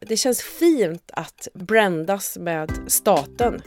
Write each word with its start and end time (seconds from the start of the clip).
Det 0.00 0.16
känns 0.16 0.42
fint 0.42 1.10
att 1.12 1.48
brändas 1.54 2.38
med 2.38 2.70
staten. 2.86 3.62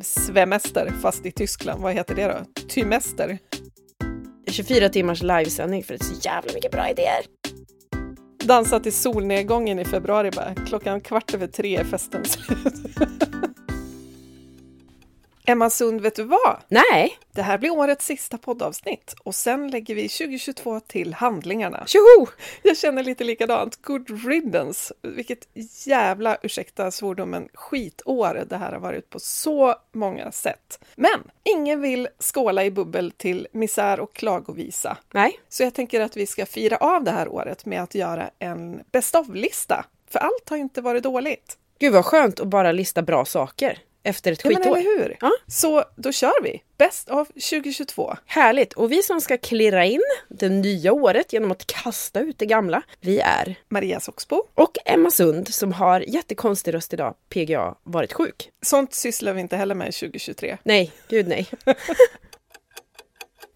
Svemester, 0.00 0.92
fast 1.02 1.26
i 1.26 1.32
Tyskland. 1.32 1.82
Vad 1.82 1.94
heter 1.94 2.14
det 2.14 2.26
då? 2.26 2.62
Tymester? 2.68 3.38
24 4.48 4.88
timmars 4.88 5.22
livesändning 5.22 5.84
för 5.84 5.94
det 5.94 6.02
är 6.02 6.04
så 6.04 6.20
jävla 6.28 6.52
mycket 6.54 6.72
bra 6.72 6.90
idéer. 6.90 7.24
Dansa 8.44 8.80
till 8.80 8.92
solnedgången 8.92 9.78
i 9.78 9.84
februari 9.84 10.30
bara. 10.30 10.54
Klockan 10.54 11.00
kvart 11.00 11.34
över 11.34 11.46
tre 11.46 11.76
är 11.76 11.84
festen 11.84 12.24
slut. 12.24 12.58
Emma 15.46 15.70
Sund, 15.70 16.00
vet 16.00 16.14
du 16.14 16.22
vad? 16.22 16.56
Nej, 16.68 17.18
Det 17.32 17.42
här 17.42 17.58
blir 17.58 17.70
årets 17.70 18.06
sista 18.06 18.38
poddavsnitt 18.38 19.14
och 19.22 19.34
sen 19.34 19.68
lägger 19.70 19.94
vi 19.94 20.08
2022 20.08 20.80
till 20.80 21.14
handlingarna. 21.14 21.84
tjoho! 21.86 22.26
Jag 22.62 22.76
känner 22.76 23.04
lite 23.04 23.24
likadant. 23.24 23.82
Good 23.82 24.26
riddance! 24.26 24.94
Vilket 25.02 25.48
jävla, 25.86 26.36
ursäkta 26.42 26.90
svordomen, 26.90 27.48
skitår 27.54 28.44
det 28.48 28.56
här 28.56 28.72
har 28.72 28.80
varit 28.80 29.10
på 29.10 29.18
så 29.20 29.74
många 29.92 30.32
sätt. 30.32 30.84
Men 30.96 31.20
ingen 31.42 31.80
vill 31.80 32.08
skåla 32.18 32.64
i 32.64 32.70
bubbel 32.70 33.10
till 33.10 33.48
misär 33.52 34.00
och 34.00 34.14
klagovisa. 34.14 34.96
Nej, 35.12 35.40
Så 35.48 35.62
jag 35.62 35.74
tänker 35.74 36.00
att 36.00 36.16
vi 36.16 36.26
ska 36.26 36.46
fira 36.46 36.76
av 36.76 37.04
det 37.04 37.10
här 37.10 37.28
året 37.28 37.64
med 37.66 37.82
att 37.82 37.94
göra 37.94 38.30
en 38.38 38.82
best 38.92 39.14
of-lista. 39.14 39.84
För 40.10 40.18
allt 40.18 40.50
har 40.50 40.56
inte 40.56 40.80
varit 40.80 41.02
dåligt. 41.02 41.58
gud 41.78 41.92
vad 41.92 42.04
skönt 42.04 42.40
att 42.40 42.48
bara 42.48 42.72
lista 42.72 43.02
bra 43.02 43.24
saker 43.24 43.78
efter 44.04 44.32
ett 44.32 44.40
Ja, 44.44 44.50
men 44.50 44.56
skitår. 44.56 44.76
eller 44.76 44.98
hur? 44.98 45.16
Ja. 45.20 45.30
Så 45.46 45.84
då 45.96 46.12
kör 46.12 46.42
vi! 46.42 46.62
Best 46.78 47.10
of 47.10 47.28
2022. 47.28 48.16
Härligt! 48.26 48.72
Och 48.72 48.92
vi 48.92 49.02
som 49.02 49.20
ska 49.20 49.36
klirra 49.36 49.84
in 49.84 50.00
det 50.28 50.48
nya 50.48 50.92
året 50.92 51.32
genom 51.32 51.50
att 51.52 51.66
kasta 51.66 52.20
ut 52.20 52.38
det 52.38 52.46
gamla, 52.46 52.82
vi 53.00 53.18
är 53.20 53.54
Maria 53.68 54.00
Soxbo. 54.00 54.42
och 54.54 54.76
Emma 54.84 55.10
Sund 55.10 55.54
som 55.54 55.72
har 55.72 56.00
jättekonstig 56.00 56.74
röst 56.74 56.92
idag, 56.92 57.14
PGA, 57.28 57.74
varit 57.82 58.12
sjuk. 58.12 58.50
Sånt 58.62 58.94
sysslar 58.94 59.32
vi 59.32 59.40
inte 59.40 59.56
heller 59.56 59.74
med 59.74 59.94
2023. 59.94 60.56
Nej, 60.62 60.92
gud 61.08 61.28
nej. 61.28 61.46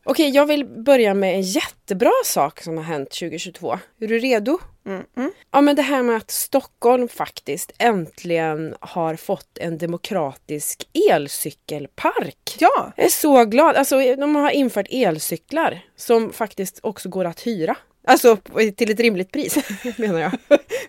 Okej, 0.04 0.30
jag 0.30 0.46
vill 0.46 0.64
börja 0.64 1.14
med 1.14 1.34
en 1.34 1.42
jättebra 1.42 2.10
sak 2.24 2.62
som 2.62 2.76
har 2.76 2.84
hänt 2.84 3.10
2022. 3.10 3.78
Är 4.00 4.06
du 4.06 4.18
redo? 4.18 4.58
Mm, 4.88 5.04
mm. 5.16 5.32
Ja, 5.50 5.60
men 5.60 5.76
det 5.76 5.82
här 5.82 6.02
med 6.02 6.16
att 6.16 6.30
Stockholm 6.30 7.08
faktiskt 7.08 7.72
äntligen 7.78 8.74
har 8.80 9.16
fått 9.16 9.58
en 9.58 9.78
demokratisk 9.78 10.88
elcykelpark. 11.10 12.56
Ja, 12.58 12.92
Jag 12.96 13.06
är 13.06 13.10
så 13.10 13.44
glad. 13.44 13.76
Alltså, 13.76 13.96
de 14.16 14.36
har 14.36 14.50
infört 14.50 14.86
elcyklar 14.90 15.80
som 15.96 16.32
faktiskt 16.32 16.80
också 16.82 17.08
går 17.08 17.24
att 17.24 17.46
hyra. 17.46 17.76
Alltså 18.08 18.36
till 18.76 18.90
ett 18.90 19.00
rimligt 19.00 19.32
pris, 19.32 19.58
menar 19.96 20.20
jag. 20.20 20.32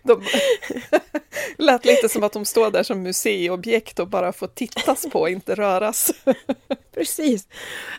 de 0.03 0.23
lät 1.57 1.85
lite 1.85 2.09
som 2.09 2.23
att 2.23 2.33
de 2.33 2.45
står 2.45 2.71
där 2.71 2.83
som 2.83 3.03
museiobjekt 3.03 3.99
och 3.99 4.07
bara 4.07 4.33
får 4.33 4.47
tittas 4.47 5.05
på, 5.11 5.29
inte 5.29 5.55
röras. 5.55 6.11
Precis. 6.93 7.47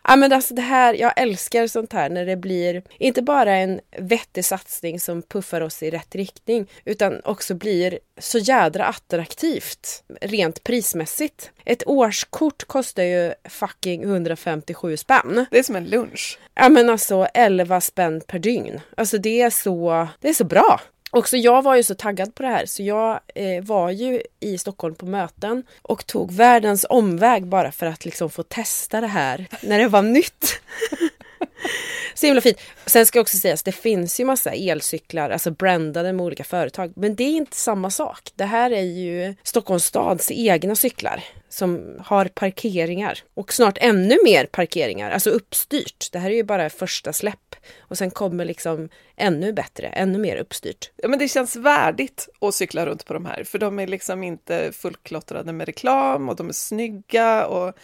Ja, 0.05 0.17
men 0.17 0.33
alltså 0.33 0.55
det 0.55 0.63
här, 0.63 0.95
jag 0.95 1.13
älskar 1.17 1.67
sånt 1.67 1.93
här 1.93 2.11
när 2.11 2.27
det 2.27 2.37
blir 2.37 2.83
inte 2.99 3.23
bara 3.23 3.57
en 3.57 3.81
vettig 3.99 4.45
satsning 4.45 5.01
som 5.01 5.23
puffar 5.23 5.61
oss 5.61 5.83
i 5.83 5.91
rätt 5.91 6.15
riktning 6.15 6.67
utan 6.85 7.21
också 7.25 7.55
blir 7.55 7.99
så 8.19 8.39
jädra 8.39 8.85
attraktivt 8.85 10.03
rent 10.21 10.65
prismässigt. 10.65 11.51
Ett 11.65 11.83
årskort 11.87 12.65
kostar 12.65 13.03
ju 13.03 13.35
fucking 13.49 14.03
157 14.03 14.97
spänn. 14.97 15.47
Det 15.51 15.59
är 15.59 15.63
som 15.63 15.77
en 15.77 15.85
lunch. 15.85 16.39
Ja 16.55 16.69
men 16.69 16.91
alltså 16.91 17.27
11 17.35 17.81
spänn 17.81 18.21
per 18.27 18.39
dygn. 18.39 18.81
Alltså 18.97 19.10
Alltså, 19.11 19.23
det 19.23 19.41
är 19.43 19.51
så, 19.51 20.09
det 20.21 20.29
är 20.29 20.35
så 20.35 20.45
bra. 20.45 20.81
Också 21.11 21.37
jag 21.37 21.63
var 21.63 21.77
ju 21.77 21.83
så 21.83 21.95
taggad 21.95 22.35
på 22.35 22.43
det 22.43 22.49
här 22.49 22.67
så 22.67 22.83
jag 22.83 23.21
eh, 23.35 23.65
var 23.65 23.91
ju 23.91 24.23
i 24.41 24.59
Stockholm 24.59 24.95
på 24.95 25.07
möten 25.07 25.63
och 25.83 26.07
tog 26.07 26.33
världens 26.33 26.87
omväg 26.89 27.47
bara 27.47 27.73
för 27.73 27.87
att 27.87 28.05
liksom 28.05 28.31
få 28.31 28.43
testa 28.43 29.01
det 29.01 29.07
här 29.07 29.47
när 29.63 29.79
det 29.79 29.89
var 29.89 30.03
nytt. 30.03 30.61
Så 32.15 32.27
himla 32.27 32.41
fint. 32.41 32.59
Sen 32.87 33.07
ska 33.07 33.21
också 33.21 33.37
sägas, 33.37 33.63
det 33.63 33.73
finns 33.73 34.21
ju 34.21 34.25
massa 34.25 34.53
elcyklar, 34.53 35.31
alltså 35.31 35.51
brandade 35.51 36.13
med 36.13 36.27
olika 36.27 36.45
företag. 36.45 36.93
Men 36.97 37.15
det 37.15 37.25
är 37.25 37.37
inte 37.37 37.57
samma 37.57 37.91
sak. 37.91 38.31
Det 38.35 38.45
här 38.45 38.71
är 38.71 38.83
ju 38.83 39.35
Stockholms 39.43 39.85
stads 39.85 40.31
egna 40.31 40.75
cyklar 40.75 41.25
som 41.49 41.97
har 42.05 42.25
parkeringar 42.25 43.19
och 43.35 43.53
snart 43.53 43.79
ännu 43.81 44.19
mer 44.25 44.47
parkeringar, 44.47 45.11
alltså 45.11 45.31
uppstyrt. 45.31 46.13
Det 46.13 46.19
här 46.19 46.31
är 46.31 46.35
ju 46.35 46.45
bara 46.45 46.71
första 46.71 47.13
släpp 47.13 47.57
och 47.79 47.99
sen 47.99 48.11
kommer 48.11 48.45
liksom 48.45 48.89
ännu 49.17 49.53
bättre, 49.53 49.87
ännu 49.87 50.19
mer 50.19 50.37
uppstyrt. 50.37 50.91
Ja, 50.97 51.09
men 51.09 51.19
det 51.19 51.29
känns 51.29 51.57
värdigt 51.57 52.29
att 52.41 52.55
cykla 52.55 52.87
runt 52.87 53.05
på 53.05 53.15
de 53.15 53.27
här, 53.27 53.45
för 53.45 53.59
de 53.59 53.79
är 53.79 53.87
liksom 53.87 54.23
inte 54.23 54.73
fullklottrade 54.73 55.53
med 55.53 55.67
reklam 55.67 56.29
och 56.29 56.37
de 56.37 56.49
är 56.49 56.53
snygga 56.53 57.47
och 57.47 57.75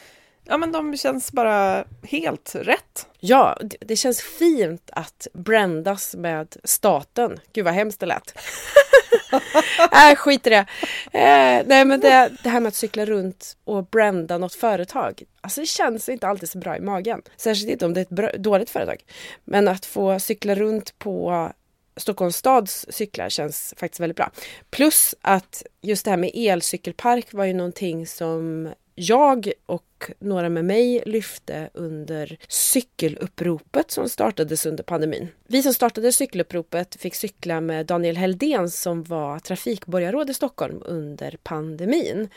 ja, 0.46 0.56
men 0.56 0.72
de 0.72 0.96
känns 0.96 1.32
bara 1.32 1.84
helt 2.02 2.54
rätt. 2.54 3.06
Ja, 3.20 3.58
det- 3.60 3.76
det 3.80 3.96
känns 3.96 4.22
fint 4.22 4.90
att 4.92 5.26
brändas 5.32 6.14
med 6.14 6.56
staten. 6.64 7.40
Gud 7.52 7.64
vad 7.64 7.74
hemskt 7.74 8.00
det 8.00 8.06
lät. 8.06 8.34
Nej, 9.92 10.16
skit 10.16 10.46
i 10.46 10.50
det. 10.50 10.66
Eh, 11.12 11.62
nej, 11.66 11.84
men 11.84 12.00
det, 12.00 12.32
det 12.42 12.48
här 12.48 12.60
med 12.60 12.68
att 12.68 12.74
cykla 12.74 13.04
runt 13.04 13.56
och 13.64 13.86
brända 13.86 14.38
något 14.38 14.54
företag. 14.54 15.22
Alltså 15.40 15.60
det 15.60 15.66
känns 15.66 16.08
inte 16.08 16.26
alltid 16.28 16.48
så 16.50 16.58
bra 16.58 16.76
i 16.76 16.80
magen. 16.80 17.22
Särskilt 17.36 17.70
inte 17.70 17.86
om 17.86 17.94
det 17.94 18.00
är 18.00 18.02
ett 18.02 18.08
bra, 18.08 18.30
dåligt 18.38 18.70
företag. 18.70 19.04
Men 19.44 19.68
att 19.68 19.86
få 19.86 20.18
cykla 20.20 20.54
runt 20.54 20.98
på 20.98 21.48
Stockholms 21.96 22.36
stads 22.36 22.86
cyklar 22.88 23.28
känns 23.28 23.74
faktiskt 23.76 24.00
väldigt 24.00 24.16
bra. 24.16 24.30
Plus 24.70 25.14
att 25.20 25.62
just 25.82 26.04
det 26.04 26.10
här 26.10 26.18
med 26.18 26.30
elcykelpark 26.34 27.32
var 27.32 27.44
ju 27.44 27.54
någonting 27.54 28.06
som 28.06 28.68
jag 28.98 29.52
och 29.66 30.10
några 30.18 30.48
med 30.48 30.64
mig 30.64 31.02
lyfte 31.06 31.70
under 31.74 32.38
cykeluppropet 32.48 33.90
som 33.90 34.08
startades 34.08 34.66
under 34.66 34.84
pandemin. 34.84 35.28
Vi 35.46 35.62
som 35.62 35.74
startade 35.74 36.12
cykeluppropet 36.12 36.96
fick 37.00 37.14
cykla 37.14 37.60
med 37.60 37.86
Daniel 37.86 38.16
Heldén 38.16 38.70
som 38.70 39.02
var 39.02 39.38
trafikborgarråd 39.38 40.30
i 40.30 40.34
Stockholm 40.34 40.82
under 40.84 41.38
pandemin. 41.42 42.28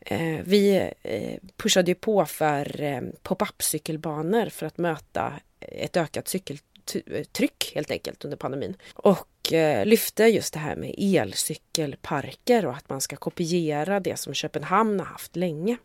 Eh, 0.00 0.38
vi 0.44 0.90
eh, 1.02 1.38
pushade 1.56 1.90
ju 1.90 1.94
på 1.94 2.24
för 2.24 2.82
eh, 2.82 3.00
pop-up 3.22 3.62
cykelbanor 3.62 4.46
för 4.46 4.66
att 4.66 4.78
möta 4.78 5.32
ett 5.60 5.96
ökat 5.96 6.28
cykeltryck 6.88 7.72
helt 7.74 7.90
enkelt 7.90 8.24
under 8.24 8.36
pandemin. 8.36 8.76
Och 8.94 9.52
eh, 9.52 9.86
lyfte 9.86 10.24
just 10.24 10.54
det 10.54 10.60
här 10.60 10.76
med 10.76 10.94
elcykelparker 10.98 12.66
och 12.66 12.76
att 12.76 12.88
man 12.88 13.00
ska 13.00 13.16
kopiera 13.16 14.00
det 14.00 14.18
som 14.18 14.34
Köpenhamn 14.34 15.00
har 15.00 15.06
haft 15.06 15.36
länge. 15.36 15.76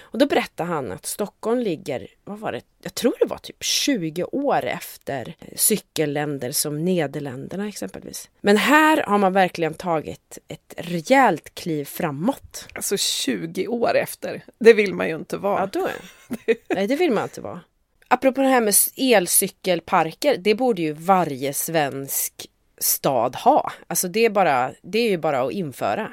Och 0.00 0.18
då 0.18 0.26
berättade 0.26 0.68
han 0.68 0.92
att 0.92 1.06
Stockholm 1.06 1.60
ligger, 1.60 2.06
vad 2.24 2.38
var 2.38 2.52
det, 2.52 2.62
jag 2.82 2.94
tror 2.94 3.14
det 3.20 3.26
var 3.26 3.38
typ 3.38 3.62
20 3.64 4.24
år 4.24 4.64
efter 4.64 5.34
cykelländer 5.56 6.52
som 6.52 6.84
Nederländerna 6.84 7.68
exempelvis. 7.68 8.30
Men 8.40 8.56
här 8.56 9.02
har 9.06 9.18
man 9.18 9.32
verkligen 9.32 9.74
tagit 9.74 10.38
ett 10.48 10.74
rejält 10.76 11.54
kliv 11.54 11.84
framåt. 11.84 12.68
Alltså 12.74 12.96
20 12.96 13.68
år 13.68 13.96
efter, 13.96 14.44
det 14.58 14.72
vill 14.72 14.94
man 14.94 15.08
ju 15.08 15.14
inte 15.14 15.36
vara. 15.36 15.60
Ja, 15.60 15.66
då. 15.66 15.88
Nej, 16.68 16.86
det 16.86 16.96
vill 16.96 17.12
man 17.12 17.22
inte 17.22 17.40
vara. 17.40 17.60
Apropå 18.08 18.40
det 18.40 18.48
här 18.48 18.60
med 18.60 18.74
elcykelparker, 18.96 20.36
det 20.36 20.54
borde 20.54 20.82
ju 20.82 20.92
varje 20.92 21.52
svensk 21.52 22.46
stad 22.78 23.36
ha. 23.36 23.72
Alltså 23.86 24.08
det 24.08 24.24
är, 24.24 24.30
bara, 24.30 24.72
det 24.82 24.98
är 24.98 25.10
ju 25.10 25.18
bara 25.18 25.40
att 25.40 25.52
införa. 25.52 26.12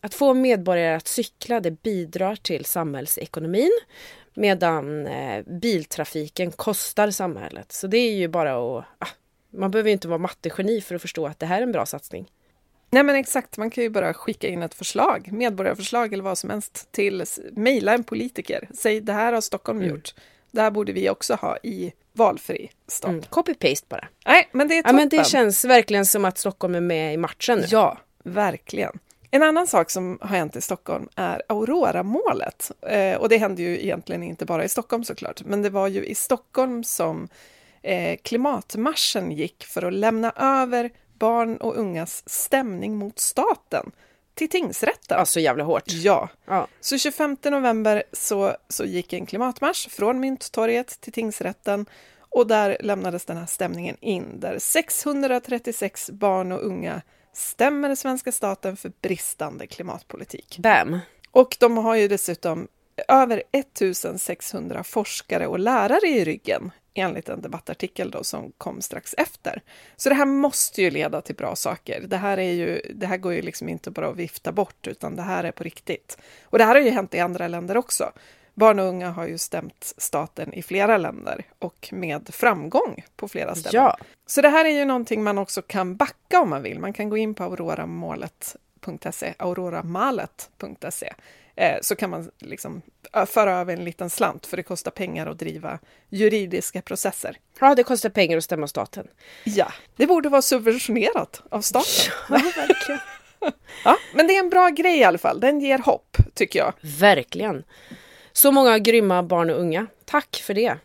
Att 0.00 0.14
få 0.14 0.34
medborgare 0.34 0.96
att 0.96 1.08
cykla, 1.08 1.60
det 1.60 1.70
bidrar 1.70 2.36
till 2.36 2.64
samhällsekonomin 2.64 3.72
medan 4.34 5.06
eh, 5.06 5.44
biltrafiken 5.46 6.52
kostar 6.52 7.10
samhället. 7.10 7.72
Så 7.72 7.86
det 7.86 7.98
är 7.98 8.14
ju 8.14 8.28
bara 8.28 8.78
att... 8.78 8.84
Ah, 8.98 9.08
man 9.50 9.70
behöver 9.70 9.88
ju 9.88 9.92
inte 9.92 10.08
vara 10.08 10.18
mattegeni 10.18 10.80
för 10.80 10.94
att 10.94 11.02
förstå 11.02 11.26
att 11.26 11.38
det 11.38 11.46
här 11.46 11.58
är 11.58 11.62
en 11.62 11.72
bra 11.72 11.86
satsning. 11.86 12.30
Nej 12.90 13.02
men 13.02 13.16
exakt, 13.16 13.56
man 13.56 13.70
kan 13.70 13.84
ju 13.84 13.90
bara 13.90 14.14
skicka 14.14 14.48
in 14.48 14.62
ett 14.62 14.74
förslag, 14.74 15.32
medborgarförslag 15.32 16.12
eller 16.12 16.24
vad 16.24 16.38
som 16.38 16.50
helst 16.50 16.88
till, 16.92 17.24
mejla 17.52 17.94
en 17.94 18.04
politiker. 18.04 18.68
Säg 18.74 19.00
det 19.00 19.12
här 19.12 19.32
har 19.32 19.40
Stockholm 19.40 19.78
Mm. 19.78 19.90
Det 20.54 20.60
här 20.62 20.70
borde 20.70 20.92
vi 20.92 21.10
också 21.10 21.34
ha 21.34 21.56
i 21.62 21.92
valfri 22.12 22.70
stad. 22.88 23.10
Mm. 23.10 23.22
Copy-paste 23.22 23.84
bara. 23.88 24.08
Nej, 24.26 24.48
men 24.52 24.68
det 24.68 24.74
är 24.74 24.76
Ja, 24.76 24.82
toppen. 24.82 24.96
men 24.96 25.08
det 25.08 25.26
känns 25.26 25.64
verkligen 25.64 26.06
som 26.06 26.24
att 26.24 26.38
Stockholm 26.38 26.74
är 26.74 26.80
med 26.80 27.14
i 27.14 27.16
matchen 27.16 27.58
nu. 27.58 27.64
Ja, 27.68 27.98
verkligen. 28.24 28.98
En 29.30 29.42
annan 29.42 29.66
sak 29.66 29.90
som 29.90 30.18
har 30.20 30.28
hänt 30.36 30.56
i 30.56 30.60
Stockholm 30.60 31.08
är 31.16 31.42
Aurora-målet. 31.48 32.70
Eh, 32.82 33.16
och 33.16 33.28
det 33.28 33.36
hände 33.36 33.62
ju 33.62 33.82
egentligen 33.82 34.22
inte 34.22 34.44
bara 34.44 34.64
i 34.64 34.68
Stockholm 34.68 35.04
såklart, 35.04 35.42
men 35.44 35.62
det 35.62 35.70
var 35.70 35.88
ju 35.88 36.04
i 36.04 36.14
Stockholm 36.14 36.84
som 36.84 37.28
eh, 37.82 38.16
klimatmarschen 38.22 39.32
gick 39.32 39.64
för 39.64 39.82
att 39.82 39.92
lämna 39.92 40.32
över 40.36 40.90
barn 41.18 41.56
och 41.56 41.76
ungas 41.76 42.22
stämning 42.26 42.96
mot 42.96 43.18
staten 43.18 43.90
till 44.34 44.48
tingsrätten. 44.48 45.18
Ja, 45.18 45.24
så 45.26 45.40
jävla 45.40 45.64
hårt. 45.64 45.82
Ja, 45.86 46.28
Ja. 46.46 46.66
så 46.80 46.98
25 46.98 47.36
november 47.44 48.02
så, 48.12 48.56
så 48.68 48.84
gick 48.84 49.12
en 49.12 49.26
klimatmarsch 49.26 49.90
från 49.90 50.20
Mynttorget 50.20 51.00
till 51.00 51.12
tingsrätten 51.12 51.86
och 52.18 52.46
där 52.46 52.76
lämnades 52.80 53.24
den 53.24 53.36
här 53.36 53.46
stämningen 53.46 53.96
in 54.00 54.40
där 54.40 54.58
636 54.58 56.10
barn 56.10 56.52
och 56.52 56.66
unga 56.66 57.02
stämmer 57.32 57.94
svenska 57.94 58.32
staten 58.32 58.76
för 58.76 58.92
bristande 59.02 59.66
klimatpolitik. 59.66 60.58
Bam! 60.58 60.98
Och 61.30 61.56
de 61.60 61.76
har 61.76 61.94
ju 61.94 62.08
dessutom 62.08 62.68
över 63.08 63.42
1600 63.52 64.84
forskare 64.84 65.46
och 65.46 65.58
lärare 65.58 66.06
i 66.08 66.24
ryggen 66.24 66.70
enligt 66.94 67.28
en 67.28 67.40
debattartikel 67.40 68.10
då 68.10 68.24
som 68.24 68.52
kom 68.58 68.80
strax 68.80 69.14
efter. 69.18 69.62
Så 69.96 70.08
det 70.08 70.14
här 70.14 70.26
måste 70.26 70.82
ju 70.82 70.90
leda 70.90 71.20
till 71.20 71.34
bra 71.34 71.56
saker. 71.56 72.00
Det 72.08 72.16
här, 72.16 72.38
är 72.38 72.52
ju, 72.52 72.80
det 72.94 73.06
här 73.06 73.16
går 73.16 73.34
ju 73.34 73.42
liksom 73.42 73.68
inte 73.68 73.90
bara 73.90 74.08
att 74.08 74.16
vifta 74.16 74.52
bort, 74.52 74.86
utan 74.86 75.16
det 75.16 75.22
här 75.22 75.44
är 75.44 75.52
på 75.52 75.64
riktigt. 75.64 76.18
Och 76.44 76.58
det 76.58 76.64
här 76.64 76.74
har 76.74 76.82
ju 76.82 76.90
hänt 76.90 77.14
i 77.14 77.20
andra 77.20 77.48
länder 77.48 77.76
också. 77.76 78.12
Barn 78.54 78.78
och 78.78 78.86
unga 78.86 79.10
har 79.10 79.26
ju 79.26 79.38
stämt 79.38 79.94
staten 79.96 80.54
i 80.54 80.62
flera 80.62 80.98
länder 80.98 81.44
och 81.58 81.88
med 81.92 82.34
framgång 82.34 83.04
på 83.16 83.28
flera 83.28 83.54
ställen. 83.54 83.82
Ja. 83.82 83.96
Så 84.26 84.40
det 84.40 84.48
här 84.48 84.64
är 84.64 84.70
ju 84.70 84.84
någonting 84.84 85.22
man 85.22 85.38
också 85.38 85.62
kan 85.62 85.96
backa 85.96 86.40
om 86.40 86.50
man 86.50 86.62
vill. 86.62 86.78
Man 86.78 86.92
kan 86.92 87.08
gå 87.08 87.16
in 87.16 87.34
på 87.34 87.44
auroramålet.se, 87.44 89.34
auroramalet.se 89.38 91.12
eh, 91.56 91.76
så 91.82 91.96
kan 91.96 92.10
man 92.10 92.30
liksom 92.38 92.82
föra 93.26 93.52
över 93.52 93.72
en 93.72 93.84
liten 93.84 94.10
slant 94.10 94.46
för 94.46 94.56
det 94.56 94.62
kostar 94.62 94.90
pengar 94.90 95.26
att 95.26 95.38
driva 95.38 95.78
juridiska 96.08 96.82
processer. 96.82 97.36
Ja, 97.60 97.74
det 97.74 97.82
kostar 97.82 98.08
pengar 98.10 98.36
att 98.36 98.44
stämma 98.44 98.66
staten. 98.66 99.06
Ja, 99.44 99.72
det 99.96 100.06
borde 100.06 100.28
vara 100.28 100.42
subventionerat 100.42 101.42
av 101.50 101.60
staten. 101.60 102.12
Ja, 102.28 102.36
verkligen. 102.56 103.00
ja, 103.84 103.96
men 104.14 104.26
det 104.26 104.36
är 104.36 104.40
en 104.40 104.50
bra 104.50 104.68
grej 104.68 104.98
i 104.98 105.04
alla 105.04 105.18
fall. 105.18 105.40
Den 105.40 105.60
ger 105.60 105.78
hopp, 105.78 106.16
tycker 106.34 106.58
jag. 106.58 106.72
Verkligen. 106.80 107.64
Så 108.32 108.52
många 108.52 108.78
grymma 108.78 109.22
barn 109.22 109.50
och 109.50 109.60
unga. 109.60 109.86
Tack 110.04 110.42
för 110.46 110.54
det. 110.54 110.76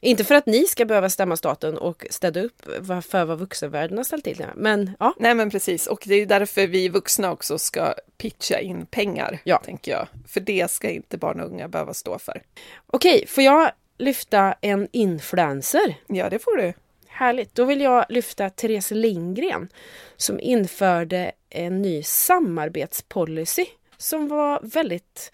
Inte 0.00 0.24
för 0.24 0.34
att 0.34 0.46
ni 0.46 0.64
ska 0.64 0.84
behöva 0.84 1.10
stämma 1.10 1.36
staten 1.36 1.78
och 1.78 2.06
städa 2.10 2.40
upp 2.40 2.62
för 3.02 3.24
vad 3.24 3.38
vuxenvärlden 3.38 3.96
har 3.96 4.04
ställt 4.04 4.24
till 4.24 4.36
det. 4.36 4.50
Men 4.56 4.90
ja. 4.98 5.14
Nej 5.18 5.34
men 5.34 5.50
precis, 5.50 5.86
och 5.86 6.02
det 6.06 6.14
är 6.14 6.26
därför 6.26 6.66
vi 6.66 6.88
vuxna 6.88 7.32
också 7.32 7.58
ska 7.58 7.94
pitcha 8.18 8.58
in 8.58 8.86
pengar, 8.86 9.38
ja. 9.44 9.58
tänker 9.58 9.92
jag. 9.92 10.08
För 10.26 10.40
det 10.40 10.70
ska 10.70 10.90
inte 10.90 11.18
barn 11.18 11.40
och 11.40 11.46
unga 11.46 11.68
behöva 11.68 11.94
stå 11.94 12.18
för. 12.18 12.42
Okej, 12.86 13.24
får 13.28 13.44
jag 13.44 13.70
lyfta 13.98 14.54
en 14.60 14.88
influencer? 14.92 15.94
Ja, 16.06 16.30
det 16.30 16.38
får 16.38 16.56
du. 16.56 16.72
Härligt. 17.06 17.54
Då 17.54 17.64
vill 17.64 17.80
jag 17.80 18.04
lyfta 18.08 18.50
Therese 18.50 18.90
Lindgren 18.90 19.68
som 20.16 20.40
införde 20.40 21.32
en 21.50 21.82
ny 21.82 22.02
samarbetspolicy 22.02 23.66
som 23.96 24.28
var 24.28 24.60
väldigt 24.62 25.32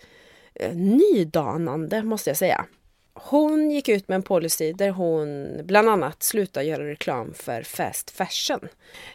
eh, 0.55 0.75
nydanande 0.75 2.03
måste 2.03 2.31
jag 2.31 2.37
säga. 2.37 2.67
Hon 3.17 3.71
gick 3.71 3.89
ut 3.89 4.09
med 4.09 4.17
en 4.17 4.23
policy 4.23 4.73
där 4.73 4.91
hon 4.91 5.61
bland 5.65 5.89
annat 5.89 6.23
slutade 6.23 6.67
göra 6.67 6.87
reklam 6.87 7.35
för 7.35 7.63
fast 7.63 8.11
fashion. 8.11 8.69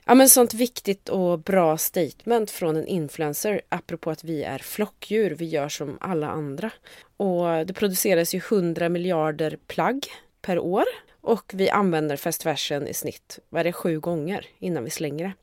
Ja 0.06 0.16
men 0.16 0.30
sånt 0.30 0.54
viktigt 0.54 1.10
och 1.10 1.40
bra 1.40 1.78
statement 1.78 2.52
från 2.52 2.78
en 2.78 2.88
influencer 2.88 3.62
apropå 3.70 4.12
att 4.12 4.24
vi 4.24 4.44
är 4.44 4.58
flockdjur, 4.58 5.32
vi 5.32 5.46
gör 5.46 5.70
som 5.70 5.98
alla 6.02 6.30
andra. 6.30 6.72
Och 7.18 7.66
det 7.66 7.74
produceras 7.74 8.34
ju 8.34 8.38
100 8.38 8.90
miljarder 8.90 9.58
plagg 9.68 10.08
per 10.42 10.60
år 10.60 10.86
och 11.22 11.52
vi 11.54 11.70
använder 11.70 12.18
fast 12.18 12.44
fashion 12.44 12.88
i 12.88 12.94
snitt, 12.94 13.40
vad 13.50 13.60
är 13.60 13.64
det, 13.64 13.74
sju 13.74 14.00
gånger 14.00 14.46
innan 14.60 14.84
vi 14.84 14.90
slänger 14.90 15.26
det. 15.26 15.34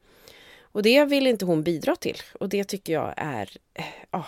Och 0.61 0.83
det 0.83 1.05
vill 1.05 1.27
inte 1.27 1.45
hon 1.45 1.63
bidra 1.63 1.97
till 1.97 2.17
och 2.41 2.49
det 2.49 2.65
tycker 2.65 2.93
jag 2.93 3.15
är 3.17 3.51
ja, 4.11 4.27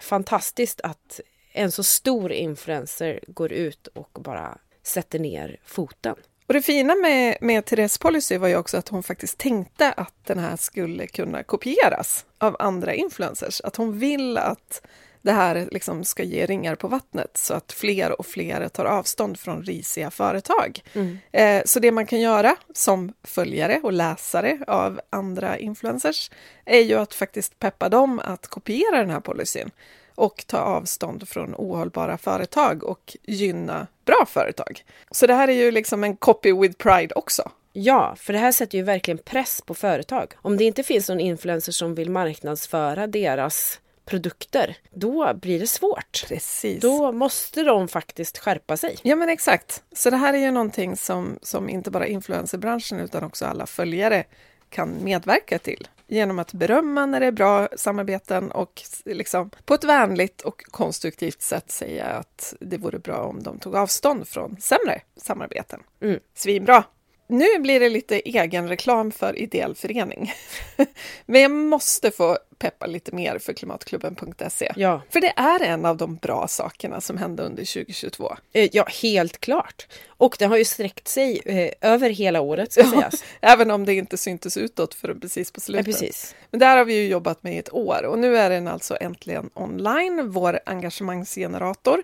fantastiskt 0.00 0.80
att 0.80 1.20
en 1.58 1.72
så 1.72 1.82
stor 1.82 2.32
influencer 2.32 3.20
går 3.26 3.52
ut 3.52 3.86
och 3.86 4.18
bara 4.22 4.58
sätter 4.82 5.18
ner 5.18 5.60
foten. 5.64 6.14
Och 6.46 6.54
det 6.54 6.62
fina 6.62 6.94
med, 6.94 7.38
med 7.40 7.64
Therese 7.64 7.98
policy 7.98 8.38
var 8.38 8.48
ju 8.48 8.56
också 8.56 8.76
att 8.76 8.88
hon 8.88 9.02
faktiskt 9.02 9.38
tänkte 9.38 9.92
att 9.92 10.14
den 10.26 10.38
här 10.38 10.56
skulle 10.56 11.06
kunna 11.06 11.42
kopieras 11.42 12.26
av 12.38 12.56
andra 12.58 12.94
influencers. 12.94 13.60
Att 13.60 13.76
hon 13.76 13.98
vill 13.98 14.38
att 14.38 14.82
det 15.22 15.32
här 15.32 15.68
liksom 15.72 16.04
ska 16.04 16.22
ge 16.22 16.46
ringar 16.46 16.74
på 16.74 16.88
vattnet 16.88 17.36
så 17.36 17.54
att 17.54 17.72
fler 17.72 18.20
och 18.20 18.26
fler 18.26 18.68
tar 18.68 18.84
avstånd 18.84 19.38
från 19.38 19.62
risiga 19.62 20.10
företag. 20.10 20.80
Mm. 20.94 21.18
Eh, 21.32 21.62
så 21.64 21.80
det 21.80 21.92
man 21.92 22.06
kan 22.06 22.20
göra 22.20 22.56
som 22.74 23.12
följare 23.22 23.80
och 23.82 23.92
läsare 23.92 24.58
av 24.66 25.00
andra 25.10 25.58
influencers 25.58 26.30
är 26.64 26.80
ju 26.80 26.94
att 26.94 27.14
faktiskt 27.14 27.58
peppa 27.58 27.88
dem 27.88 28.20
att 28.24 28.46
kopiera 28.46 28.98
den 28.98 29.10
här 29.10 29.20
policyn 29.20 29.70
och 30.18 30.44
ta 30.46 30.58
avstånd 30.58 31.28
från 31.28 31.54
ohållbara 31.54 32.18
företag 32.18 32.84
och 32.84 33.16
gynna 33.22 33.86
bra 34.04 34.26
företag. 34.28 34.84
Så 35.10 35.26
det 35.26 35.34
här 35.34 35.48
är 35.48 35.52
ju 35.52 35.70
liksom 35.70 36.04
en 36.04 36.16
copy 36.16 36.52
with 36.52 36.76
pride 36.76 37.14
också. 37.14 37.50
Ja, 37.72 38.14
för 38.18 38.32
det 38.32 38.38
här 38.38 38.52
sätter 38.52 38.78
ju 38.78 38.84
verkligen 38.84 39.18
press 39.18 39.62
på 39.66 39.74
företag. 39.74 40.34
Om 40.36 40.56
det 40.56 40.64
inte 40.64 40.82
finns 40.82 41.08
någon 41.08 41.20
influencer 41.20 41.72
som 41.72 41.94
vill 41.94 42.10
marknadsföra 42.10 43.06
deras 43.06 43.80
produkter, 44.04 44.76
då 44.90 45.34
blir 45.34 45.60
det 45.60 45.66
svårt. 45.66 46.24
Precis. 46.28 46.82
Då 46.82 47.12
måste 47.12 47.62
de 47.62 47.88
faktiskt 47.88 48.38
skärpa 48.38 48.76
sig. 48.76 48.96
Ja, 49.02 49.16
men 49.16 49.28
exakt. 49.28 49.82
Så 49.92 50.10
det 50.10 50.16
här 50.16 50.34
är 50.34 50.38
ju 50.38 50.50
någonting 50.50 50.96
som, 50.96 51.38
som 51.42 51.68
inte 51.68 51.90
bara 51.90 52.06
influencerbranschen 52.06 53.00
utan 53.00 53.24
också 53.24 53.46
alla 53.46 53.66
följare 53.66 54.24
kan 54.70 55.04
medverka 55.04 55.58
till 55.58 55.88
genom 56.06 56.38
att 56.38 56.52
berömma 56.52 57.06
när 57.06 57.20
det 57.20 57.26
är 57.26 57.32
bra 57.32 57.68
samarbeten 57.76 58.50
och 58.50 58.82
liksom 59.04 59.50
på 59.64 59.74
ett 59.74 59.84
vänligt 59.84 60.40
och 60.40 60.62
konstruktivt 60.70 61.42
sätt 61.42 61.70
säga 61.70 62.04
att 62.04 62.54
det 62.60 62.78
vore 62.78 62.98
bra 62.98 63.18
om 63.18 63.42
de 63.42 63.58
tog 63.58 63.76
avstånd 63.76 64.28
från 64.28 64.56
sämre 64.60 65.00
samarbeten. 65.16 65.80
Mm. 66.00 66.20
Svinbra! 66.34 66.84
Nu 67.30 67.58
blir 67.58 67.80
det 67.80 67.88
lite 67.88 68.20
egen 68.20 68.68
reklam 68.68 69.10
för 69.10 69.38
ideell 69.38 69.74
förening. 69.74 70.32
Men 71.26 71.40
jag 71.40 71.50
måste 71.50 72.10
få 72.10 72.38
peppa 72.58 72.86
lite 72.86 73.14
mer 73.14 73.38
för 73.38 73.52
klimatklubben.se. 73.52 74.72
Ja. 74.76 75.02
För 75.10 75.20
det 75.20 75.32
är 75.36 75.62
en 75.62 75.84
av 75.84 75.96
de 75.96 76.16
bra 76.16 76.48
sakerna 76.48 77.00
som 77.00 77.16
hände 77.16 77.42
under 77.42 77.64
2022. 77.74 78.36
Eh, 78.52 78.68
ja, 78.72 78.86
helt 79.02 79.40
klart. 79.40 79.86
Och 80.08 80.36
det 80.38 80.44
har 80.44 80.56
ju 80.56 80.64
sträckt 80.64 81.08
sig 81.08 81.40
eh, 81.44 81.90
över 81.92 82.10
hela 82.10 82.40
året, 82.40 82.72
ska 82.72 82.82
ja, 82.82 82.90
sägas. 82.90 83.24
Även 83.40 83.70
om 83.70 83.84
det 83.84 83.94
inte 83.94 84.16
syntes 84.16 84.56
utåt 84.56 84.94
för 84.94 85.14
precis 85.14 85.50
på 85.50 85.60
slutet. 85.60 85.86
Ja, 85.86 85.92
precis. 85.92 86.34
Men 86.50 86.60
där 86.60 86.76
har 86.76 86.84
vi 86.84 86.94
ju 86.94 87.08
jobbat 87.08 87.42
med 87.42 87.54
i 87.54 87.58
ett 87.58 87.72
år 87.72 88.04
och 88.04 88.18
nu 88.18 88.36
är 88.36 88.50
den 88.50 88.68
alltså 88.68 88.96
äntligen 89.00 89.50
online, 89.54 90.30
vår 90.30 90.60
engagemangsgenerator. 90.66 92.02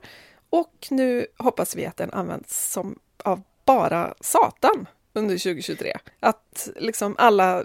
Och 0.50 0.87
nu 0.91 1.26
hoppas 1.38 1.76
vi 1.76 1.87
att 1.87 1.97
den 1.97 2.11
används 2.11 2.73
som 2.73 2.99
av 3.25 3.43
bara 3.65 4.15
Satan 4.21 4.87
under 5.14 5.38
2023. 5.38 5.96
Att 6.20 6.69
liksom 6.76 7.14
alla 7.19 7.64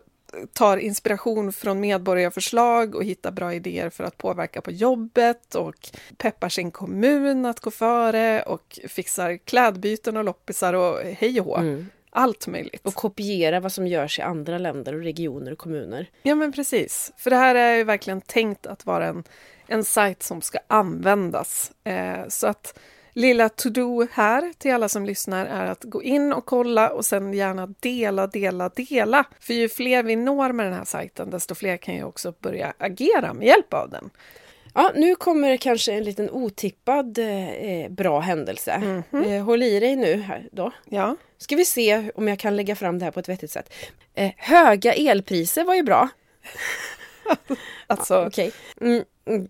tar 0.53 0.77
inspiration 0.77 1.53
från 1.53 1.79
medborgarförslag 1.79 2.95
och 2.95 3.03
hittar 3.03 3.31
bra 3.31 3.53
idéer 3.53 3.89
för 3.89 4.03
att 4.03 4.17
påverka 4.17 4.61
på 4.61 4.71
jobbet 4.71 5.55
och 5.55 5.89
peppar 6.17 6.49
sin 6.49 6.71
kommun 6.71 7.45
att 7.45 7.59
gå 7.59 7.71
före 7.71 8.41
och 8.41 8.79
fixar 8.87 9.37
klädbyten 9.37 10.17
och 10.17 10.23
loppisar 10.23 10.73
och 10.73 10.99
hej 10.99 11.39
och 11.39 11.45
hå. 11.45 11.57
Mm. 11.57 11.87
Allt 12.11 12.47
möjligt. 12.47 12.85
Och 12.85 12.93
kopiera 12.93 13.59
vad 13.59 13.71
som 13.71 13.87
görs 13.87 14.19
i 14.19 14.21
andra 14.21 14.57
länder 14.57 14.95
och 14.95 15.03
regioner 15.03 15.51
och 15.51 15.57
kommuner. 15.57 16.09
Ja 16.21 16.35
men 16.35 16.51
precis, 16.51 17.13
för 17.17 17.29
det 17.29 17.35
här 17.35 17.55
är 17.55 17.75
ju 17.75 17.83
verkligen 17.83 18.21
tänkt 18.21 18.67
att 18.67 18.85
vara 18.85 19.07
en, 19.07 19.23
en 19.67 19.83
sajt 19.83 20.23
som 20.23 20.41
ska 20.41 20.59
användas. 20.67 21.71
Eh, 21.83 22.27
så 22.27 22.47
att 22.47 22.79
lilla 23.13 23.49
to-do 23.49 24.07
här 24.11 24.53
till 24.57 24.73
alla 24.73 24.89
som 24.89 25.05
lyssnar 25.05 25.45
är 25.45 25.65
att 25.65 25.83
gå 25.83 26.03
in 26.03 26.33
och 26.33 26.45
kolla 26.45 26.89
och 26.89 27.05
sen 27.05 27.33
gärna 27.33 27.67
dela, 27.79 28.27
dela, 28.27 28.69
dela. 28.69 29.25
För 29.39 29.53
ju 29.53 29.69
fler 29.69 30.03
vi 30.03 30.15
når 30.15 30.51
med 30.51 30.65
den 30.65 30.73
här 30.73 30.85
sajten, 30.85 31.29
desto 31.29 31.55
fler 31.55 31.77
kan 31.77 31.95
ju 31.95 32.03
också 32.03 32.33
börja 32.39 32.73
agera 32.77 33.33
med 33.33 33.47
hjälp 33.47 33.73
av 33.73 33.89
den. 33.89 34.09
Ja, 34.73 34.91
nu 34.95 35.15
kommer 35.15 35.57
kanske 35.57 35.93
en 35.93 36.03
liten 36.03 36.29
otippad 36.29 37.17
eh, 37.17 37.89
bra 37.89 38.19
händelse. 38.19 38.71
Mm 38.71 39.03
-hmm. 39.11 39.37
eh, 39.37 39.43
håll 39.43 39.63
i 39.63 39.79
dig 39.79 39.95
nu 39.95 40.15
här 40.15 40.47
då. 40.51 40.71
Ja. 40.85 41.15
Ska 41.37 41.55
vi 41.55 41.65
se 41.65 42.11
om 42.15 42.27
jag 42.27 42.39
kan 42.39 42.55
lägga 42.55 42.75
fram 42.75 42.99
det 42.99 43.05
här 43.05 43.11
på 43.11 43.19
ett 43.19 43.29
vettigt 43.29 43.51
sätt. 43.51 43.73
Eh, 44.13 44.31
höga 44.37 44.93
elpriser 44.93 45.63
var 45.63 45.75
ju 45.75 45.83
bra. 45.83 46.09
alltså... 47.87 48.13
Ja, 48.13 48.27
okay. 48.27 48.51
mm, 48.81 49.03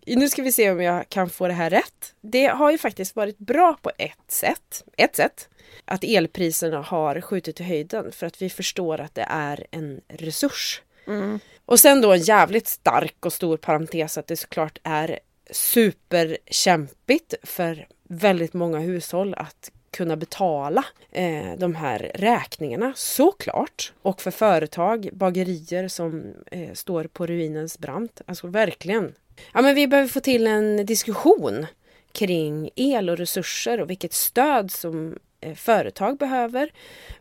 nu 0.05 0.29
ska 0.29 0.41
vi 0.41 0.51
se 0.51 0.71
om 0.71 0.81
jag 0.81 1.09
kan 1.09 1.29
få 1.29 1.47
det 1.47 1.53
här 1.53 1.69
rätt. 1.69 2.13
Det 2.21 2.45
har 2.45 2.71
ju 2.71 2.77
faktiskt 2.77 3.15
varit 3.15 3.37
bra 3.37 3.77
på 3.81 3.91
ett 3.97 4.31
sätt. 4.31 4.83
Ett 4.97 5.15
sätt. 5.15 5.49
Att 5.85 6.03
elpriserna 6.03 6.81
har 6.81 7.21
skjutit 7.21 7.59
i 7.59 7.63
höjden 7.63 8.11
för 8.11 8.27
att 8.27 8.41
vi 8.41 8.49
förstår 8.49 9.01
att 9.01 9.15
det 9.15 9.25
är 9.29 9.65
en 9.71 10.01
resurs. 10.07 10.81
Mm. 11.07 11.39
Och 11.65 11.79
sen 11.79 12.01
då 12.01 12.13
en 12.13 12.21
jävligt 12.21 12.67
stark 12.67 13.25
och 13.25 13.33
stor 13.33 13.57
parentes 13.57 14.17
att 14.17 14.27
det 14.27 14.37
såklart 14.37 14.79
är 14.83 15.19
superkämpigt 15.51 17.33
för 17.43 17.87
väldigt 18.03 18.53
många 18.53 18.79
hushåll 18.79 19.33
att 19.33 19.71
kunna 19.91 20.15
betala 20.15 20.85
eh, 21.11 21.53
de 21.57 21.75
här 21.75 22.11
räkningarna 22.15 22.93
såklart. 22.95 23.93
Och 24.01 24.21
för 24.21 24.31
företag, 24.31 25.09
bagerier 25.13 25.87
som 25.87 26.33
eh, 26.51 26.73
står 26.73 27.03
på 27.03 27.25
ruinens 27.25 27.79
brant. 27.79 28.21
Alltså 28.25 28.47
verkligen. 28.47 29.13
Ja 29.53 29.61
men 29.61 29.75
vi 29.75 29.87
behöver 29.87 30.09
få 30.09 30.19
till 30.19 30.47
en 30.47 30.85
diskussion 30.85 31.65
kring 32.11 32.69
el 32.75 33.09
och 33.09 33.17
resurser 33.17 33.79
och 33.79 33.89
vilket 33.89 34.13
stöd 34.13 34.71
som 34.71 35.15
företag 35.55 36.17
behöver, 36.17 36.71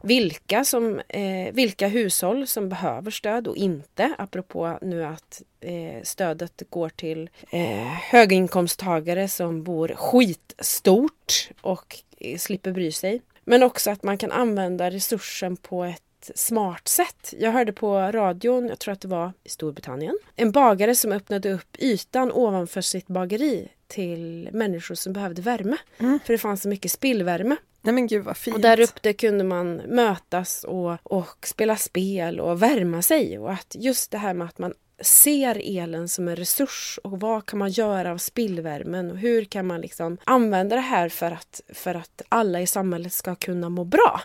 vilka, 0.02 0.64
som, 0.64 1.00
eh, 1.08 1.52
vilka 1.52 1.88
hushåll 1.88 2.46
som 2.46 2.68
behöver 2.68 3.10
stöd 3.10 3.48
och 3.48 3.56
inte, 3.56 4.14
apropå 4.18 4.78
nu 4.82 5.04
att 5.04 5.42
eh, 5.60 6.02
stödet 6.02 6.62
går 6.70 6.88
till 6.88 7.30
eh, 7.50 7.86
höginkomsttagare 8.10 9.28
som 9.28 9.62
bor 9.62 9.88
skitstort 9.88 11.50
och 11.60 11.96
eh, 12.20 12.38
slipper 12.38 12.72
bry 12.72 12.92
sig. 12.92 13.22
Men 13.44 13.62
också 13.62 13.90
att 13.90 14.02
man 14.02 14.18
kan 14.18 14.32
använda 14.32 14.90
resursen 14.90 15.56
på 15.56 15.84
ett 15.84 16.30
smart 16.34 16.88
sätt. 16.88 17.34
Jag 17.38 17.52
hörde 17.52 17.72
på 17.72 17.98
radion, 17.98 18.68
jag 18.68 18.78
tror 18.78 18.92
att 18.92 19.00
det 19.00 19.08
var 19.08 19.32
i 19.44 19.48
Storbritannien, 19.48 20.18
en 20.36 20.52
bagare 20.52 20.94
som 20.94 21.12
öppnade 21.12 21.52
upp 21.52 21.76
ytan 21.78 22.32
ovanför 22.32 22.80
sitt 22.80 23.06
bageri 23.06 23.68
till 23.86 24.48
människor 24.52 24.94
som 24.94 25.12
behövde 25.12 25.42
värme. 25.42 25.76
Mm. 25.98 26.18
För 26.24 26.32
det 26.32 26.38
fanns 26.38 26.62
så 26.62 26.68
mycket 26.68 26.92
spillvärme. 26.92 27.56
Nej 27.88 27.94
men 27.94 28.06
gud 28.06 28.24
vad 28.24 28.36
fint. 28.36 28.56
Och 28.56 28.62
där 28.62 28.80
uppe 28.80 29.12
kunde 29.12 29.44
man 29.44 29.76
mötas 29.76 30.64
och, 30.64 30.96
och 31.02 31.46
spela 31.46 31.76
spel 31.76 32.40
och 32.40 32.62
värma 32.62 33.02
sig. 33.02 33.38
Och 33.38 33.52
att 33.52 33.76
just 33.78 34.10
det 34.10 34.18
här 34.18 34.34
med 34.34 34.46
att 34.46 34.58
man 34.58 34.74
ser 35.00 35.78
elen 35.78 36.08
som 36.08 36.28
en 36.28 36.36
resurs 36.36 36.98
och 37.04 37.20
vad 37.20 37.46
kan 37.46 37.58
man 37.58 37.70
göra 37.70 38.12
av 38.12 38.18
spillvärmen 38.18 39.10
och 39.10 39.16
hur 39.16 39.44
kan 39.44 39.66
man 39.66 39.80
liksom 39.80 40.18
använda 40.24 40.76
det 40.76 40.82
här 40.82 41.08
för 41.08 41.30
att, 41.30 41.60
för 41.74 41.94
att 41.94 42.22
alla 42.28 42.60
i 42.60 42.66
samhället 42.66 43.12
ska 43.12 43.34
kunna 43.34 43.68
må 43.68 43.84
bra. 43.84 44.20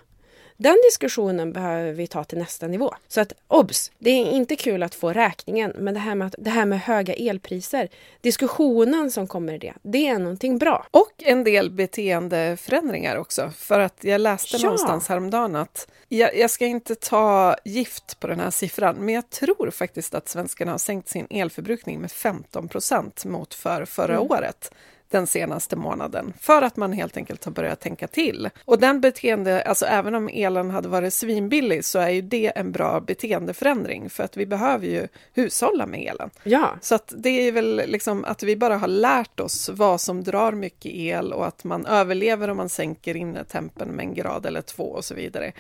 Den 0.58 0.78
diskussionen 0.90 1.54
behöver 1.54 1.92
vi 1.92 2.08
ta 2.08 2.24
till 2.24 2.38
nästa 2.38 2.68
nivå. 2.68 2.96
Så 3.08 3.22
att 3.22 3.34
obs! 3.48 3.92
Det 4.00 4.10
är 4.10 4.32
inte 4.32 4.56
kul 4.56 4.84
att 4.84 4.96
få 4.96 5.14
räkningen, 5.14 5.72
men 5.78 5.94
det 5.94 6.00
här 6.00 6.16
med, 6.16 6.28
att, 6.28 6.36
det 6.38 6.50
här 6.50 6.66
med 6.66 6.82
höga 6.82 7.14
elpriser, 7.14 7.90
diskussionen 8.22 9.12
som 9.12 9.28
kommer 9.28 9.54
i 9.54 9.58
det, 9.58 9.74
det 9.82 10.08
är 10.08 10.20
någonting 10.20 10.58
bra. 10.58 10.86
Och 10.92 11.12
en 11.18 11.44
del 11.44 11.70
beteendeförändringar 11.72 13.16
också. 13.16 13.52
För 13.58 13.80
att 13.80 13.98
jag 14.04 14.22
läste 14.22 14.58
Ja. 14.58 14.64
någonstans 14.64 15.08
häromdagen 15.08 15.56
att 15.56 15.88
jag, 16.10 16.38
jag 16.38 16.50
ska 16.50 16.66
inte 16.66 16.96
ta 16.96 17.56
gift 17.66 18.20
på 18.20 18.28
den 18.28 18.40
här 18.40 18.52
siffran, 18.52 18.96
men 19.00 19.16
jag 19.16 19.30
tror 19.30 19.72
faktiskt 19.72 20.16
att 20.16 20.30
svenskarna 20.30 20.72
har 20.72 20.78
sänkt 20.78 21.10
sin 21.10 21.28
elförbrukning 21.30 22.02
med 22.02 22.12
15 22.12 22.68
procent 22.68 23.26
mot 23.26 23.54
för 23.54 23.86
förra 23.86 24.14
Mm. 24.16 24.32
året 24.32 24.72
den 25.14 25.28
senaste 25.28 25.76
månaden 25.76 26.34
för 26.40 26.62
att 26.62 26.78
man 26.78 26.94
helt 26.94 27.18
enkelt 27.18 27.46
har 27.46 27.52
börjat 27.52 27.80
tänka 27.80 28.08
till. 28.08 28.50
Och 28.66 28.80
den 28.80 29.02
beteende, 29.02 29.62
alltså 29.62 29.86
även 29.86 30.16
om 30.16 30.30
elen 30.34 30.70
hade 30.72 30.88
varit 30.88 31.14
svinbillig 31.14 31.86
så 31.86 32.00
är 32.00 32.10
ju 32.10 32.22
det 32.22 32.52
en 32.56 32.72
bra 32.72 33.00
beteendeförändring 33.00 34.10
för 34.10 34.24
att 34.24 34.38
vi 34.38 34.46
behöver 34.46 34.88
ju 34.88 35.08
hushålla 35.34 35.86
med 35.86 36.00
elen. 36.00 36.30
Ja, 36.44 36.76
Så 36.82 36.96
att 36.96 37.14
det 37.18 37.30
är 37.30 37.52
väl 37.52 37.82
liksom 37.88 38.26
att 38.26 38.44
vi 38.44 38.56
bara 38.56 38.78
har 38.78 38.88
lärt 38.88 39.40
oss 39.40 39.70
vad 39.74 40.02
som 40.02 40.24
drar 40.24 40.52
mycket 40.52 40.92
el 40.92 41.34
och 41.34 41.48
att 41.48 41.64
man 41.64 41.86
överlever 41.86 42.48
om 42.48 42.58
man 42.58 42.70
sänker 42.70 43.18
innetempen 43.18 43.90
med 43.90 44.06
en 44.06 44.14
grad 44.14 44.46
eller 44.46 44.62
två 44.62 44.84
och 44.84 45.06
så 45.06 45.16
vidare. 45.16 45.54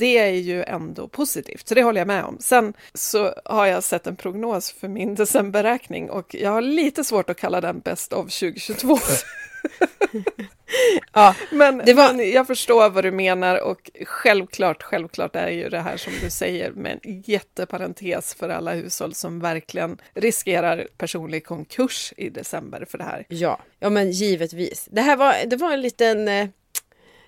Det 0.00 0.18
är 0.18 0.30
ju 0.32 0.62
ändå 0.64 1.08
positivt, 1.08 1.68
så 1.68 1.74
det 1.74 1.82
håller 1.82 2.00
jag 2.00 2.08
med 2.08 2.24
om. 2.24 2.36
Sen 2.40 2.74
så 2.94 3.34
har 3.44 3.66
jag 3.66 3.84
sett 3.84 4.06
en 4.06 4.16
prognos 4.16 4.72
för 4.72 4.88
min 4.88 5.14
decemberräkning 5.14 6.10
och 6.10 6.34
jag 6.34 6.50
har 6.50 6.60
lite 6.62 7.04
svårt 7.04 7.30
att 7.30 7.36
kalla 7.36 7.60
den 7.60 7.80
Best 7.80 8.12
of 8.12 8.32
2022. 8.32 8.98
ja. 11.12 11.34
Men, 11.50 11.78
Det 11.78 11.94
var- 11.94 12.12
men 12.14 12.30
jag 12.30 12.46
förstår 12.46 12.90
vad 12.90 13.04
du 13.04 13.10
menar 13.10 13.60
och 13.62 13.90
självklart, 14.06 14.82
självklart 14.82 15.36
är 15.36 15.48
ju 15.50 15.68
det 15.68 15.80
här 15.80 15.96
som 15.96 16.12
du 16.22 16.30
säger 16.30 16.70
med 16.70 16.98
en 17.02 17.22
jätteparentes 17.26 18.34
för 18.34 18.48
alla 18.48 18.72
hushåll 18.72 19.14
som 19.14 19.40
verkligen 19.40 19.98
riskerar 20.14 20.88
personlig 20.98 21.44
konkurs 21.46 22.12
i 22.16 22.28
december 22.28 22.84
för 22.88 22.98
det 22.98 23.04
här. 23.04 23.24
ja, 23.28 23.60
ja 23.78 23.90
men 23.90 24.10
givetvis. 24.10 24.88
Det 24.90 25.00
här 25.00 25.16
var, 25.16 25.34
det 25.46 25.56
var 25.56 25.72
en 25.72 25.80
liten 25.80 26.28
eh, 26.28 26.48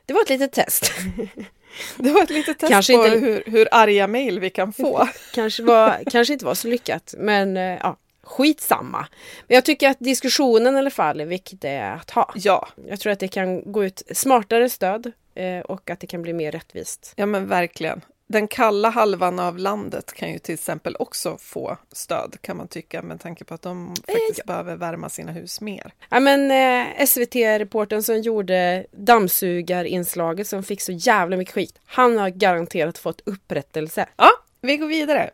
det 0.06 0.12
var 0.12 0.22
ett 0.22 0.28
litet 0.30 0.52
test. 0.52 0.92
Det 1.96 2.10
var 2.10 2.22
ett 2.22 2.30
litet 2.30 2.58
test 2.58 2.72
Kanske 2.72 2.96
på 2.96 3.06
inte- 3.06 3.18
hur, 3.18 3.42
hur 3.46 3.68
arga 3.70 4.06
mejl 4.06 4.40
vi 4.40 4.50
kan 4.50 4.72
få. 4.72 5.08
kanske, 5.34 5.62
var, 5.62 5.98
kanske 6.10 6.32
inte 6.32 6.44
var 6.44 6.54
så 6.54 6.68
lyckat, 6.68 7.14
men 7.18 7.56
eh, 7.56 7.62
ja, 7.62 7.96
skitsamma. 8.22 9.06
Men 9.48 9.54
jag 9.54 9.64
tycker 9.64 9.88
att 9.90 9.96
diskussionen 10.00 10.74
i 10.74 10.78
alla 10.78 10.90
fall 10.90 11.20
är 11.20 11.26
viktig 11.26 11.76
att 11.78 12.10
ha. 12.10 12.32
Ja, 12.36 12.68
Jag 12.88 13.00
tror 13.00 13.12
att 13.12 13.20
det 13.20 13.28
kan 13.28 13.72
gå 13.72 13.84
ut 13.84 14.02
smartare 14.14 14.68
stöd 14.70 15.12
eh, 15.34 15.60
och 15.60 15.90
att 15.90 16.00
det 16.00 16.06
kan 16.06 16.22
bli 16.22 16.32
mer 16.32 16.52
rättvist. 16.52 17.12
ja 17.16 17.26
men 17.26 17.48
verkligen. 17.48 18.00
Den 18.32 18.48
kalla 18.48 18.90
halvan 18.90 19.38
av 19.38 19.58
landet 19.58 20.12
kan 20.12 20.32
ju 20.32 20.38
till 20.38 20.54
exempel 20.54 20.96
också 20.98 21.36
få 21.40 21.76
stöd 21.92 22.36
kan 22.40 22.56
man 22.56 22.68
tycka 22.68 23.02
med 23.02 23.20
tanke 23.20 23.44
på 23.44 23.54
att 23.54 23.62
de 23.62 23.94
faktiskt 24.06 24.46
behöver 24.46 24.76
värma 24.76 25.08
sina 25.08 25.32
hus 25.32 25.60
mer. 25.60 25.92
Ja, 26.10 26.20
men 26.20 26.50
eh, 26.50 27.06
SVT-reporten 27.06 28.02
som 28.02 28.20
gjorde 28.20 28.86
dammsugarinslaget 28.92 30.48
som 30.48 30.62
fick 30.62 30.80
så 30.80 30.92
jävla 30.92 31.36
mycket 31.36 31.54
skit. 31.54 31.78
Han 31.84 32.18
har 32.18 32.28
garanterat 32.30 32.98
fått 32.98 33.20
upprättelse. 33.24 34.06
Ja, 34.16 34.30
vi 34.60 34.76
går 34.76 34.86
vidare. 34.86 35.30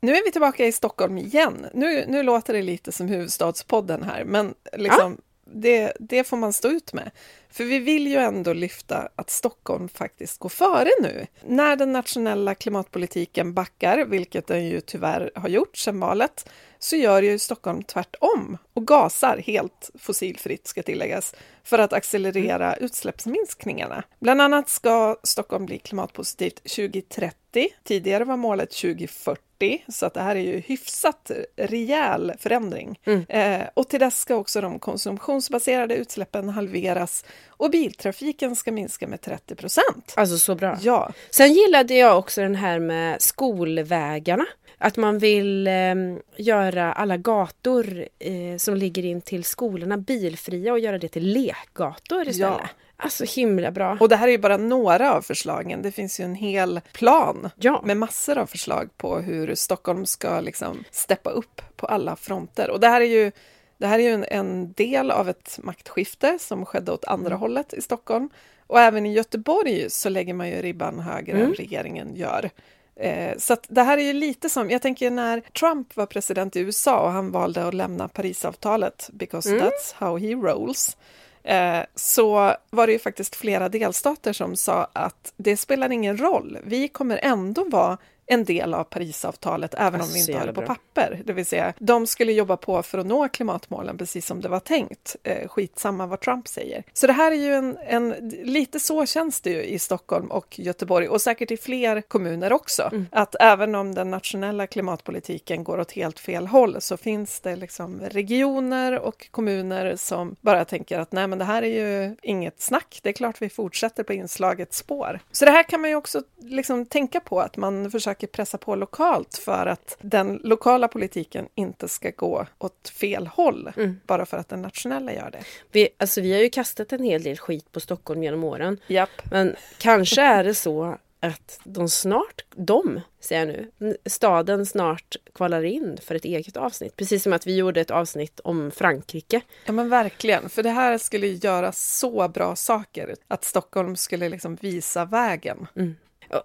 Nu 0.00 0.16
är 0.16 0.24
vi 0.24 0.32
tillbaka 0.32 0.66
i 0.66 0.72
Stockholm 0.72 1.18
igen. 1.18 1.66
Nu, 1.74 2.04
nu 2.08 2.22
låter 2.22 2.52
det 2.52 2.62
lite 2.62 2.92
som 2.92 3.08
huvudstadspodden 3.08 4.02
här, 4.02 4.24
men 4.24 4.54
liksom, 4.72 5.18
det, 5.52 5.92
det 5.98 6.24
får 6.24 6.36
man 6.36 6.52
stå 6.52 6.68
ut 6.68 6.92
med. 6.92 7.10
För 7.50 7.64
vi 7.64 7.78
vill 7.78 8.06
ju 8.06 8.16
ändå 8.16 8.52
lyfta 8.52 9.08
att 9.16 9.30
Stockholm 9.30 9.88
faktiskt 9.88 10.38
går 10.38 10.48
före 10.48 10.90
nu. 11.02 11.26
När 11.44 11.76
den 11.76 11.92
nationella 11.92 12.54
klimatpolitiken 12.54 13.54
backar, 13.54 14.04
vilket 14.04 14.46
den 14.46 14.66
ju 14.66 14.80
tyvärr 14.80 15.30
har 15.34 15.48
gjort 15.48 15.76
sedan 15.76 16.00
valet, 16.00 16.48
så 16.78 16.96
gör 16.96 17.22
ju 17.22 17.38
Stockholm 17.38 17.82
tvärtom 17.82 18.58
och 18.72 18.86
gasar 18.86 19.42
helt 19.46 19.90
fossilfritt, 19.98 20.66
ska 20.66 20.82
tilläggas, 20.82 21.34
för 21.64 21.78
att 21.78 21.92
accelerera 21.92 22.76
utsläppsminskningarna. 22.76 24.02
Bland 24.20 24.42
annat 24.42 24.68
ska 24.68 25.16
Stockholm 25.22 25.66
bli 25.66 25.78
klimatpositivt 25.78 26.62
2030. 26.76 27.68
Tidigare 27.84 28.24
var 28.24 28.36
målet 28.36 28.70
2040, 28.70 29.42
så 29.88 30.06
att 30.06 30.14
det 30.14 30.20
här 30.20 30.36
är 30.36 30.40
ju 30.40 30.58
hyfsat 30.60 31.30
rejäl 31.56 32.32
förändring. 32.38 33.00
Eh, 33.28 33.60
och 33.74 33.88
till 33.88 34.00
dess 34.00 34.20
ska 34.20 34.34
också 34.36 34.60
de 34.60 34.78
konsumtionsbaserade 34.78 35.94
utsläppen 35.94 36.48
halveras 36.48 37.24
och 37.48 37.70
biltrafiken 37.70 38.56
ska 38.56 38.72
minska 38.72 39.06
med 39.06 39.20
30 39.20 39.54
procent. 39.54 40.14
Alltså 40.16 40.38
så 40.38 40.54
bra. 40.54 40.78
Ja, 40.80 41.12
Sen 41.30 41.52
gillade 41.52 41.94
jag 41.94 42.18
också 42.18 42.40
den 42.40 42.54
här 42.54 42.78
med 42.78 43.22
skolvägarna. 43.22 44.46
Att 44.78 44.96
man 44.96 45.18
vill 45.18 45.66
eh, 45.66 45.94
göra 46.36 46.92
alla 46.92 47.16
gator 47.16 48.08
eh, 48.18 48.56
som 48.58 48.76
ligger 48.76 49.04
in 49.04 49.20
till 49.20 49.44
skolorna 49.44 49.96
bilfria 49.96 50.72
och 50.72 50.78
göra 50.78 50.98
det 50.98 51.08
till 51.08 51.32
lekgator 51.32 52.28
istället. 52.28 52.58
Ja. 52.62 52.68
Alltså 53.02 53.24
himla 53.24 53.70
bra. 53.70 53.96
och 54.00 54.08
det 54.08 54.16
här 54.16 54.28
är 54.28 54.32
ju 54.32 54.38
bara 54.38 54.56
några 54.56 55.12
av 55.14 55.22
förslagen. 55.22 55.82
Det 55.82 55.92
finns 55.92 56.20
ju 56.20 56.24
en 56.24 56.34
hel 56.34 56.80
plan 56.92 57.50
Ja. 57.56 57.82
med 57.84 57.96
massor 57.96 58.38
av 58.38 58.46
förslag 58.46 58.88
på 58.96 59.18
hur 59.18 59.54
Stockholm 59.54 60.06
ska 60.06 60.40
liksom 60.40 60.84
steppa 60.90 61.30
upp 61.30 61.62
på 61.76 61.86
alla 61.86 62.16
fronter. 62.16 62.70
Och 62.70 62.80
det 62.80 62.88
här 62.88 63.00
är 63.00 63.04
ju, 63.04 63.32
det 63.78 63.86
här 63.86 63.98
är 63.98 64.02
ju 64.02 64.10
en, 64.14 64.24
en 64.24 64.72
del 64.72 65.10
av 65.10 65.28
ett 65.28 65.58
maktskifte 65.62 66.38
som 66.40 66.66
skedde 66.66 66.92
åt 66.92 67.04
andra 67.04 67.34
hållet 67.36 67.74
i 67.74 67.82
Stockholm. 67.82 68.28
Och 68.66 68.80
även 68.80 69.06
i 69.06 69.12
Göteborg 69.12 69.90
så 69.90 70.08
lägger 70.08 70.34
man 70.34 70.48
ju 70.48 70.62
ribban 70.62 70.98
högre 70.98 71.38
än 71.44 71.54
regeringen 71.54 72.16
gör. 72.16 72.50
Eh, 72.96 73.36
så 73.38 73.56
det 73.68 73.82
här 73.82 73.98
är 73.98 74.02
ju 74.02 74.12
lite 74.12 74.48
som, 74.48 74.70
jag 74.70 74.82
tänker 74.82 75.10
när 75.10 75.40
Trump 75.40 75.96
var 75.96 76.06
president 76.06 76.56
i 76.56 76.60
USA 76.60 77.00
och 77.00 77.10
han 77.10 77.30
valde 77.30 77.64
att 77.64 77.74
lämna 77.74 78.08
Parisavtalet, 78.08 79.10
because 79.12 79.50
that's 79.60 79.94
how 79.94 80.18
he 80.18 80.34
rolls, 80.34 80.96
eh, 81.42 81.80
så 81.94 82.54
var 82.70 82.86
det 82.86 82.92
ju 82.92 82.98
faktiskt 82.98 83.36
flera 83.36 83.68
delstater 83.68 84.32
som 84.32 84.56
sa 84.56 84.88
att 84.92 85.32
det 85.36 85.56
spelar 85.56 85.92
ingen 85.92 86.16
roll, 86.20 86.58
vi 86.64 86.88
kommer 86.88 87.20
ändå 87.22 87.64
vara 87.64 87.98
en 88.30 88.44
del 88.44 88.74
av 88.74 88.84
Parisavtalet 88.84 89.74
även 89.74 89.94
om 89.94 90.00
Alltså, 90.00 90.14
vi 90.14 90.20
inte 90.20 90.38
har 90.38 90.46
det 90.46 90.52
på 90.52 90.60
bra. 90.60 90.66
papper. 90.66 91.22
Det 91.24 91.32
vill 91.32 91.46
säga, 91.46 91.72
de 91.78 92.06
skulle 92.06 92.32
jobba 92.32 92.56
på 92.56 92.82
för 92.82 92.98
att 92.98 93.06
nå 93.06 93.28
klimatmålen 93.28 93.98
precis 93.98 94.26
som 94.26 94.40
det 94.40 94.48
var 94.48 94.60
tänkt. 94.60 95.16
Eh, 95.22 95.48
skitsamma 95.48 96.06
vad 96.06 96.20
Trump 96.20 96.48
säger. 96.48 96.84
Så 96.92 97.06
det 97.06 97.12
här 97.12 97.32
är 97.32 97.36
ju 97.36 97.54
en, 97.54 97.78
en, 97.86 98.10
lite 98.44 98.80
så 98.80 99.06
känns 99.06 99.40
det 99.40 99.50
ju 99.50 99.62
i 99.62 99.78
Stockholm 99.78 100.30
och 100.30 100.58
Göteborg 100.58 101.08
och 101.08 101.20
säkert 101.20 101.50
i 101.50 101.56
fler 101.56 102.00
kommuner 102.00 102.52
också. 102.52 102.82
Mm. 102.82 103.06
Att 103.12 103.34
även 103.40 103.74
om 103.74 103.94
den 103.94 104.10
nationella 104.10 104.66
klimatpolitiken 104.66 105.64
går 105.64 105.80
åt 105.80 105.92
helt 105.92 106.20
fel 106.20 106.46
håll 106.46 106.76
så 106.80 106.96
finns 106.96 107.40
det 107.40 107.56
liksom 107.56 108.00
regioner 108.00 108.98
och 108.98 109.28
kommuner 109.30 109.96
som 109.96 110.36
bara 110.40 110.64
tänker 110.64 110.98
att 110.98 111.12
nej 111.12 111.26
men 111.26 111.38
det 111.38 111.44
här 111.44 111.62
är 111.62 112.00
ju 112.00 112.16
inget 112.22 112.60
snack. 112.60 113.00
Det 113.02 113.08
är 113.08 113.12
klart 113.12 113.42
vi 113.42 113.48
fortsätter 113.48 114.02
på 114.02 114.12
inslaget 114.12 114.74
spår. 114.74 115.20
Så 115.32 115.44
det 115.44 115.50
här 115.50 115.62
kan 115.62 115.80
man 115.80 115.90
ju 115.90 115.96
också 115.96 116.22
liksom 116.38 116.86
tänka 116.86 117.20
på 117.20 117.40
att 117.40 117.56
man 117.56 117.90
försöker 117.90 118.19
pressa 118.26 118.58
på 118.58 118.76
lokalt 118.76 119.38
för 119.38 119.66
att 119.66 119.96
den 120.00 120.40
lokala 120.44 120.88
politiken 120.88 121.48
inte 121.54 121.88
ska 121.88 122.10
gå 122.10 122.46
åt 122.58 122.88
fel 122.88 123.26
håll 123.26 123.72
bara 124.06 124.26
för 124.26 124.36
att 124.36 124.48
den 124.48 124.62
nationella 124.62 125.12
gör 125.12 125.30
det. 125.30 125.44
Vi, 125.72 125.88
alltså, 125.98 126.20
vi 126.20 126.32
har 126.32 126.40
ju 126.40 126.50
kastat 126.50 126.92
en 126.92 127.04
hel 127.04 127.22
del 127.22 127.38
skit 127.38 127.72
på 127.72 127.80
Stockholm 127.80 128.22
genom 128.22 128.44
åren. 128.44 128.78
Japp. 128.86 129.30
Men 129.30 129.56
kanske 129.78 130.22
är 130.22 130.44
det 130.44 130.54
så 130.54 130.98
att 131.20 131.60
de 131.64 131.88
snart, 131.88 132.44
de 132.54 133.00
säger 133.20 133.46
jag 133.46 133.64
nu, 133.78 133.96
staden 134.06 134.66
snart 134.66 135.16
kvalar 135.34 135.62
in 135.62 135.98
för 136.02 136.14
ett 136.14 136.24
eget 136.24 136.56
avsnitt. 136.56 136.96
Precis 136.96 137.22
som 137.22 137.32
att 137.32 137.46
vi 137.46 137.56
gjorde 137.56 137.80
ett 137.80 137.90
avsnitt 137.90 138.40
om 138.40 138.70
Frankrike. 138.70 139.40
Ja 139.64 139.72
men 139.72 139.88
verkligen, 139.88 140.48
för 140.48 140.62
det 140.62 140.70
här 140.70 140.98
skulle 140.98 141.26
göra 141.26 141.72
så 141.72 142.28
bra 142.28 142.56
saker. 142.56 143.14
Att 143.28 143.44
Stockholm 143.44 143.96
skulle 143.96 144.28
liksom 144.28 144.54
visa 144.54 145.04
vägen. 145.04 145.66
Mm. 145.76 145.96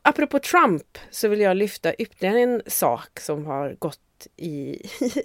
Apropå 0.02 0.40
Trump 0.40 0.98
så 1.12 1.28
vill 1.28 1.40
jag 1.40 1.58
lyfta 1.58 1.94
ytterligare 1.94 2.40
en 2.40 2.62
sak 2.68 3.20
som 3.20 3.46
har 3.46 3.76
gått 3.80 4.00
i, 4.38 4.82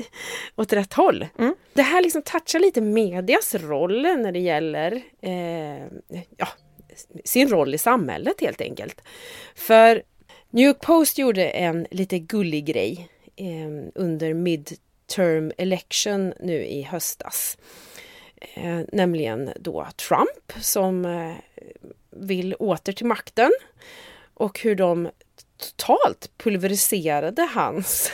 åt 0.56 0.72
rätt 0.72 0.92
håll. 0.92 1.26
Mm. 1.38 1.54
Det 1.72 1.82
här 1.82 2.02
liksom 2.02 2.22
touchar 2.22 2.58
lite 2.58 2.80
medias 2.80 3.54
roll 3.54 4.02
när 4.02 4.32
det 4.32 4.38
gäller 4.38 5.02
eh, 5.20 5.84
ja, 6.36 6.48
sin 7.24 7.48
roll 7.48 7.74
i 7.74 7.78
samhället 7.78 8.40
helt 8.40 8.60
enkelt. 8.60 9.00
För 9.54 10.02
New 10.50 10.66
York 10.66 10.80
Post 10.80 11.18
gjorde 11.18 11.48
en 11.48 11.86
lite 11.90 12.18
gullig 12.18 12.64
grej 12.64 13.08
eh, 13.36 13.90
under 13.94 14.34
midterm 14.34 15.52
election 15.58 16.34
nu 16.40 16.64
i 16.64 16.82
höstas. 16.82 17.58
Eh, 18.40 18.80
nämligen 18.92 19.50
då 19.60 19.86
Trump 20.08 20.62
som 20.64 21.04
eh, 21.04 21.34
vill 22.10 22.54
åter 22.54 22.92
till 22.92 23.06
makten 23.06 23.50
och 24.40 24.60
hur 24.60 24.74
de 24.74 25.10
totalt 25.56 26.30
pulveriserade 26.36 27.42
hans, 27.42 28.12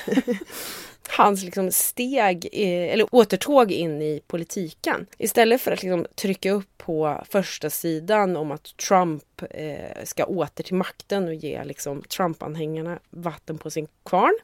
hans 1.08 1.44
liksom 1.44 1.72
steg, 1.72 2.48
eller 2.52 3.14
återtåg 3.14 3.72
in 3.72 4.02
i 4.02 4.22
politiken. 4.26 5.06
Istället 5.18 5.60
för 5.60 5.72
att 5.72 5.82
liksom 5.82 6.06
trycka 6.14 6.50
upp 6.50 6.78
på 6.78 7.24
första 7.28 7.70
sidan 7.70 8.36
om 8.36 8.50
att 8.50 8.76
Trump 8.76 9.42
eh, 9.50 10.04
ska 10.04 10.24
åter 10.24 10.64
till 10.64 10.74
makten 10.74 11.28
och 11.28 11.34
ge 11.34 11.64
liksom 11.64 12.02
Trump-anhängarna 12.02 12.98
vatten 13.10 13.58
på 13.58 13.70
sin 13.70 13.88
kvarn 14.04 14.34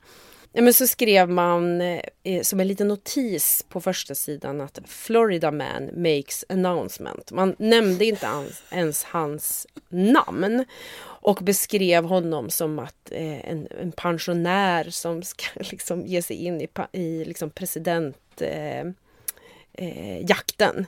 men 0.53 0.75
så 0.75 0.87
skrev 0.87 1.29
man 1.29 1.81
eh, 1.81 2.43
som 2.43 2.61
en 2.61 2.69
liten 2.69 2.89
notis 2.89 3.65
på 3.69 3.81
första 3.81 4.15
sidan 4.15 4.61
att 4.61 4.79
Florida 4.85 5.51
man 5.51 5.91
makes 5.95 6.45
announcement. 6.49 7.31
Man 7.31 7.55
nämnde 7.59 8.05
inte 8.05 8.29
ans, 8.29 8.63
ens 8.71 9.05
hans 9.05 9.67
namn 9.89 10.65
och 11.05 11.39
beskrev 11.43 12.05
honom 12.05 12.51
som 12.51 12.79
att 12.79 13.13
eh, 13.13 13.51
en, 13.51 13.69
en, 13.81 13.93
pensionär 13.93 14.91
som 14.91 15.23
ska 15.23 15.45
liksom 15.71 16.07
ge 16.07 16.23
sig 16.23 16.37
in 16.37 16.61
i, 16.61 16.69
i 16.93 17.25
liksom 17.25 17.51
president 17.51 18.43
eh, 18.43 18.85
eh, 19.75 20.25
jakten. 20.25 20.87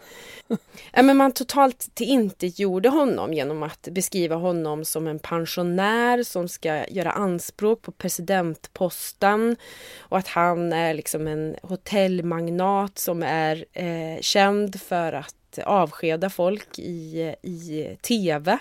ja, 0.93 1.03
men 1.03 1.17
man 1.17 1.33
totalt 1.33 2.01
gjorde 2.41 2.89
honom 2.89 3.33
genom 3.33 3.63
att 3.63 3.89
beskriva 3.91 4.37
honom 4.37 4.85
som 4.85 5.07
en 5.07 5.19
pensionär 5.19 6.23
som 6.23 6.49
ska 6.49 6.87
göra 6.89 7.13
anspråk 7.13 7.83
på 7.83 7.93
presidentposten 7.93 9.57
och 9.99 10.19
att 10.19 10.29
han 10.29 10.73
är 10.73 10.95
liksom 10.95 11.27
en 11.27 11.57
hotellmagnat 11.63 12.99
som 12.99 13.23
är 13.23 13.65
eh, 13.73 14.21
känd 14.21 14.81
för 14.81 15.13
att 15.13 15.35
avskeda 15.65 16.31
folk 16.31 16.79
i, 16.79 17.35
i 17.43 17.97
tv 18.03 18.59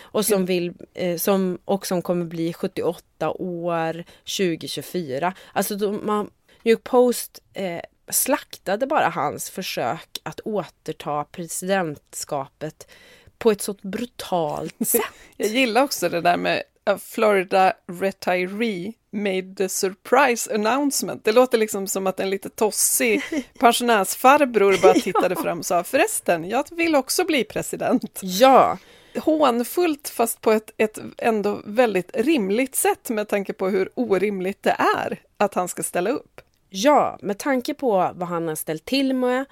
och 0.00 0.26
som 0.26 0.46
vill 0.46 0.72
eh, 0.94 1.16
som, 1.16 1.58
och 1.64 1.86
som 1.86 2.02
kommer 2.02 2.24
bli 2.24 2.52
78 2.52 3.30
år 3.30 4.04
2024. 4.38 5.34
Alltså 5.52 5.76
de, 5.76 6.06
man, 6.06 6.30
New 6.62 6.72
York 6.72 6.84
Post 6.84 7.42
eh, 7.54 7.80
slaktade 8.08 8.86
bara 8.86 9.08
hans 9.08 9.50
försök 9.50 10.20
att 10.22 10.40
återta 10.44 11.24
presidentskapet 11.24 12.88
på 13.38 13.50
ett 13.50 13.62
så 13.62 13.74
brutalt 13.82 14.74
sätt. 14.86 15.02
Jag 15.36 15.48
gillar 15.48 15.82
också 15.82 16.08
det 16.08 16.20
där 16.20 16.36
med 16.36 16.62
a 16.86 16.98
Florida 16.98 17.72
retiree 17.86 18.92
made 19.10 19.54
the 19.54 19.68
surprise 19.68 20.54
announcement. 20.54 21.24
Det 21.24 21.32
låter 21.32 21.58
liksom 21.58 21.86
som 21.86 22.06
att 22.06 22.20
en 22.20 22.30
lite 22.30 22.48
tossig 22.48 23.22
pensionärsfarbror 23.58 24.82
bara 24.82 24.94
tittade 25.00 25.34
ja. 25.34 25.42
fram 25.42 25.58
och 25.58 25.66
sa 25.66 25.84
förresten, 25.84 26.48
jag 26.48 26.64
vill 26.70 26.96
också 26.96 27.24
bli 27.24 27.44
president. 27.44 28.20
Ja. 28.22 28.78
Hånfullt 29.18 30.08
fast 30.08 30.40
på 30.40 30.52
ett, 30.52 30.70
ett 30.76 30.98
ändå 31.18 31.62
väldigt 31.64 32.16
rimligt 32.16 32.76
sätt 32.76 33.08
med 33.08 33.28
tanke 33.28 33.52
på 33.52 33.68
hur 33.68 33.90
orimligt 33.94 34.62
det 34.62 34.76
är 34.96 35.22
att 35.36 35.54
han 35.54 35.68
ska 35.68 35.82
ställa 35.82 36.10
upp. 36.10 36.40
Ja, 36.68 37.18
med 37.22 37.38
tanke 37.38 37.74
på 37.74 37.90
vad 38.14 38.28
han 38.28 38.48
har 38.48 38.54
ställt 38.54 38.84
till 38.84 39.14
med 39.14 39.44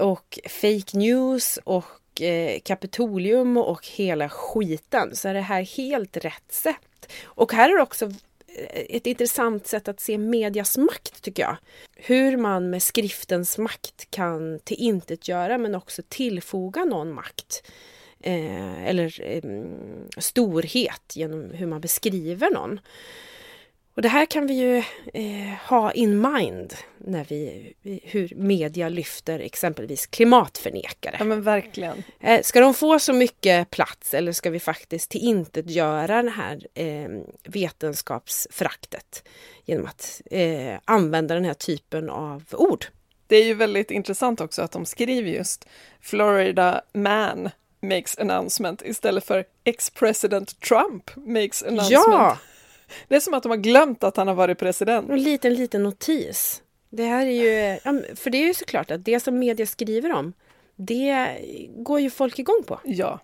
och 0.00 0.38
fake 0.48 0.98
news 0.98 1.58
och 1.64 2.22
eh, 2.22 2.60
Kapitolium 2.60 3.56
och 3.56 3.86
hela 3.86 4.28
skiten 4.28 5.16
så 5.16 5.28
är 5.28 5.34
det 5.34 5.40
här 5.40 5.62
helt 5.62 6.16
rätt 6.16 6.52
sätt. 6.52 7.12
Och 7.24 7.52
här 7.52 7.70
är 7.70 7.76
det 7.76 7.82
också 7.82 8.04
eh, 8.04 8.86
ett 8.88 9.06
intressant 9.06 9.66
sätt 9.66 9.88
att 9.88 10.00
se 10.00 10.18
medias 10.18 10.78
makt 10.78 11.22
tycker 11.22 11.42
jag. 11.42 11.56
Hur 11.96 12.36
man 12.36 12.70
med 12.70 12.82
skriftens 12.82 13.58
makt 13.58 14.10
kan 14.10 14.60
tillintetgöra 14.64 15.58
men 15.58 15.74
också 15.74 16.02
tillfoga 16.08 16.84
någon 16.84 17.12
makt. 17.12 17.70
Eh, 18.20 18.84
eller 18.84 19.20
eh, 19.20 19.42
storhet 20.18 21.16
genom 21.16 21.50
hur 21.50 21.66
man 21.66 21.80
beskriver 21.80 22.50
någon. 22.50 22.80
Och 23.96 24.02
det 24.02 24.08
här 24.08 24.26
kan 24.26 24.46
vi 24.46 24.54
ju 24.54 24.76
eh, 25.14 25.58
ha 25.68 25.92
in 25.92 26.20
mind 26.20 26.74
när 26.98 27.24
vi, 27.24 27.72
hur 28.02 28.34
media 28.34 28.88
lyfter 28.88 29.38
exempelvis 29.38 30.06
klimatförnekare. 30.06 31.16
Ja 31.18 31.24
men 31.24 31.42
verkligen. 31.42 32.02
Eh, 32.20 32.42
ska 32.42 32.60
de 32.60 32.74
få 32.74 32.98
så 32.98 33.12
mycket 33.12 33.70
plats 33.70 34.14
eller 34.14 34.32
ska 34.32 34.50
vi 34.50 34.60
faktiskt 34.60 35.10
tillintetgöra 35.10 36.22
det 36.22 36.30
här 36.30 36.66
eh, 36.74 37.08
vetenskapsfraktet 37.44 39.28
genom 39.64 39.86
att 39.86 40.22
eh, 40.30 40.78
använda 40.84 41.34
den 41.34 41.44
här 41.44 41.54
typen 41.54 42.10
av 42.10 42.44
ord? 42.52 42.86
Det 43.26 43.36
är 43.36 43.44
ju 43.44 43.54
väldigt 43.54 43.90
intressant 43.90 44.40
också 44.40 44.62
att 44.62 44.72
de 44.72 44.86
skriver 44.86 45.30
just 45.30 45.68
Florida 46.00 46.82
man 46.92 47.50
makes 47.82 48.18
announcement 48.18 48.82
istället 48.84 49.24
för 49.24 49.44
ex-president 49.64 50.60
Trump 50.60 51.10
makes 51.16 51.62
announcement. 51.62 51.90
Ja! 51.90 52.38
Det 53.08 53.16
är 53.16 53.20
som 53.20 53.34
att 53.34 53.42
de 53.42 53.48
har 53.48 53.56
glömt 53.56 54.04
att 54.04 54.16
han 54.16 54.28
har 54.28 54.34
varit 54.34 54.58
president. 54.58 55.10
En 55.10 55.22
liten, 55.22 55.54
liten 55.54 55.82
notis. 55.82 56.62
Det 56.90 57.04
här 57.04 57.26
är 57.26 57.30
ju, 57.30 57.78
för 58.16 58.30
det 58.30 58.38
är 58.38 58.46
ju 58.46 58.54
såklart 58.54 58.90
att 58.90 59.04
det 59.04 59.20
som 59.20 59.38
media 59.38 59.66
skriver 59.66 60.12
om, 60.12 60.32
det 60.76 61.38
går 61.76 62.00
ju 62.00 62.10
folk 62.10 62.38
igång 62.38 62.62
på. 62.66 62.80
Ja, 62.84 63.20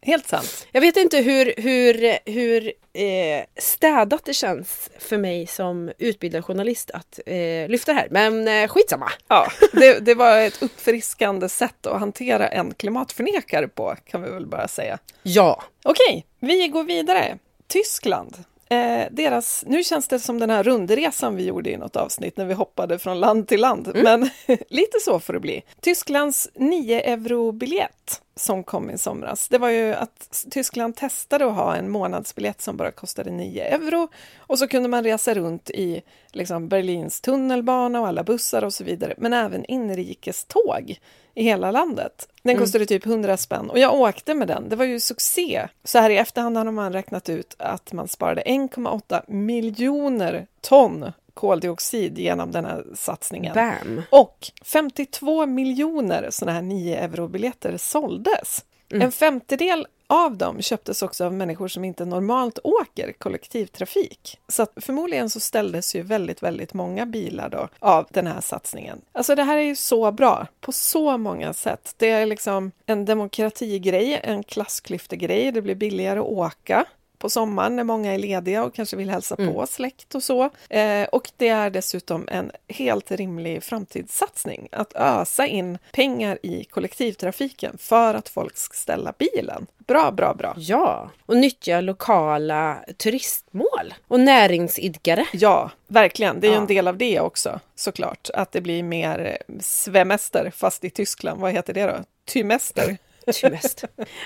helt 0.00 0.26
sant. 0.26 0.66
Jag 0.72 0.80
vet 0.80 0.96
inte 0.96 1.18
hur, 1.18 1.54
hur, 1.56 2.18
hur 2.30 2.72
eh, 2.92 3.44
städat 3.56 4.24
det 4.24 4.34
känns 4.34 4.90
för 4.98 5.18
mig 5.18 5.46
som 5.46 5.92
utbildad 5.98 6.44
journalist 6.44 6.90
att 6.90 7.20
eh, 7.26 7.68
lyfta 7.68 7.92
det 7.92 7.98
här, 7.98 8.08
men 8.10 8.48
eh, 8.48 8.68
skitsamma. 8.68 9.10
Ja, 9.28 9.46
det, 9.72 9.98
det 9.98 10.14
var 10.14 10.38
ett 10.38 10.62
uppfriskande 10.62 11.48
sätt 11.48 11.86
att 11.86 12.00
hantera 12.00 12.48
en 12.48 12.74
klimatförnekare 12.74 13.68
på, 13.68 13.96
kan 14.06 14.22
vi 14.22 14.30
väl 14.30 14.46
bara 14.46 14.68
säga. 14.68 14.98
Ja. 15.22 15.62
Okej, 15.84 16.26
vi 16.40 16.68
går 16.68 16.84
vidare. 16.84 17.38
Tyskland 17.66 18.44
Eh, 18.70 19.06
deras, 19.10 19.64
nu 19.66 19.84
känns 19.84 20.08
det 20.08 20.18
som 20.18 20.38
den 20.38 20.50
här 20.50 20.62
rundresan 20.62 21.36
vi 21.36 21.44
gjorde 21.44 21.70
i 21.70 21.76
något 21.76 21.96
avsnitt 21.96 22.36
när 22.36 22.44
vi 22.44 22.54
hoppade 22.54 22.98
från 22.98 23.20
land 23.20 23.48
till 23.48 23.60
land, 23.60 23.88
mm. 23.88 24.02
men 24.04 24.30
lite 24.68 25.00
så 25.00 25.20
får 25.20 25.32
det 25.32 25.40
bli. 25.40 25.62
Tysklands 25.80 26.48
9 26.54 27.00
euro-biljett 27.00 28.22
som 28.38 28.64
kom 28.64 28.90
i 28.90 28.98
somras, 28.98 29.48
det 29.48 29.58
var 29.58 29.68
ju 29.68 29.94
att 29.94 30.46
Tyskland 30.50 30.96
testade 30.96 31.46
att 31.46 31.54
ha 31.54 31.76
en 31.76 31.90
månadsbiljett 31.90 32.60
som 32.60 32.76
bara 32.76 32.90
kostade 32.90 33.30
9 33.30 33.64
euro 33.64 34.08
och 34.38 34.58
så 34.58 34.68
kunde 34.68 34.88
man 34.88 35.04
resa 35.04 35.34
runt 35.34 35.70
i 35.70 36.02
liksom, 36.32 36.68
Berlins 36.68 37.20
tunnelbana 37.20 38.00
och 38.00 38.08
alla 38.08 38.24
bussar 38.24 38.64
och 38.64 38.74
så 38.74 38.84
vidare, 38.84 39.14
men 39.18 39.32
även 39.32 39.64
inrikeståg 39.64 40.98
i 41.34 41.42
hela 41.42 41.70
landet. 41.70 42.28
Den 42.42 42.50
mm. 42.50 42.62
kostade 42.62 42.86
typ 42.86 43.06
100 43.06 43.36
spänn 43.36 43.70
och 43.70 43.78
jag 43.78 43.94
åkte 43.94 44.34
med 44.34 44.48
den. 44.48 44.68
Det 44.68 44.76
var 44.76 44.84
ju 44.84 45.00
succé. 45.00 45.68
Så 45.84 45.98
här 45.98 46.10
i 46.10 46.16
efterhand 46.16 46.56
har 46.56 46.64
man 46.64 46.92
räknat 46.92 47.28
ut 47.28 47.56
att 47.58 47.92
man 47.92 48.08
sparade 48.08 48.42
1,8 48.42 49.30
miljoner 49.32 50.46
ton 50.60 51.12
koldioxid 51.38 52.18
genom 52.18 52.52
den 52.52 52.64
här 52.64 52.84
satsningen. 52.94 53.54
Bam. 53.54 54.02
Och 54.10 54.50
52 54.64 55.46
miljoner 55.46 56.28
sådana 56.30 56.52
här 56.52 56.62
9 56.62 56.98
euro-biljetter 56.98 57.76
såldes. 57.76 58.64
Mm. 58.90 59.02
En 59.02 59.12
femtedel 59.12 59.86
av 60.06 60.36
dem 60.36 60.62
köptes 60.62 61.02
också 61.02 61.24
av 61.24 61.32
människor 61.32 61.68
som 61.68 61.84
inte 61.84 62.04
normalt 62.04 62.58
åker 62.64 63.12
kollektivtrafik. 63.12 64.38
Så 64.48 64.66
förmodligen 64.76 65.30
så 65.30 65.40
ställdes 65.40 65.94
ju 65.94 66.02
väldigt, 66.02 66.42
väldigt 66.42 66.74
många 66.74 67.06
bilar 67.06 67.48
då 67.48 67.68
av 67.78 68.06
den 68.10 68.26
här 68.26 68.40
satsningen. 68.40 69.00
Alltså 69.12 69.34
det 69.34 69.42
här 69.42 69.56
är 69.56 69.62
ju 69.62 69.76
så 69.76 70.12
bra 70.12 70.46
på 70.60 70.72
så 70.72 71.18
många 71.18 71.52
sätt. 71.52 71.94
Det 71.96 72.10
är 72.10 72.26
liksom 72.26 72.72
en 72.86 73.04
demokratigrej, 73.04 74.20
en 74.22 74.42
klassklyftegrej, 74.42 75.52
det 75.52 75.62
blir 75.62 75.74
billigare 75.74 76.18
att 76.18 76.26
åka 76.26 76.84
på 77.18 77.30
sommaren 77.30 77.76
när 77.76 77.84
många 77.84 78.14
är 78.14 78.18
lediga 78.18 78.64
och 78.64 78.74
kanske 78.74 78.96
vill 78.96 79.10
hälsa 79.10 79.34
Mm. 79.38 79.54
på 79.54 79.66
släkt 79.66 80.14
och 80.14 80.22
så. 80.22 80.50
Eh, 80.70 81.04
och 81.12 81.30
det 81.36 81.48
är 81.48 81.70
dessutom 81.70 82.28
en 82.30 82.50
helt 82.68 83.10
rimlig 83.10 83.62
framtidssatsning 83.62 84.68
att 84.72 84.92
ösa 84.96 85.46
in 85.46 85.78
pengar 85.92 86.38
i 86.42 86.64
kollektivtrafiken 86.64 87.76
för 87.78 88.14
att 88.14 88.28
folk 88.28 88.56
ska 88.56 88.74
ställa 88.74 89.12
bilen. 89.18 89.66
Bra, 89.86 90.10
bra, 90.10 90.34
bra. 90.34 90.54
Ja, 90.56 91.10
och 91.26 91.36
nyttja 91.36 91.80
lokala 91.80 92.78
turistmål 92.96 93.94
och 94.08 94.20
näringsidkare. 94.20 95.26
Ja, 95.32 95.70
verkligen. 95.86 96.40
Det 96.40 96.46
är 96.46 96.52
Ja. 96.52 96.58
en 96.58 96.66
del 96.66 96.88
av 96.88 96.96
det 96.96 97.20
också 97.20 97.60
såklart. 97.74 98.30
Att 98.34 98.52
det 98.52 98.60
blir 98.60 98.82
mer 98.82 99.38
svemester 99.60 100.52
fast 100.56 100.84
i 100.84 100.90
Tyskland. 100.90 101.40
Vad 101.40 101.52
heter 101.52 101.74
det 101.74 101.84
då? 101.86 101.96
Tymester. 102.26 102.96
Ty 103.34 103.50
mest. 103.50 103.84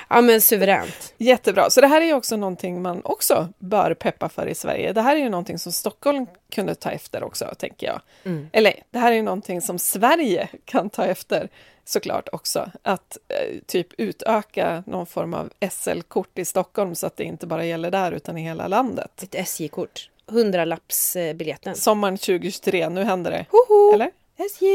Ja 0.09 0.21
men 0.21 0.41
suveränt. 0.41 1.15
Jättebra. 1.17 1.71
Så 1.71 1.81
det 1.81 1.87
här 1.87 2.01
är 2.01 2.15
också 2.15 2.37
någonting 2.37 2.83
man 2.83 3.01
också 3.05 3.49
bör 3.59 3.95
peppa 3.95 4.29
för 4.29 4.47
i 4.47 4.55
Sverige. 4.55 4.93
Det 4.93 5.03
här 5.03 5.17
är 5.17 5.21
ju 5.21 5.29
någonting 5.29 5.59
som 5.59 5.73
Stockholm 5.73 6.27
kunde 6.51 6.75
ta 6.75 6.91
efter 6.91 7.23
också, 7.23 7.55
tänker 7.59 7.87
jag. 7.87 8.01
Mm. 8.25 8.49
Eller 8.53 8.75
det 8.91 8.99
här 8.99 9.13
är 9.13 9.17
ju 9.17 9.23
någonting 9.23 9.61
som 9.61 9.79
Sverige 9.79 10.49
kan 10.65 10.91
ta 10.91 11.05
efter 11.05 11.49
såklart 11.85 12.29
också. 12.33 12.71
Att 12.83 13.19
eh, 13.29 13.59
typ 13.67 13.87
utöka 13.99 14.85
någon 14.87 15.07
form 15.07 15.35
av 15.35 15.51
SL-kort 15.71 16.39
i 16.39 16.45
Stockholm 16.45 16.95
så 16.95 17.07
att 17.07 17.17
det 17.17 17.25
inte 17.25 17.47
bara 17.47 17.65
gäller 17.65 17.91
där 17.91 18.13
utan 18.13 18.39
i 18.39 18.43
hela 18.43 18.69
landet. 18.69 19.23
Ett 19.23 19.35
SJ-kort. 19.35 20.11
Hundralappsbiljetten. 20.27 21.77
Sommaren 21.77 22.19
2023, 22.19 22.89
nu 22.89 23.05
händer 23.05 23.31
det. 23.31 23.47
Hoho! 23.51 23.95
Eller? 23.95 24.11
SJ! 24.37 24.75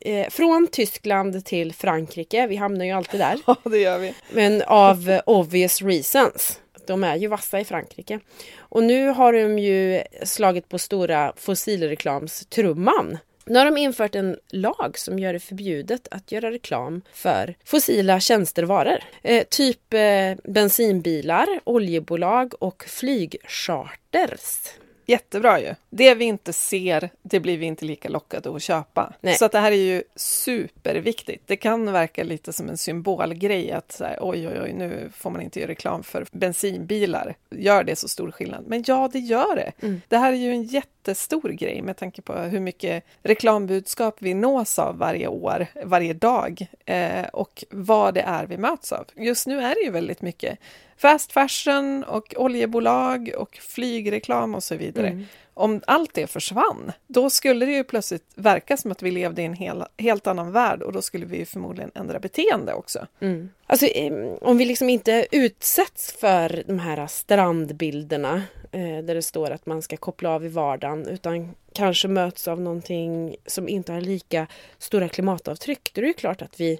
eh, 0.00 0.30
från 0.30 0.66
Tyskland 0.72 1.44
till 1.44 1.72
Frankrike. 1.72 2.46
Vi 2.46 2.56
hamnar 2.56 2.84
ju 2.84 2.90
alltid 2.90 3.20
där. 3.20 3.38
Ja, 3.46 3.56
det 3.64 3.78
gör 3.78 3.98
vi. 3.98 4.14
Men 4.30 4.62
av 4.62 5.10
eh, 5.10 5.20
obvious 5.26 5.82
reasons. 5.82 6.60
De 6.86 7.04
är 7.04 7.16
ju 7.16 7.28
vassa 7.28 7.60
i 7.60 7.64
Frankrike. 7.64 8.20
Och 8.58 8.82
nu 8.82 9.08
har 9.08 9.32
de 9.32 9.58
ju 9.58 10.02
slagit 10.24 10.68
på 10.68 10.78
stora 10.78 11.32
fossilreklamstrumman. 11.36 13.18
Nu 13.48 13.58
har 13.58 13.64
de 13.64 13.76
infört 13.76 14.14
en 14.14 14.36
lag 14.50 14.98
som 14.98 15.18
gör 15.18 15.32
det 15.32 15.40
förbjudet 15.40 16.08
att 16.10 16.32
göra 16.32 16.50
reklam 16.50 17.02
för 17.12 17.54
fossila 17.64 18.20
tjänster 18.20 18.62
och 18.62 18.68
varor. 18.68 18.98
Eh, 19.22 19.44
typ 19.50 19.94
eh, 19.94 20.34
bensinbilar, 20.44 21.46
oljebolag 21.64 22.52
och 22.60 22.84
flygcharters. 22.88 24.72
Jättebra 25.06 25.60
ju. 25.60 25.74
Det 25.90 26.14
vi 26.14 26.24
inte 26.24 26.52
ser, 26.52 27.10
det 27.22 27.40
blir 27.40 27.58
vi 27.58 27.66
inte 27.66 27.84
lika 27.84 28.08
lockade 28.08 28.56
att 28.56 28.62
köpa. 28.62 29.12
Nej. 29.20 29.34
Så 29.34 29.44
att 29.44 29.52
det 29.52 29.58
här 29.58 29.72
är 29.72 29.76
ju 29.76 30.02
superviktigt. 30.16 31.42
Det 31.46 31.56
kan 31.56 31.92
verka 31.92 32.24
lite 32.24 32.52
som 32.52 32.68
en 32.68 32.76
symbolgrej 32.76 33.72
att 33.72 33.92
så 33.92 34.04
här, 34.04 34.18
oj, 34.20 34.48
oj, 34.48 34.60
oj, 34.62 34.72
nu 34.72 35.10
får 35.16 35.30
man 35.30 35.40
inte 35.40 35.60
göra 35.60 35.70
reklam 35.70 36.02
för 36.02 36.26
bensinbilar. 36.32 37.34
Gör 37.50 37.84
det 37.84 37.96
så 37.96 38.08
stor 38.08 38.30
skillnad? 38.30 38.64
Men 38.66 38.84
ja, 38.86 39.10
det 39.12 39.18
gör 39.18 39.56
det. 39.56 39.72
Mm. 39.82 40.00
Det 40.08 40.16
här 40.16 40.32
är 40.32 40.36
ju 40.36 40.50
en 40.50 40.62
jättestor 41.08 41.48
grej 41.48 41.82
med 41.82 41.96
tanke 41.96 42.22
på 42.22 42.32
hur 42.32 42.60
mycket 42.60 43.04
reklambudskap 43.22 44.16
vi 44.18 44.34
nås 44.34 44.78
av 44.78 44.98
varje 44.98 45.26
år, 45.26 45.66
varje 45.84 46.12
dag 46.12 46.66
eh, 46.84 47.26
och 47.32 47.64
vad 47.70 48.14
det 48.14 48.20
är 48.20 48.46
vi 48.46 48.58
möts 48.58 48.92
av. 48.92 49.04
Just 49.16 49.46
nu 49.46 49.60
är 49.60 49.74
det 49.74 49.80
ju 49.80 49.90
väldigt 49.90 50.22
mycket 50.22 50.58
fast 50.96 51.32
fashion 51.32 52.04
och 52.04 52.34
oljebolag 52.36 53.30
och 53.38 53.56
flygreklam 53.56 54.54
och 54.54 54.62
så 54.62 54.76
vidare. 54.76 55.08
Mm. 55.08 55.24
Om 55.54 55.80
allt 55.86 56.14
det 56.14 56.26
försvann, 56.26 56.92
då 57.06 57.30
skulle 57.30 57.66
det 57.66 57.72
ju 57.72 57.84
plötsligt 57.84 58.24
verka 58.34 58.76
som 58.76 58.92
att 58.92 59.02
vi 59.02 59.10
levde 59.10 59.42
i 59.42 59.44
en 59.44 59.54
hel, 59.54 59.84
helt 59.98 60.26
annan 60.26 60.52
värld 60.52 60.82
och 60.82 60.92
då 60.92 61.02
skulle 61.02 61.26
vi 61.26 61.38
ju 61.38 61.44
förmodligen 61.44 61.90
ändra 61.94 62.18
beteende 62.18 62.72
också. 62.72 63.06
Mm. 63.20 63.48
Alltså 63.66 63.86
eh, 63.86 64.12
om 64.40 64.58
vi 64.58 64.64
liksom 64.64 64.88
inte 64.90 65.26
utsätts 65.32 66.12
för 66.12 66.62
de 66.66 66.78
här 66.78 67.06
strandbilderna 67.06 68.42
eh, 68.72 69.04
där 69.04 69.14
det 69.14 69.22
står 69.22 69.50
att 69.50 69.66
man 69.66 69.82
ska 69.82 69.96
koppla 69.96 70.30
av 70.30 70.44
i 70.44 70.48
vardagen 70.48 71.06
utan 71.06 71.54
kanske 71.72 72.08
möts 72.08 72.48
av 72.48 72.60
någonting 72.60 73.36
som 73.46 73.68
inte 73.68 73.92
har 73.92 74.00
lika 74.00 74.46
stora 74.78 75.08
klimatavtryck, 75.08 75.90
då 75.94 76.00
är 76.00 76.02
det 76.02 76.08
ju 76.08 76.14
klart 76.14 76.42
att 76.42 76.60
vi 76.60 76.78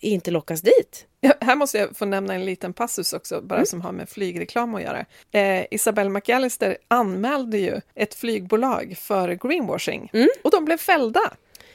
inte 0.00 0.30
lockas 0.30 0.60
dit. 0.60 1.06
Ja, 1.20 1.32
här 1.40 1.56
måste 1.56 1.78
jag 1.78 1.96
få 1.96 2.04
nämna 2.04 2.34
en 2.34 2.44
liten 2.44 2.72
passus 2.72 3.12
också, 3.12 3.40
bara 3.42 3.66
som 3.66 3.80
har 3.80 3.92
med 3.92 4.08
flygreklam 4.08 4.74
att 4.74 4.82
göra. 4.82 5.04
Eh, 5.32 5.64
Isabelle 5.70 6.10
McAllister 6.10 6.76
anmälde 6.88 7.58
ju 7.58 7.80
ett 7.94 8.14
flygbolag 8.14 8.94
för 8.98 9.48
greenwashing 9.48 10.10
Mm. 10.12 10.28
och 10.44 10.50
de 10.50 10.64
blev 10.64 10.76
fällda. 10.78 11.20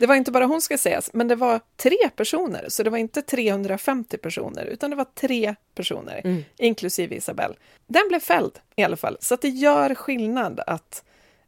Det 0.02 0.08
var 0.08 0.16
inte 0.16 0.32
bara 0.32 0.46
hon 0.46 0.62
ska 0.62 0.78
sägas, 0.78 1.10
men 1.14 1.28
det 1.28 1.36
var 1.36 1.60
tre 1.78 1.98
personer, 2.16 2.66
så 2.68 2.84
det 2.84 2.90
var 2.90 2.98
inte 2.98 3.22
350 3.22 4.18
personer, 4.18 4.66
utan 4.66 4.90
det 4.90 4.96
var 4.96 5.06
tre 5.16 5.56
personer, 5.76 6.22
Mm. 6.24 6.44
inklusive 6.58 7.16
Isabelle. 7.16 7.54
Den 7.88 8.08
blev 8.08 8.20
fälld 8.20 8.60
i 8.76 8.84
alla 8.84 8.98
fall, 8.98 9.18
så 9.22 9.34
att 9.34 9.42
det 9.42 9.50
gör 9.50 9.96
skillnad 9.96 10.60
att, 10.68 11.04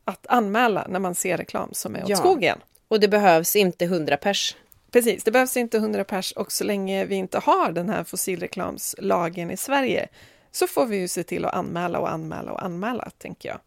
att 0.05 0.27
anmäla 0.27 0.85
när 0.89 0.99
man 0.99 1.15
ser 1.15 1.37
reklam 1.37 1.69
som 1.71 1.95
är 1.95 2.03
åt 2.03 2.09
Ja. 2.09 2.15
skogen. 2.15 2.59
Och 2.87 2.99
det 2.99 3.07
behövs 3.07 3.55
inte 3.55 3.85
100 3.85 4.17
pers. 4.17 4.55
Precis, 4.91 5.23
det 5.23 5.31
behövs 5.31 5.57
inte 5.57 5.77
100 5.77 6.03
pers 6.03 6.31
och 6.31 6.51
så 6.51 6.63
länge 6.63 7.05
vi 7.05 7.15
inte 7.15 7.39
har 7.39 7.71
den 7.71 7.89
här 7.89 8.03
fossilreklamslagen 8.03 9.51
i 9.51 9.57
Sverige 9.57 10.07
så 10.51 10.67
får 10.67 10.85
vi 10.85 10.97
ju 10.97 11.07
se 11.07 11.23
till 11.23 11.45
att 11.45 11.53
anmäla 11.53 11.99
och 11.99 12.11
anmäla 12.11 12.51
och 12.51 12.63
anmäla, 12.63 13.09
tänker 13.17 13.49
jag. 13.49 13.59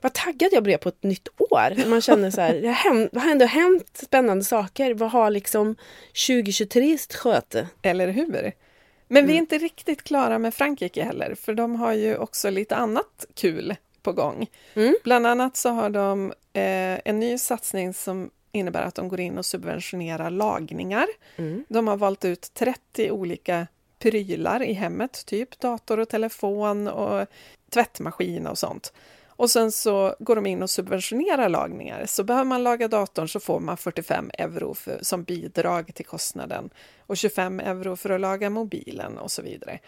Vad 0.00 0.12
taggad 0.12 0.48
jag 0.52 0.62
blev 0.62 0.76
på 0.78 0.88
ett 0.88 1.02
nytt 1.02 1.28
år. 1.38 1.88
Man 1.88 2.00
känner 2.00 2.30
så 2.30 2.40
här, 2.40 2.54
det 2.54 2.66
har, 2.68 2.74
hänt, 2.74 3.10
det 3.12 3.20
har 3.20 3.30
ändå 3.30 3.44
hänt 3.44 3.90
spännande 3.94 4.44
saker. 4.44 4.94
Vad 4.94 5.10
har 5.10 5.30
liksom 5.30 5.76
2023 6.26 6.98
skött? 6.98 7.54
Eller 7.82 8.08
hur? 8.08 8.52
Men 9.10 9.26
vi 9.26 9.32
är 9.32 9.36
Mm. 9.36 9.42
inte 9.42 9.58
riktigt 9.58 10.02
klara 10.04 10.38
med 10.38 10.54
Frankrike 10.54 11.02
heller, 11.04 11.34
för 11.34 11.54
de 11.54 11.76
har 11.76 11.92
ju 11.92 12.16
också 12.16 12.50
lite 12.50 12.76
annat 12.76 13.26
kul 13.34 13.74
på 14.02 14.12
gång. 14.12 14.46
Mm. 14.74 14.96
Bland 15.04 15.26
annat 15.26 15.56
så 15.56 15.68
har 15.68 15.90
de 15.90 16.32
eh, 16.52 16.98
en 17.04 17.20
ny 17.20 17.38
satsning 17.38 17.94
som 17.94 18.30
innebär 18.52 18.82
att 18.82 18.94
de 18.94 19.08
går 19.08 19.20
in 19.20 19.38
och 19.38 19.46
subventionerar 19.46 20.30
lagningar. 20.30 21.06
Mm. 21.36 21.64
De 21.68 21.88
har 21.88 21.96
valt 21.96 22.24
ut 22.24 22.50
30 22.54 23.10
olika 23.10 23.66
prylar 23.98 24.62
i 24.62 24.72
hemmet, 24.72 25.22
typ 25.26 25.58
dator 25.60 25.98
och 25.98 26.08
telefon 26.08 26.88
och 26.88 27.26
tvättmaskin 27.70 28.46
och 28.46 28.58
sånt. 28.58 28.92
Och 29.38 29.50
sen 29.50 29.72
så 29.72 30.14
går 30.18 30.36
de 30.36 30.46
in 30.46 30.62
och 30.62 30.70
subventionerar 30.70 31.48
lagningar. 31.48 32.06
Så 32.06 32.24
behöver 32.24 32.44
man 32.44 32.62
laga 32.62 32.88
datorn 32.88 33.28
så 33.28 33.40
får 33.40 33.60
man 33.60 33.76
45 33.76 34.30
euro 34.38 34.74
för, 34.74 34.98
som 35.02 35.22
bidrag 35.22 35.94
till 35.94 36.06
kostnaden 36.06 36.70
och 37.06 37.16
25 37.16 37.60
euro 37.60 37.96
för 37.96 38.10
att 38.10 38.20
laga 38.20 38.50
mobilen 38.50 39.18
och 39.18 39.30
så 39.30 39.42
vidare. 39.42 39.78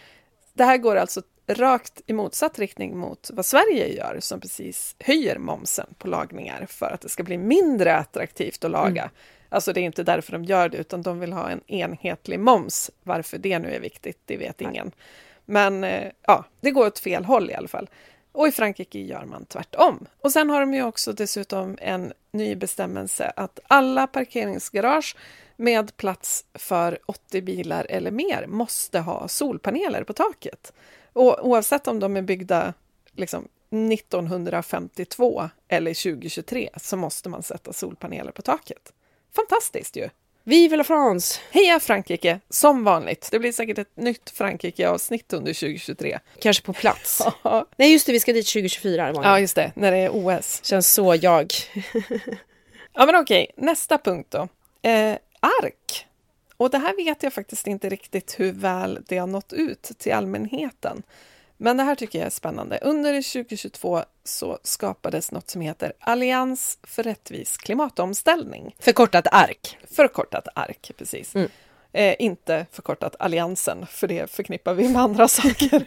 Det 0.53 0.65
här 0.65 0.77
går 0.77 0.97
alltså 0.97 1.23
rakt 1.47 2.01
i 2.07 2.13
motsatt 2.13 2.59
riktning 2.59 2.99
mot 2.99 3.31
vad 3.33 3.47
Sverige 3.47 3.95
gör 3.95 4.17
som 4.21 4.41
precis 4.41 4.97
höjer 4.99 5.39
momsen 5.39 5.87
på 5.99 6.09
lagningar 6.09 6.67
för 6.69 6.87
att 6.87 7.01
det 7.01 7.09
ska 7.09 7.23
bli 7.23 7.39
mindre 7.39 7.97
attraktivt 7.97 8.65
att 8.65 8.71
laga. 8.71 9.11
Alltså 9.49 9.73
det 9.73 9.81
är 9.81 9.85
inte 9.85 10.03
därför 10.03 10.33
de 10.33 10.45
gör 10.45 10.69
det 10.69 10.79
utan 10.79 11.03
de 11.03 11.21
vill 11.21 11.33
ha 11.33 11.51
en 11.51 11.61
enhetlig 11.67 12.41
moms. 12.41 12.91
Varför 13.03 13.39
det 13.39 13.59
nu 13.59 13.75
är 13.75 13.81
viktigt, 13.81 14.19
det 14.25 14.37
vet 14.37 14.61
ingen. 14.61 14.93
Men 15.45 15.85
eh, 15.85 16.11
ja, 16.27 16.45
det 16.61 16.71
går 16.71 16.87
åt 16.87 16.99
fel 16.99 17.25
håll 17.25 17.51
i 17.51 17.55
alla 17.55 17.69
fall. 17.69 17.89
Och 18.33 18.49
i 18.49 18.53
Frankrike 18.53 18.99
gör 18.99 19.25
man 19.25 19.45
tvärtom. 19.45 20.07
Och 20.21 20.33
sen 20.33 20.51
har 20.51 20.61
de 20.61 20.75
ju 20.75 20.83
också 20.83 21.13
dessutom 21.13 21.79
en 21.81 22.13
ny 22.33 22.57
bestämmelse 22.57 23.33
att 23.37 23.61
alla 23.67 24.07
parkeringsgarage 24.07 25.17
med 25.57 25.97
plats 25.97 26.45
för 26.55 26.99
80 27.07 27.43
bilar 27.43 27.87
eller 27.89 28.11
mer 28.11 28.47
måste 28.47 28.99
ha 28.99 29.29
solpaneler 29.29 30.05
på 30.05 30.13
taket. 30.13 30.73
Och 31.13 31.47
oavsett 31.47 31.89
om 31.89 32.01
de 32.01 32.17
är 32.17 32.23
byggda 32.23 32.75
liksom 33.13 33.49
1952 33.71 35.51
eller 35.69 36.13
2023 36.13 36.71
så 36.77 36.97
måste 36.97 37.29
man 37.29 37.43
sätta 37.43 37.73
solpaneler 37.73 38.33
på 38.33 38.43
taket. 38.43 38.93
Fantastiskt 39.33 39.97
ju! 39.97 40.09
Vive 40.45 40.77
la 40.77 40.85
France! 40.85 41.41
Heja 41.51 41.81
Frankrike, 41.81 42.41
som 42.49 42.85
vanligt. 42.85 43.29
Det 43.31 43.39
blir 43.39 43.53
säkert 43.53 43.79
ett 43.79 43.97
nytt 43.97 44.31
Frankrike-avsnitt 44.31 45.33
under 45.33 45.55
2023. 45.55 46.19
Kanske 46.41 46.63
på 46.63 46.73
plats. 46.73 47.23
ja, 47.43 47.67
Nej 47.77 47.93
just 47.93 48.07
det, 48.07 48.13
vi 48.13 48.21
ska 48.21 48.33
dit 48.33 48.47
2024. 48.47 49.09
Emanuel. 49.09 49.41
just 49.41 49.55
det, 49.55 49.73
när 49.75 49.93
det 49.93 49.99
är 49.99 50.11
OS. 50.13 50.61
Känns 50.65 50.93
så 50.93 51.15
jag. 51.15 51.53
Ja, 52.93 53.07
men 53.07 53.17
okej, 53.17 53.51
nästa 53.57 53.99
punkt 53.99 54.29
då. 54.31 54.49
Eh, 54.89 55.17
ark. 55.41 56.07
Och 56.57 56.71
det 56.71 56.79
här 56.79 56.97
vet 56.97 57.23
jag 57.23 57.33
faktiskt 57.33 57.67
inte 57.67 57.89
riktigt 57.89 58.35
hur 58.39 58.53
väl 58.53 58.99
det 59.09 59.19
har 59.19 59.27
nått 59.27 59.53
ut 59.53 59.83
till 59.99 60.13
allmänheten. 60.13 61.03
Men 61.63 61.77
det 61.77 61.83
här 61.83 61.95
tycker 61.95 62.19
jag 62.19 62.27
är 62.27 62.31
spännande. 62.31 62.79
Under 62.83 63.33
2022 63.33 64.03
så 64.25 64.59
skapades 64.63 65.33
något 65.33 65.51
som 65.51 65.61
heter 65.61 65.93
Allians 66.01 66.79
för 66.83 67.03
rättvis 67.03 67.57
klimatomställning. 67.57 68.77
Förkortat 68.79 69.27
ARK. 69.33 69.79
Förkortat 69.91 70.49
ARK, 70.55 70.91
precis. 70.99 71.35
Mm. 71.35 71.49
Eh, 71.93 72.15
inte 72.19 72.67
förkortat 72.73 73.17
Alliansen, 73.19 73.87
för 73.87 74.09
det 74.09 74.31
förknippar 74.31 74.75
vi 74.75 74.89
med 74.89 75.03
andra 75.03 75.29
saker. 75.29 75.87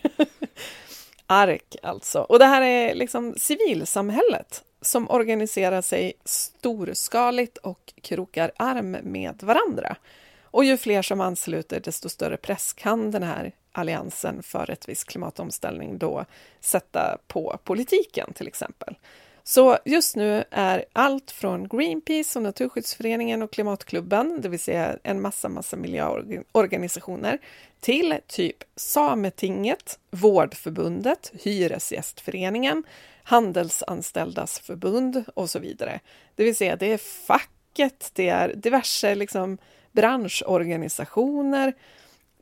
ARK 1.27 1.75
alltså. 1.83 2.21
Och 2.21 2.39
det 2.39 2.45
här 2.45 2.61
är 2.61 2.95
liksom 2.95 3.35
civilsamhället 3.37 4.63
som 4.81 5.09
organiserar 5.09 5.81
sig 5.81 6.13
storskaligt 6.25 7.57
och 7.57 7.93
krokar 8.01 8.51
arm 8.57 8.91
med 8.91 9.43
varandra. 9.43 9.95
Och 10.43 10.65
ju 10.65 10.77
fler 10.77 11.01
som 11.01 11.21
ansluter, 11.21 11.79
desto 11.79 12.09
större 12.09 12.37
press 12.37 12.73
kan 12.73 13.11
den 13.11 13.23
här 13.23 13.51
Alliansen 13.75 14.43
för 14.43 14.65
rättvis 14.65 15.03
klimatomställning 15.03 15.97
då 15.97 16.25
sätta 16.59 17.17
på 17.27 17.57
politiken 17.63 18.33
till 18.33 18.47
exempel. 18.47 18.95
Så 19.43 19.77
just 19.85 20.15
nu 20.15 20.43
är 20.51 20.85
allt 20.93 21.31
från 21.31 21.67
Greenpeace 21.67 22.39
och 22.39 22.43
Naturskyddsföreningen 22.43 23.41
och 23.41 23.51
Klimatklubben, 23.51 24.41
det 24.41 24.49
vill 24.49 24.59
säga 24.59 24.97
en 25.03 25.21
massa, 25.21 25.49
massa 25.49 25.77
miljöorganisationer, 25.77 27.39
till 27.79 28.19
typ 28.27 28.63
Sametinget, 28.75 29.99
Vårdförbundet, 30.11 31.31
Hyresgästföreningen, 31.43 32.83
Handelsanställdas 33.23 34.59
förbund 34.59 35.23
och 35.35 35.49
så 35.49 35.59
vidare. 35.59 35.99
Det 36.35 36.43
vill 36.43 36.55
säga, 36.55 36.75
det 36.75 36.93
är 36.93 36.97
facket, 36.97 38.11
det 38.13 38.29
är 38.29 38.53
diverse 38.55 39.15
liksom, 39.15 39.57
branschorganisationer. 39.91 41.73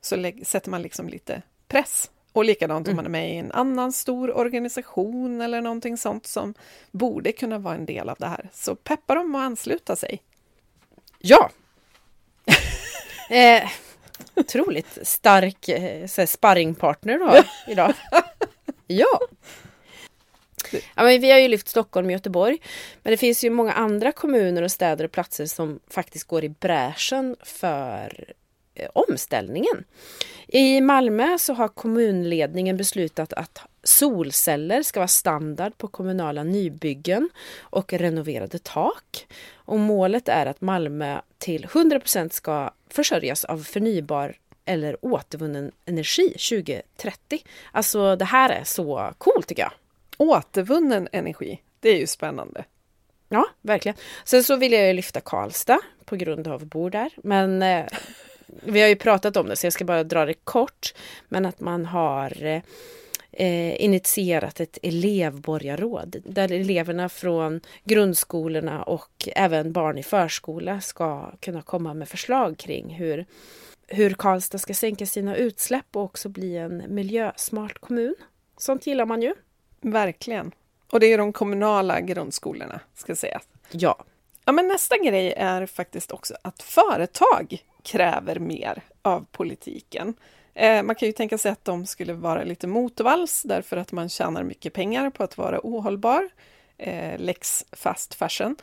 Så 0.00 0.32
sätter 0.44 0.70
man 0.70 0.82
liksom 0.82 1.08
lite 1.08 1.42
press. 1.68 2.10
Och 2.32 2.44
likadant 2.44 2.88
om 2.88 2.92
mm. 2.92 2.96
man 2.96 3.06
är 3.06 3.20
med 3.20 3.34
i 3.34 3.36
en 3.36 3.52
annan 3.52 3.92
stor 3.92 4.36
organisation 4.36 5.40
eller 5.40 5.60
någonting 5.60 5.96
sånt 5.96 6.26
som 6.26 6.54
borde 6.90 7.32
kunna 7.32 7.58
vara 7.58 7.74
en 7.74 7.86
del 7.86 8.08
av 8.08 8.16
det 8.18 8.26
här. 8.26 8.50
Så 8.52 8.74
peppa 8.74 9.14
dem 9.14 9.34
att 9.34 9.40
ansluta 9.40 9.96
sig. 9.96 10.22
Ja! 11.18 11.50
eh, 13.30 13.70
otroligt 14.34 14.98
stark 15.02 15.68
eh, 15.68 16.26
sparringpartner 16.26 17.18
då 17.18 17.34
idag. 17.72 17.94
ja! 18.86 19.20
Ja, 20.72 21.02
men 21.02 21.20
vi 21.20 21.30
har 21.30 21.38
ju 21.38 21.48
lyft 21.48 21.68
Stockholm 21.68 22.06
och 22.06 22.12
Göteborg. 22.12 22.58
Men 23.02 23.10
det 23.10 23.16
finns 23.16 23.44
ju 23.44 23.50
många 23.50 23.72
andra 23.72 24.12
kommuner 24.12 24.62
och 24.62 24.72
städer 24.72 25.04
och 25.04 25.12
platser 25.12 25.46
som 25.46 25.80
faktiskt 25.90 26.28
går 26.28 26.44
i 26.44 26.48
bräschen 26.48 27.36
för 27.42 28.34
eh, 28.74 28.88
omställningen. 28.92 29.84
I 30.48 30.80
Malmö 30.80 31.38
så 31.38 31.54
har 31.54 31.68
kommunledningen 31.68 32.76
beslutat 32.76 33.32
att 33.32 33.60
solceller 33.82 34.82
ska 34.82 35.00
vara 35.00 35.08
standard 35.08 35.78
på 35.78 35.88
kommunala 35.88 36.42
nybyggen 36.42 37.30
och 37.60 37.92
renoverade 37.92 38.58
tak. 38.58 39.26
Och 39.54 39.78
målet 39.78 40.28
är 40.28 40.46
att 40.46 40.60
Malmö 40.60 41.20
till 41.38 41.66
100% 41.66 42.28
ska 42.28 42.70
försörjas 42.90 43.44
av 43.44 43.58
förnybar 43.62 44.36
eller 44.64 44.96
återvunnen 45.04 45.72
energi 45.86 46.28
2030. 46.28 47.38
Alltså 47.72 48.16
det 48.16 48.24
här 48.24 48.50
är 48.50 48.64
så 48.64 49.12
coolt 49.18 49.46
tycker 49.46 49.62
jag. 49.62 49.72
Återvunnen 50.16 51.08
energi, 51.12 51.60
det 51.80 51.88
är 51.88 51.98
ju 51.98 52.06
spännande. 52.06 52.64
Ja, 53.28 53.46
verkligen. 53.60 53.96
Sen 54.24 54.44
så 54.44 54.56
vill 54.56 54.72
jag 54.72 54.86
ju 54.86 54.92
lyfta 54.92 55.20
Karlstad 55.20 55.80
på 56.04 56.16
grund 56.16 56.48
av 56.48 56.62
att 56.62 56.68
bor 56.68 56.90
där. 56.90 57.12
Men 57.16 57.62
eh, 57.62 57.86
vi 58.46 58.80
har 58.80 58.88
ju 58.88 58.96
pratat 58.96 59.36
om 59.36 59.48
det 59.48 59.56
så 59.56 59.66
jag 59.66 59.72
ska 59.72 59.84
bara 59.84 60.04
dra 60.04 60.24
det 60.24 60.34
kort. 60.34 60.94
Men 61.28 61.46
att 61.46 61.60
man 61.60 61.86
har 61.86 62.62
eh, 63.32 63.84
initierat 63.84 64.60
ett 64.60 64.78
elevborgarråd 64.82 66.16
där 66.24 66.52
eleverna 66.52 67.08
från 67.08 67.60
grundskolorna 67.84 68.82
och 68.82 69.28
även 69.36 69.72
barn 69.72 69.98
i 69.98 70.02
förskola 70.02 70.80
ska 70.80 71.32
kunna 71.40 71.62
komma 71.62 71.94
med 71.94 72.08
förslag 72.08 72.58
kring 72.58 72.94
hur, 72.94 73.26
hur 73.86 74.10
Karlstad 74.10 74.58
ska 74.58 74.74
sänka 74.74 75.06
sina 75.06 75.36
utsläpp 75.36 75.96
och 75.96 76.02
också 76.02 76.28
bli 76.28 76.56
en 76.56 76.82
miljösmart 76.88 77.78
kommun. 77.78 78.14
Sånt 78.56 78.86
gillar 78.86 79.06
man 79.06 79.22
ju. 79.22 79.34
Verkligen. 79.92 80.52
Och 80.92 81.00
det 81.00 81.12
är 81.12 81.18
de 81.18 81.32
kommunala 81.32 82.00
grundskolorna, 82.00 82.80
ska 82.94 83.16
sägas. 83.16 83.48
Ja. 83.70 84.04
Ja, 84.44 84.52
men 84.52 84.68
nästa 84.68 84.98
grej 84.98 85.32
är 85.36 85.66
faktiskt 85.66 86.12
också 86.12 86.34
att 86.42 86.62
företag 86.62 87.58
kräver 87.82 88.38
mer 88.38 88.82
av 89.02 89.26
politiken. 89.32 90.14
Eh, 90.54 90.82
man 90.82 90.96
kan 90.96 91.06
ju 91.06 91.12
tänka 91.12 91.38
sig 91.38 91.52
att 91.52 91.64
de 91.64 91.86
skulle 91.86 92.12
vara 92.12 92.44
lite 92.44 92.66
motvalls 92.66 93.42
därför 93.42 93.76
att 93.76 93.92
man 93.92 94.08
tjänar 94.08 94.42
mycket 94.42 94.72
pengar 94.72 95.10
på 95.10 95.24
att 95.24 95.38
vara 95.38 95.60
ohållbar. 95.62 96.28
Eh, 96.78 97.18
lex 97.18 97.64
fast 97.72 98.14
fashion. 98.14 98.56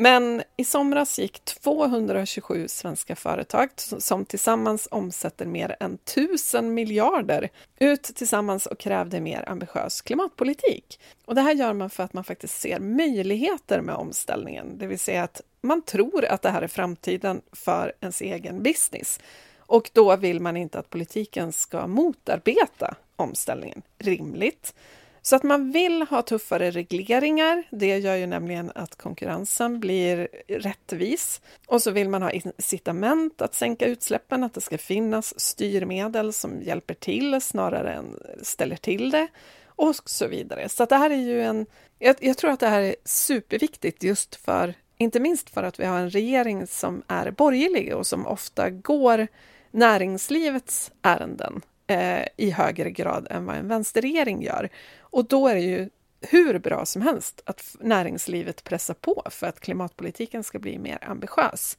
Men 0.00 0.42
i 0.56 0.64
somras 0.64 1.18
gick 1.18 1.44
227 1.44 2.68
svenska 2.68 3.16
företag 3.16 3.68
som 3.76 4.24
tillsammans 4.24 4.88
omsätter 4.90 5.46
mer 5.46 5.76
än 5.80 5.94
1000 5.94 6.74
miljarder 6.74 7.48
ut 7.78 8.02
tillsammans 8.02 8.66
och 8.66 8.78
krävde 8.78 9.20
mer 9.20 9.48
ambitiös 9.48 10.00
klimatpolitik. 10.00 11.00
Och 11.24 11.34
det 11.34 11.40
här 11.40 11.54
gör 11.54 11.72
man 11.72 11.90
för 11.90 12.02
att 12.02 12.12
man 12.12 12.24
faktiskt 12.24 12.60
ser 12.60 12.80
möjligheter 12.80 13.80
med 13.80 13.94
omställningen, 13.94 14.78
det 14.78 14.86
vill 14.86 14.98
säga 14.98 15.22
att 15.22 15.40
man 15.60 15.82
tror 15.82 16.24
att 16.24 16.42
det 16.42 16.50
här 16.50 16.62
är 16.62 16.68
framtiden 16.68 17.42
för 17.52 17.92
ens 18.00 18.20
egen 18.20 18.62
business. 18.62 19.20
Och 19.58 19.90
då 19.92 20.16
vill 20.16 20.40
man 20.40 20.56
inte 20.56 20.78
att 20.78 20.90
politiken 20.90 21.52
ska 21.52 21.86
motarbeta 21.86 22.94
omställningen. 23.16 23.82
Rimligt. 23.98 24.74
Så 25.22 25.36
att 25.36 25.42
man 25.42 25.72
vill 25.72 26.02
ha 26.02 26.22
tuffare 26.22 26.70
regleringar, 26.70 27.62
det 27.70 27.98
gör 27.98 28.16
ju 28.16 28.26
nämligen 28.26 28.72
att 28.74 28.96
konkurrensen 28.96 29.80
blir 29.80 30.28
rättvis. 30.48 31.40
Och 31.66 31.82
så 31.82 31.90
vill 31.90 32.08
man 32.08 32.22
ha 32.22 32.30
incitament 32.30 33.42
att 33.42 33.54
sänka 33.54 33.86
utsläppen, 33.86 34.44
att 34.44 34.54
det 34.54 34.60
ska 34.60 34.78
finnas 34.78 35.40
styrmedel 35.40 36.32
som 36.32 36.62
hjälper 36.62 36.94
till 36.94 37.40
snarare 37.40 37.92
än 37.92 38.16
ställer 38.42 38.76
till 38.76 39.10
det 39.10 39.28
och 39.66 39.94
så 40.04 40.26
vidare. 40.26 40.68
Så 40.68 40.82
att 40.82 40.88
det 40.88 40.96
här 40.96 41.10
är 41.10 41.16
ju 41.16 41.42
en... 41.42 41.66
Jag, 41.98 42.16
jag 42.20 42.36
tror 42.36 42.50
att 42.50 42.60
det 42.60 42.68
här 42.68 42.82
är 42.82 42.96
superviktigt 43.04 44.02
just 44.02 44.34
för, 44.34 44.74
inte 44.98 45.20
minst 45.20 45.50
för 45.50 45.62
att 45.62 45.80
vi 45.80 45.84
har 45.84 45.98
en 45.98 46.10
regering 46.10 46.66
som 46.66 47.02
är 47.08 47.30
borgerlig 47.30 47.96
och 47.96 48.06
som 48.06 48.26
ofta 48.26 48.70
går 48.70 49.26
näringslivets 49.70 50.92
ärenden 51.02 51.62
eh, 51.88 52.24
i 52.36 52.50
högre 52.50 52.90
grad 52.90 53.26
än 53.30 53.46
vad 53.46 53.56
en 53.56 53.68
vänsterregering 53.68 54.42
gör. 54.42 54.68
Och 55.00 55.24
då 55.24 55.48
är 55.48 55.54
det 55.54 55.60
ju 55.60 55.88
hur 56.20 56.58
bra 56.58 56.84
som 56.84 57.02
helst 57.02 57.42
att 57.46 57.76
näringslivet 57.80 58.64
pressar 58.64 58.94
på 58.94 59.22
för 59.30 59.46
att 59.46 59.60
klimatpolitiken 59.60 60.44
ska 60.44 60.58
bli 60.58 60.78
mer 60.78 60.98
ambitiös. 61.02 61.78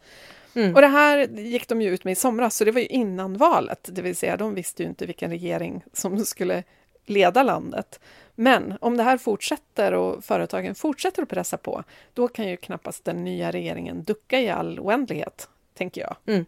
Mm. 0.55 0.75
Och 0.75 0.81
det 0.81 0.87
här 0.87 1.27
gick 1.27 1.67
de 1.67 1.81
ju 1.81 1.93
ut 1.93 2.03
med 2.03 2.11
i 2.11 2.15
somras, 2.15 2.55
så 2.55 2.65
det 2.65 2.71
var 2.71 2.81
ju 2.81 2.87
innan 2.87 3.37
valet, 3.37 3.89
det 3.91 4.01
vill 4.01 4.15
säga 4.15 4.37
de 4.37 4.53
visste 4.53 4.83
ju 4.83 4.89
inte 4.89 5.05
vilken 5.05 5.29
regering 5.29 5.83
som 5.93 6.25
skulle 6.25 6.63
leda 7.05 7.43
landet. 7.43 7.99
Men 8.35 8.77
om 8.81 8.97
det 8.97 9.03
här 9.03 9.17
fortsätter 9.17 9.93
och 9.93 10.23
företagen 10.23 10.75
fortsätter 10.75 11.23
att 11.23 11.29
pressa 11.29 11.57
på, 11.57 11.83
då 12.13 12.27
kan 12.27 12.47
ju 12.47 12.57
knappast 12.57 13.05
den 13.05 13.23
nya 13.23 13.51
regeringen 13.51 14.03
ducka 14.03 14.39
i 14.39 14.49
all 14.49 14.79
oändlighet, 14.79 15.49
tänker 15.73 16.01
jag. 16.01 16.15
Mm. 16.25 16.45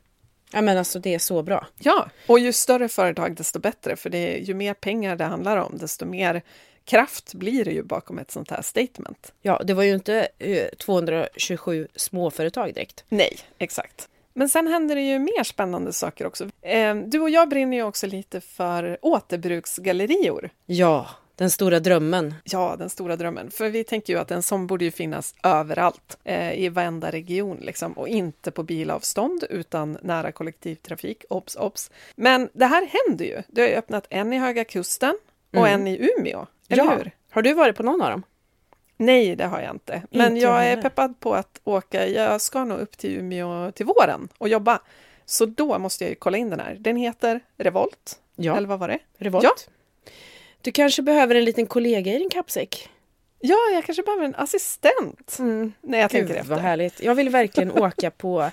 Ja 0.52 0.62
men 0.62 0.78
alltså 0.78 1.00
det 1.00 1.14
är 1.14 1.20
så 1.20 1.44
bra. 1.44 1.68
Ja, 1.80 2.10
och 2.28 2.40
ju 2.40 2.54
större 2.54 2.90
företag 2.90 3.36
desto 3.36 3.60
bättre, 3.60 3.96
för 3.96 4.10
det 4.10 4.18
är, 4.18 4.38
ju 4.38 4.54
mer 4.54 4.74
pengar 4.74 5.16
det 5.16 5.24
handlar 5.24 5.58
om, 5.58 5.78
desto 5.78 6.06
mer 6.06 6.42
kraft 6.86 7.34
blir 7.34 7.66
det 7.66 7.72
ju 7.72 7.84
bakom 7.84 8.20
ett 8.20 8.32
sånt 8.32 8.52
här 8.52 8.62
statement. 8.62 9.34
Ja, 9.42 9.62
det 9.64 9.74
var 9.74 9.84
ju 9.84 9.94
inte 9.94 10.28
227 10.78 11.82
eh, 11.82 11.88
småföretag 11.96 12.74
direkt. 12.74 13.04
Nej, 13.10 13.38
exakt. 13.58 14.08
Men 14.34 14.50
sen 14.50 14.68
händer 14.68 14.96
det 14.96 15.02
ju 15.02 15.20
mer 15.20 15.44
spännande 15.44 15.94
saker 15.94 16.26
också. 16.26 16.50
Eh, 16.62 16.96
du 16.96 17.20
och 17.20 17.30
jag 17.30 17.50
brinner 17.50 17.78
ju 17.78 17.84
också 17.84 18.08
lite 18.08 18.42
för 18.42 18.98
återbruksgallerior. 19.02 20.50
Ja, 20.66 21.10
den 21.36 21.52
stora 21.52 21.80
drömmen. 21.80 22.36
Ja, 22.44 22.76
den 22.80 22.90
stora 22.90 23.16
drömmen. 23.16 23.52
För 23.52 23.70
vi 23.70 23.84
tänker 23.84 24.14
ju 24.14 24.20
att 24.20 24.32
en 24.32 24.44
sån 24.44 24.68
borde 24.68 24.86
ju 24.86 24.92
finnas 24.92 25.36
överallt, 25.44 26.18
eh, 26.24 26.54
i 26.54 26.70
varenda 26.70 27.12
region 27.12 27.58
liksom, 27.62 27.94
och 27.94 28.08
inte 28.08 28.52
på 28.52 28.64
bilavstånd 28.64 29.44
utan 29.50 29.98
nära 30.02 30.32
kollektivtrafik. 30.32 31.24
Obs, 31.30 31.56
obs. 31.56 31.92
Men 32.16 32.50
det 32.54 32.66
här 32.66 32.90
händer 33.08 33.26
ju. 33.26 33.42
Det 33.48 33.62
har 33.62 33.70
ju 33.70 33.76
öppnat 33.76 34.08
en 34.10 34.34
i 34.34 34.38
Höga 34.40 34.64
Kusten 34.64 35.18
och 35.52 35.68
Mm. 35.68 35.82
en 35.82 35.88
i 35.88 36.10
Umeå, 36.18 36.46
eller 36.70 36.84
ja. 36.84 36.92
hur? 36.98 37.12
Har 37.30 37.42
du 37.42 37.54
varit 37.54 37.76
på 37.78 37.84
någon 37.84 38.02
av 38.02 38.10
dem? 38.12 38.24
Nej, 38.98 39.36
det 39.36 39.46
har 39.46 39.62
jag 39.62 39.72
inte. 39.76 40.02
Men 40.12 40.32
Inte 40.34 40.44
jag 40.46 40.54
jag 40.56 40.64
är 40.66 40.70
heller. 40.70 40.82
peppad 40.82 41.20
på 41.20 41.34
att 41.36 41.60
åka. 41.64 42.08
Jag 42.08 42.42
ska 42.42 42.64
nog 42.66 42.80
upp 42.80 42.98
till 42.98 43.18
Umeå 43.20 43.72
till 43.72 43.86
våren 43.86 44.28
och 44.38 44.50
jobba. 44.50 44.80
Så 45.26 45.46
då 45.46 45.80
måste 45.80 46.04
jag 46.04 46.10
ju 46.10 46.16
kolla 46.16 46.38
in 46.38 46.50
den 46.50 46.60
här. 46.60 46.76
Den 46.80 46.96
heter 46.98 47.40
Revolt, 47.58 48.20
Ja, 48.36 48.58
eller 48.58 48.68
vad 48.68 48.80
var 48.80 48.88
det? 48.88 49.00
Revolt. 49.18 49.44
Ja. 49.44 49.52
Du 50.62 50.72
kanske 50.72 51.02
behöver 51.02 51.36
en 51.36 51.46
liten 51.46 51.66
kollega 51.68 52.14
i 52.14 52.18
din 52.18 52.30
kappsäck? 52.30 52.90
Ja, 53.40 53.58
jag 53.74 53.84
kanske 53.86 54.04
behöver 54.04 54.26
en 54.26 54.36
assistent 54.36 55.38
när 55.82 56.00
jag 56.00 56.12
tänker 56.12 56.28
Gud 56.28 56.38
efter. 56.38 56.50
vad 56.54 56.60
härligt. 56.60 57.02
Jag 57.04 57.16
vill 57.16 57.30
verkligen 57.30 57.72
åka 57.82 58.12
på 58.12 58.52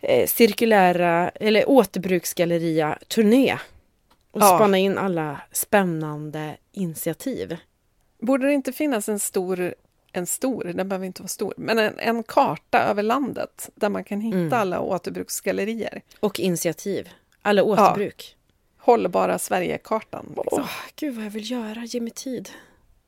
eh, 0.00 0.26
cirkulära 0.26 1.28
eller 1.28 1.64
återbruksgalleria-turné 1.70 3.58
och 4.30 4.40
Ja. 4.42 4.46
spana 4.56 4.78
in 4.78 4.98
alla 4.98 5.40
spännande 5.52 6.56
initiativ. 6.72 7.56
Borde 8.20 8.46
det 8.46 8.52
inte 8.54 8.72
finnas 8.72 9.08
en 9.08 9.18
stor, 9.18 9.74
en 10.12 10.26
stor, 10.26 10.64
den 10.74 10.88
behöver 10.88 11.06
inte 11.06 11.22
vara 11.22 11.28
stor, 11.28 11.54
men 11.56 11.78
en, 11.78 11.98
en 11.98 12.22
karta 12.22 12.78
över 12.82 13.02
landet 13.02 13.70
där 13.74 13.88
man 13.88 14.04
kan 14.04 14.20
hitta 14.20 14.36
Mm. 14.38 14.52
alla 14.52 14.80
återbruksgallerier? 14.80 16.02
Och 16.20 16.40
initiativ. 16.40 17.08
Alla 17.42 17.62
återbruk. 17.62 18.36
Hållbara 18.80 19.38
Sverigekartan. 19.38 20.34
Liksom. 20.36 20.64
Gud 20.96 21.14
vad 21.14 21.24
jag 21.24 21.30
vill 21.30 21.50
göra, 21.50 21.84
ge 21.84 22.00
mig 22.00 22.10
tid. 22.10 22.50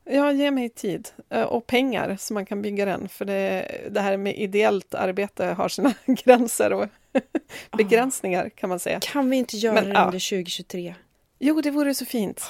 Ja, 0.05 0.31
ge 0.31 0.51
mig 0.51 0.69
tid 0.69 1.09
eh, 1.29 1.41
och 1.43 1.67
pengar 1.67 2.17
så 2.19 2.33
man 2.33 2.45
kan 2.45 2.61
bygga 2.61 2.85
den. 2.85 3.09
För 3.09 3.25
det, 3.25 3.67
det 3.91 4.01
här 4.01 4.17
med 4.17 4.37
ideellt 4.37 4.93
arbete 4.95 5.45
har 5.45 5.69
sina 5.69 5.93
gränser 6.05 6.73
och 6.73 6.87
begränsningar 7.77 8.49
kan 8.49 8.69
man 8.69 8.79
säga. 8.79 8.99
Kan 8.99 9.29
vi 9.29 9.37
inte 9.37 9.57
göra 9.57 9.73
Men, 9.73 9.83
det 9.83 9.89
ja. 9.89 10.05
under 10.05 10.29
2023? 10.29 10.95
Jo, 11.39 11.61
det 11.61 11.71
vore 11.71 11.95
så 11.95 12.05
fint. 12.05 12.43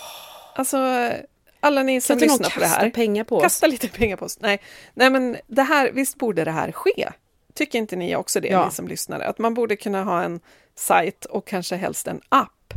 Alltså, 0.56 1.12
alla 1.60 1.84
ni 1.84 2.02
som 2.02 2.18
lyssnar 2.18 2.50
på 2.50 2.60
det 2.60 2.66
här. 2.66 2.90
pengar 2.90 3.24
på 3.24 3.36
oss. 3.36 3.44
Kasta 3.44 3.68
lite 3.68 3.90
pengar 3.90 4.18
på 4.18 4.26
oss. 4.26 4.40
Nej, 4.40 4.62
nej 4.94 5.10
men 5.10 5.38
det 5.48 5.64
här, 5.64 5.92
visst 5.92 6.18
borde 6.18 6.44
det 6.44 6.52
här 6.52 6.72
ske? 6.72 7.10
Tycker 7.54 7.80
inte 7.80 7.96
ni 7.96 8.16
också 8.16 8.40
det, 8.40 8.48
Ja. 8.48 8.66
ni 8.66 8.72
som 8.72 8.88
lyssnar? 8.88 9.20
Att 9.20 9.38
man 9.38 9.54
borde 9.54 9.76
kunna 9.76 10.04
ha 10.04 10.24
en 10.24 10.40
sajt 10.76 11.26
och 11.26 11.48
kanske 11.48 11.76
helst 11.76 12.08
en 12.08 12.22
app. 12.30 12.74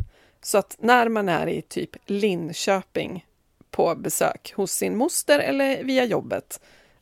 Så 0.47 0.57
att 0.57 0.77
när 0.79 1.09
man 1.09 1.29
är 1.29 1.47
i 1.47 1.61
typ 1.61 1.89
Linköping 2.05 3.25
på 3.71 3.95
besök 3.95 4.53
hos 4.55 4.71
sin 4.71 4.97
moster 4.97 5.39
eller 5.39 5.83
via 5.83 6.05
jobbet 6.05 6.59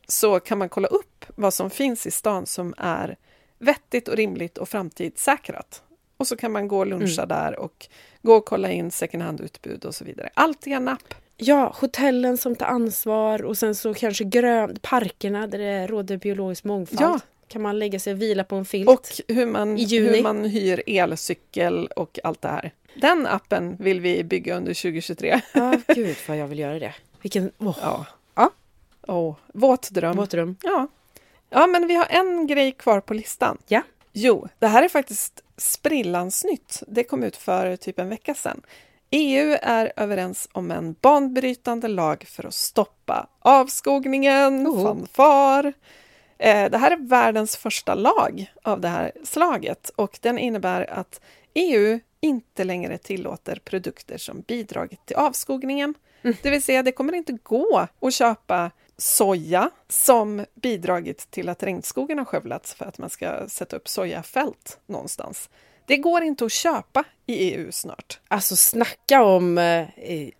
så 0.08 0.40
kan 0.40 0.58
man 0.58 0.68
kolla 0.68 0.88
upp 0.88 1.24
vad 1.36 1.54
som 1.54 1.70
finns 1.70 2.06
i 2.06 2.10
stan 2.10 2.46
som 2.46 2.74
är 2.78 3.16
vettigt 3.58 4.08
och 4.08 4.16
rimligt 4.16 4.58
och 4.58 4.68
framtidssäkrat. 4.68 5.82
Och 6.16 6.26
så 6.26 6.36
kan 6.36 6.52
man 6.52 6.68
gå 6.68 6.78
och 6.78 6.86
luncha 6.86 7.22
Mm. 7.22 7.28
där 7.28 7.58
och 7.58 7.86
gå 8.22 8.34
och 8.34 8.44
kolla 8.44 8.70
in 8.70 8.90
second 8.90 9.22
hand-utbud 9.22 9.84
och 9.84 9.94
så 9.94 10.04
vidare. 10.04 10.30
Allt 10.34 10.66
i 10.66 10.72
en 10.72 10.88
app. 10.88 11.14
Ja, 11.36 11.74
hotellen 11.80 12.38
som 12.38 12.56
tar 12.56 12.66
ansvar 12.66 13.42
och 13.44 13.58
sen 13.58 13.74
så 13.74 13.94
kanske 13.94 14.24
grön, 14.24 14.78
parkerna 14.82 15.46
där 15.46 15.58
det 15.58 15.86
råder 15.86 16.16
biologisk 16.16 16.64
mångfald. 16.64 17.00
Ja. 17.00 17.20
Kan 17.48 17.62
man 17.62 17.78
lägga 17.78 18.00
sig 18.00 18.12
och 18.12 18.22
vila 18.22 18.44
på 18.44 18.56
en 18.56 18.64
filt. 18.64 18.88
Och 18.88 19.06
hur 19.28 19.46
man, 19.46 19.76
hur 19.76 20.22
man 20.22 20.44
hyr 20.44 20.82
elcykel 20.86 21.86
och 21.86 22.18
allt 22.24 22.42
det 22.42 22.48
här. 22.48 22.72
Den 23.00 23.26
appen 23.26 23.76
vill 23.80 24.00
vi 24.00 24.24
bygga 24.24 24.56
under 24.56 24.74
2023. 24.74 25.40
Ja, 25.52 25.74
gud 25.86 26.16
vad 26.28 26.36
jag 26.36 26.46
vill 26.46 26.58
göra 26.58 26.78
det. 26.78 26.94
Vilken 27.22 27.52
åh, 27.58 27.76
Ja. 27.82 28.06
Ja. 28.34 28.50
Åh, 29.06 29.36
våt 29.52 29.90
dröm. 29.90 30.16
vårt 30.16 30.34
rum. 30.34 30.56
Ja. 30.62 30.88
ja, 31.50 31.66
men 31.66 31.86
vi 31.86 31.94
har 31.94 32.06
en 32.10 32.46
grej 32.46 32.72
kvar 32.72 33.00
på 33.00 33.14
listan. 33.14 33.58
Ja. 33.68 33.82
Jo, 34.12 34.48
det 34.58 34.66
här 34.66 34.82
är 34.82 34.88
faktiskt 34.88 35.42
sprillans 35.56 36.44
nytt. 36.44 36.82
Det 36.88 37.04
kom 37.04 37.22
ut 37.24 37.36
för 37.36 37.76
typ 37.76 37.98
en 37.98 38.08
vecka 38.08 38.34
sedan. 38.34 38.60
EU 39.10 39.56
är 39.62 39.92
överens 39.96 40.48
om 40.52 40.70
en 40.70 40.92
banbrytande 41.00 41.88
lag 41.88 42.24
för 42.28 42.46
att 42.46 42.54
stoppa 42.54 43.26
avskogningen. 43.38 44.66
Oh. 44.66 44.82
Fanfar! 44.82 45.72
Eh, 46.38 46.70
Det 46.70 46.78
här 46.78 46.90
är 46.90 46.96
världens 46.96 47.56
första 47.56 47.94
lag 47.94 48.52
av 48.62 48.80
det 48.80 48.88
här 48.88 49.12
slaget 49.24 49.90
och 49.96 50.18
den 50.22 50.38
innebär 50.38 50.90
att 50.90 51.20
EU 51.54 52.00
inte 52.20 52.64
längre 52.64 52.98
tillåter 52.98 53.56
produkter 53.64 54.18
som 54.18 54.40
bidragit 54.40 55.06
till 55.06 55.16
avskogningen. 55.16 55.94
Det 56.42 56.50
vill 56.50 56.62
säga, 56.62 56.82
det 56.82 56.92
kommer 56.92 57.12
inte 57.12 57.32
gå 57.42 57.86
att 58.00 58.14
köpa 58.14 58.70
soja 58.98 59.70
som 59.88 60.44
bidragit 60.54 61.30
till 61.30 61.48
att 61.48 61.62
regnskogen 61.62 62.18
har 62.18 62.24
skövlats 62.24 62.74
för 62.74 62.84
att 62.84 62.98
man 62.98 63.10
ska 63.10 63.48
sätta 63.48 63.76
upp 63.76 63.88
sojafält 63.88 64.78
någonstans. 64.86 65.50
Det 65.86 65.96
går 65.96 66.22
inte 66.22 66.44
att 66.44 66.52
köpa 66.52 67.04
i 67.26 67.34
EU 67.34 67.72
snart. 67.72 68.20
Alltså 68.28 68.56
snacka 68.56 69.22
om 69.22 69.58
eh, 69.58 69.88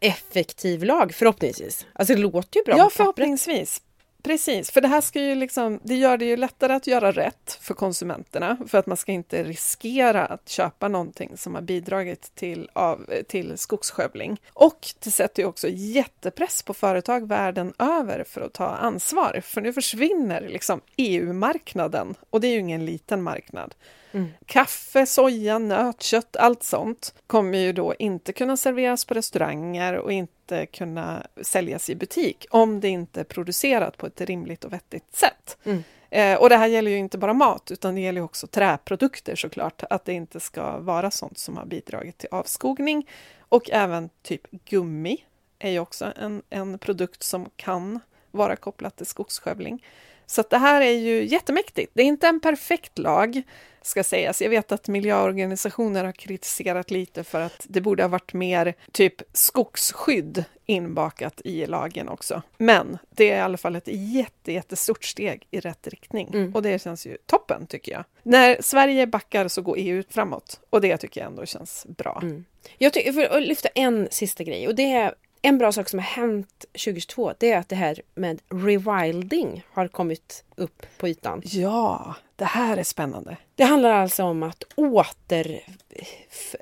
effektiv 0.01 0.85
lag 0.85 1.15
förhoppningsvis. 1.15 1.87
Alltså 1.93 2.15
det 2.15 2.21
låter 2.21 2.61
ju 2.61 2.65
bra 2.65 2.77
Ja, 2.79 2.91
förhoppningsvis. 2.93 3.83
Precis, 4.27 4.71
för 4.71 4.81
det 4.81 4.89
här 4.89 5.01
ska 5.01 5.21
ju 5.21 5.35
liksom, 5.35 5.81
det 5.83 5.95
gör 5.95 6.17
det 6.17 6.25
ju 6.25 6.37
lättare 6.37 6.73
att 6.73 6.87
göra 6.87 7.13
rätt 7.13 7.59
för 7.61 7.75
konsumenterna 7.75 8.57
för 8.69 8.79
att 8.79 8.87
man 8.87 8.97
ska 8.97 9.13
inte 9.13 9.45
riskera 9.45 10.27
att 10.27 10.49
köpa 10.49 10.89
någonting 10.89 11.37
som 11.37 11.55
har 11.55 11.63
bidragit 11.63 12.35
till, 12.35 12.71
av, 12.73 13.11
till 13.29 13.59
skogsskövling. 13.59 14.41
Och 14.53 14.87
det 15.05 15.11
sätter 15.11 15.43
ju 15.43 15.49
också 15.49 15.69
jättepress 15.69 16.63
på 16.63 16.75
företag 16.75 17.29
världen 17.29 17.73
över 17.79 18.25
för 18.29 18.41
att 18.41 18.53
ta 18.53 18.67
ansvar, 18.67 19.41
för 19.45 19.61
nu 19.61 19.73
försvinner 19.73 20.49
liksom 20.49 20.81
EU-marknaden 20.97 22.15
och 22.31 22.41
det 22.41 22.47
är 22.49 22.53
ju 22.53 22.59
ingen 22.61 22.87
liten 22.87 23.23
marknad. 23.23 23.75
Mm. 24.17 24.29
Kaffe, 24.47 25.07
soja, 25.07 25.59
nötkött, 25.59 26.37
allt 26.37 26.63
sånt 26.63 27.15
kommer 27.27 27.59
ju 27.59 27.73
då 27.73 27.95
inte 27.99 28.33
kunna 28.33 28.57
serveras 28.57 29.05
på 29.05 29.15
restauranger 29.15 29.95
och 29.97 30.13
inte 30.13 30.67
kunna 30.67 31.27
säljas 31.43 31.91
i 31.91 31.95
butik 31.95 32.47
om 32.51 32.81
det 32.81 32.89
inte 32.89 33.21
är 33.21 33.25
producerat 33.25 33.97
på 33.97 34.07
ett 34.07 34.21
rimligt 34.21 34.65
och 34.65 34.73
vettigt 34.73 35.17
sätt. 35.17 35.59
Mm. 35.65 35.83
Eh, 36.11 36.41
och 36.41 36.49
det 36.49 36.57
här 36.57 36.67
gäller 36.67 36.91
ju 36.91 36.97
inte 36.97 37.19
bara 37.19 37.33
mat 37.33 37.71
utan 37.71 37.95
det 37.95 38.01
gäller 38.01 38.21
också 38.21 38.47
träprodukter 38.47 39.37
såklart, 39.37 39.83
att 39.91 40.05
det 40.05 40.13
inte 40.13 40.41
ska 40.41 40.79
vara 40.79 41.11
sånt 41.11 41.39
som 41.39 41.57
har 41.57 41.67
bidragit 41.67 42.19
till 42.19 42.29
avskogning. 42.33 43.09
Och 43.49 43.71
även 43.71 44.11
typ 44.23 44.51
gummi 44.51 45.25
är 45.59 45.71
ju 45.71 45.79
också 45.79 46.13
en, 46.17 46.43
en 46.51 46.79
produkt 46.79 47.23
som 47.23 47.51
kan 47.57 48.01
vara 48.31 48.57
kopplat 48.57 48.97
till 48.97 49.07
skogsskövling. 49.07 49.83
Så 50.27 50.45
det 50.51 50.59
här 50.59 50.81
är 50.81 50.93
ju 50.93 51.25
jättemäktigt. 51.25 51.93
Det 51.95 52.03
är 52.03 52.07
inte 52.07 52.27
en 52.27 52.41
perfekt 52.41 52.99
lag, 52.99 53.43
ska 53.83 54.05
sägas. 54.05 54.43
Jag 54.43 54.51
vet 54.51 54.73
att 54.73 54.89
miljöorganisationer 54.89 56.05
har 56.05 56.13
kritiserat 56.13 56.91
lite 56.91 57.25
för 57.25 57.41
att 57.41 57.67
det 57.69 57.81
borde 57.81 58.03
ha 58.03 58.09
varit 58.09 58.33
mer 58.33 58.75
typ 58.93 59.23
skogsskydd 59.33 60.45
inbakat 60.67 61.41
i 61.45 61.67
lagen 61.67 62.09
också. 62.09 62.43
Men 62.59 62.99
det 63.11 63.31
är 63.31 63.37
i 63.37 63.41
alla 63.41 63.57
fall 63.57 63.77
ett 63.77 63.89
jätte, 63.89 64.53
jättestort 64.53 65.05
steg 65.05 65.47
i 65.51 65.61
rätt 65.61 65.87
riktning 65.87 66.31
Mm. 66.35 66.55
och 66.55 66.63
det 66.63 66.83
känns 66.83 67.07
ju 67.07 67.17
toppen 67.27 67.67
tycker 67.67 67.93
jag. 67.93 68.05
När 68.23 68.57
Sverige 68.61 69.07
backar 69.07 69.49
så 69.49 69.63
går 69.63 69.77
EU 69.79 70.03
framåt 70.11 70.61
och 70.71 70.81
det 70.81 70.97
tycker 70.97 71.21
jag 71.21 71.29
ändå 71.31 71.47
känns 71.47 71.87
bra. 71.89 72.21
Mm. 72.23 72.45
Jag 72.79 72.93
tycker, 72.93 73.13
för 73.13 73.37
att 73.37 73.43
lyfta 73.43 73.69
en 73.69 74.09
sista 74.11 74.45
grej 74.45 74.69
och 74.69 74.75
det 74.75 74.93
är 74.93 75.15
en 75.43 75.59
bra 75.59 75.73
sak 75.73 75.89
som 75.89 75.99
har 75.99 76.07
hänt 76.07 76.65
2022 76.73 77.33
det 77.39 77.53
är 77.53 77.59
att 77.59 77.69
det 77.69 77.77
här 77.77 78.01
med 78.15 78.43
rewilding 78.49 79.65
har 79.71 79.89
kommit 79.89 80.45
upp 80.57 80.87
på 80.99 81.09
ytan. 81.09 81.43
Ja, 81.45 82.15
det 82.37 82.45
här 82.45 82.77
är 82.77 82.83
spännande. 82.83 83.37
Det 83.55 83.65
handlar 83.65 83.91
alltså 83.91 84.25
om 84.25 84.43
att 84.43 84.63
åter... 84.75 85.61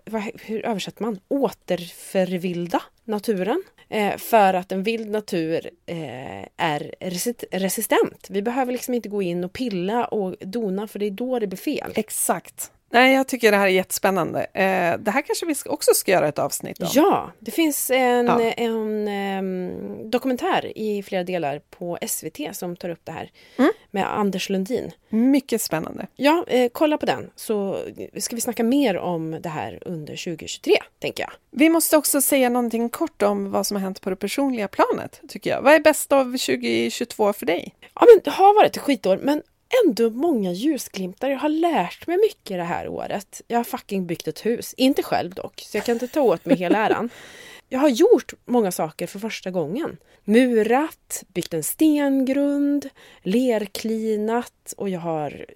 vad, 0.04 0.22
hur 0.40 0.66
översätter 0.66 1.02
man? 1.02 1.20
Återförvilda 1.28 2.82
naturen. 3.04 3.62
Eh, 3.88 4.16
för 4.16 4.54
att 4.54 4.72
en 4.72 4.82
vild 4.82 5.10
natur 5.10 5.70
eh, 5.86 6.42
är 6.56 6.94
resi- 7.00 7.44
resistent. 7.50 8.26
Vi 8.30 8.42
behöver 8.42 8.72
liksom 8.72 8.94
inte 8.94 9.08
gå 9.08 9.22
in 9.22 9.44
och 9.44 9.52
pilla 9.52 10.04
och 10.04 10.36
dona 10.40 10.86
för 10.86 10.98
det 10.98 11.06
är 11.06 11.10
då 11.10 11.38
det 11.38 11.46
blir 11.46 11.58
fel. 11.58 11.92
Exakt. 11.94 12.70
Nej, 12.94 13.14
jag 13.14 13.28
tycker 13.28 13.50
det 13.50 13.56
här 13.56 13.66
är 13.66 13.70
jättespännande. 13.70 14.40
Eh, 14.40 14.98
det 14.98 15.10
här 15.10 15.22
kanske 15.22 15.46
vi 15.46 15.54
också 15.66 15.94
ska 15.94 16.12
göra 16.12 16.28
ett 16.28 16.38
avsnitt 16.38 16.80
om. 16.82 16.88
Ja, 16.92 17.32
det 17.38 17.50
finns 17.50 17.90
en, 17.90 18.26
Ja. 18.26 18.40
en 18.40 19.08
em, 19.08 20.10
dokumentär 20.10 20.72
i 20.78 21.02
flera 21.02 21.24
delar 21.24 21.60
på 21.70 21.98
SVT 22.08 22.40
som 22.52 22.76
tar 22.76 22.88
upp 22.88 23.00
det 23.04 23.12
här 23.12 23.30
Mm. 23.58 23.70
med 23.90 24.18
Anders 24.18 24.48
Lundin. 24.50 24.90
Mycket 25.08 25.62
spännande. 25.62 26.06
Ja, 26.16 26.44
eh, 26.48 26.68
kolla 26.72 26.98
på 26.98 27.06
den 27.06 27.30
så 27.36 27.78
ska 28.18 28.34
vi 28.36 28.40
snacka 28.40 28.64
mer 28.64 28.96
om 28.98 29.38
det 29.40 29.48
här 29.48 29.78
under 29.86 30.16
2023, 30.16 30.76
tänker 30.98 31.22
jag. 31.22 31.30
Vi 31.50 31.68
måste 31.70 31.96
också 31.96 32.20
säga 32.20 32.48
någonting 32.48 32.88
kort 32.88 33.22
om 33.22 33.50
vad 33.50 33.66
som 33.66 33.74
har 33.76 33.82
hänt 33.82 34.00
på 34.00 34.10
det 34.10 34.16
personliga 34.16 34.68
planet, 34.68 35.20
tycker 35.28 35.50
jag. 35.50 35.62
Vad 35.62 35.72
är 35.74 35.80
bäst 35.80 36.12
av 36.12 36.24
2022 36.24 37.32
för 37.32 37.46
dig? 37.46 37.74
Ja, 37.94 38.06
men 38.14 38.20
det 38.24 38.30
har 38.30 38.54
varit 38.54 38.76
ett 38.76 38.82
skitår, 38.82 39.18
men 39.22 39.42
ändå 39.84 40.10
många 40.10 40.52
ljusglimtar. 40.52 41.30
Jag 41.30 41.38
har 41.38 41.48
lärt 41.48 42.06
mig 42.06 42.18
mycket 42.18 42.56
det 42.56 42.64
här 42.64 42.88
året. 42.88 43.42
Jag 43.48 43.58
har 43.58 43.64
fucking 43.64 44.06
byggt 44.06 44.28
ett 44.28 44.46
hus. 44.46 44.74
Inte 44.76 45.02
själv 45.02 45.34
dock, 45.34 45.60
så 45.60 45.76
jag 45.76 45.84
kan 45.84 45.92
inte 45.92 46.08
ta 46.08 46.20
åt 46.20 46.44
mig 46.44 46.56
hela 46.56 46.78
äran. 46.78 47.10
jag 47.68 47.78
har 47.78 47.88
gjort 47.88 48.32
många 48.44 48.72
saker 48.72 49.06
för 49.06 49.18
första 49.18 49.50
gången. 49.50 49.96
Murat, 50.24 51.24
byggt 51.28 51.54
en 51.54 51.62
stengrund, 51.62 52.88
lerklinat 53.22 54.74
och 54.76 54.88
jag 54.88 55.00
har, 55.00 55.46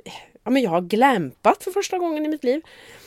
ja, 0.48 0.52
men 0.52 0.62
jag 0.62 0.70
har 0.70 0.80
glämpat 0.80 1.64
för 1.64 1.70
första 1.70 1.98
gången 1.98 2.24
i 2.24 2.28
mitt 2.28 2.44
liv. 2.44 2.60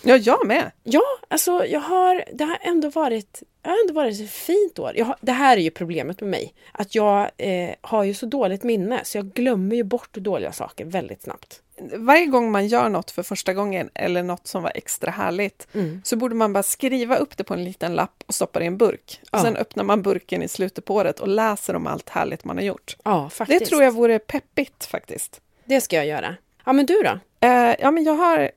Ja, 0.04 0.16
jag 0.18 0.48
med. 0.48 0.72
Ja, 0.84 1.02
alltså 1.28 1.66
jag 1.66 1.80
har, 1.80 2.24
det 2.34 2.44
har 2.44 2.58
ändå 2.62 2.90
varit, 2.90 3.44
har 3.64 3.78
ändå 3.82 3.94
varit 3.94 4.22
ett 4.22 4.32
fint 4.32 4.80
år. 4.80 5.04
Har, 5.04 5.16
det 5.22 5.32
här 5.32 5.58
är 5.58 5.62
ju 5.62 5.72
problemet 5.72 6.22
med 6.22 6.30
mig. 6.30 6.54
Att 6.72 6.96
jag 6.96 7.32
eh, 7.38 7.70
har 7.82 8.04
ju 8.04 8.14
så 8.14 8.26
dåligt 8.26 8.64
minne 8.64 9.00
så 9.04 9.18
jag 9.18 9.26
glömmer 9.34 9.76
ju 9.76 9.84
bort 9.84 10.14
dåliga 10.14 10.52
saker 10.52 10.86
väldigt 10.86 11.22
snabbt. 11.24 11.62
Varje 11.94 12.26
gång 12.26 12.52
man 12.52 12.68
gör 12.68 12.90
något 12.90 13.12
för 13.12 13.24
första 13.24 13.54
gången 13.54 13.90
eller 13.94 14.24
något 14.24 14.48
som 14.48 14.64
var 14.64 14.72
extra 14.76 15.12
härligt 15.12 15.68
Mm. 15.74 16.02
så 16.06 16.16
borde 16.16 16.36
man 16.36 16.54
bara 16.54 16.64
skriva 16.64 17.16
upp 17.18 17.38
det 17.38 17.44
på 17.44 17.54
en 17.54 17.64
liten 17.64 17.94
lapp 17.96 18.24
och 18.28 18.36
stoppa 18.36 18.60
det 18.60 18.64
i 18.66 18.68
en 18.68 18.78
burk. 18.78 19.20
Och 19.22 19.28
Ja. 19.32 19.42
Sen 19.42 19.56
öppnar 19.58 19.84
man 19.84 20.02
burken 20.02 20.44
i 20.44 20.48
slutet 20.48 20.86
på 20.86 20.96
året 20.96 21.20
och 21.20 21.28
läser 21.28 21.76
om 21.76 21.88
allt 21.88 22.10
härligt 22.10 22.44
man 22.46 22.58
har 22.58 22.64
gjort. 22.64 22.98
Ja, 23.04 23.30
faktiskt. 23.30 23.60
Det 23.60 23.66
tror 23.66 23.84
jag 23.84 23.92
vore 23.92 24.20
peppigt 24.20 24.86
faktiskt. 24.86 25.42
Det 25.66 25.82
ska 25.82 25.96
jag 25.96 26.06
göra. 26.06 26.36
Ja, 26.66 26.74
men 26.74 26.86
du 26.86 27.02
då? 27.04 27.20
Eh, 27.48 27.76
ja, 27.80 27.92
men 27.92 28.04
jag 28.04 28.14
har 28.14 28.52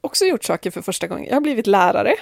också 0.00 0.24
gjort 0.24 0.44
saker 0.44 0.70
för 0.70 0.82
första 0.82 1.06
gången. 1.06 1.24
Jag 1.28 1.34
har 1.36 1.40
blivit 1.40 1.66
lärare, 1.66 2.14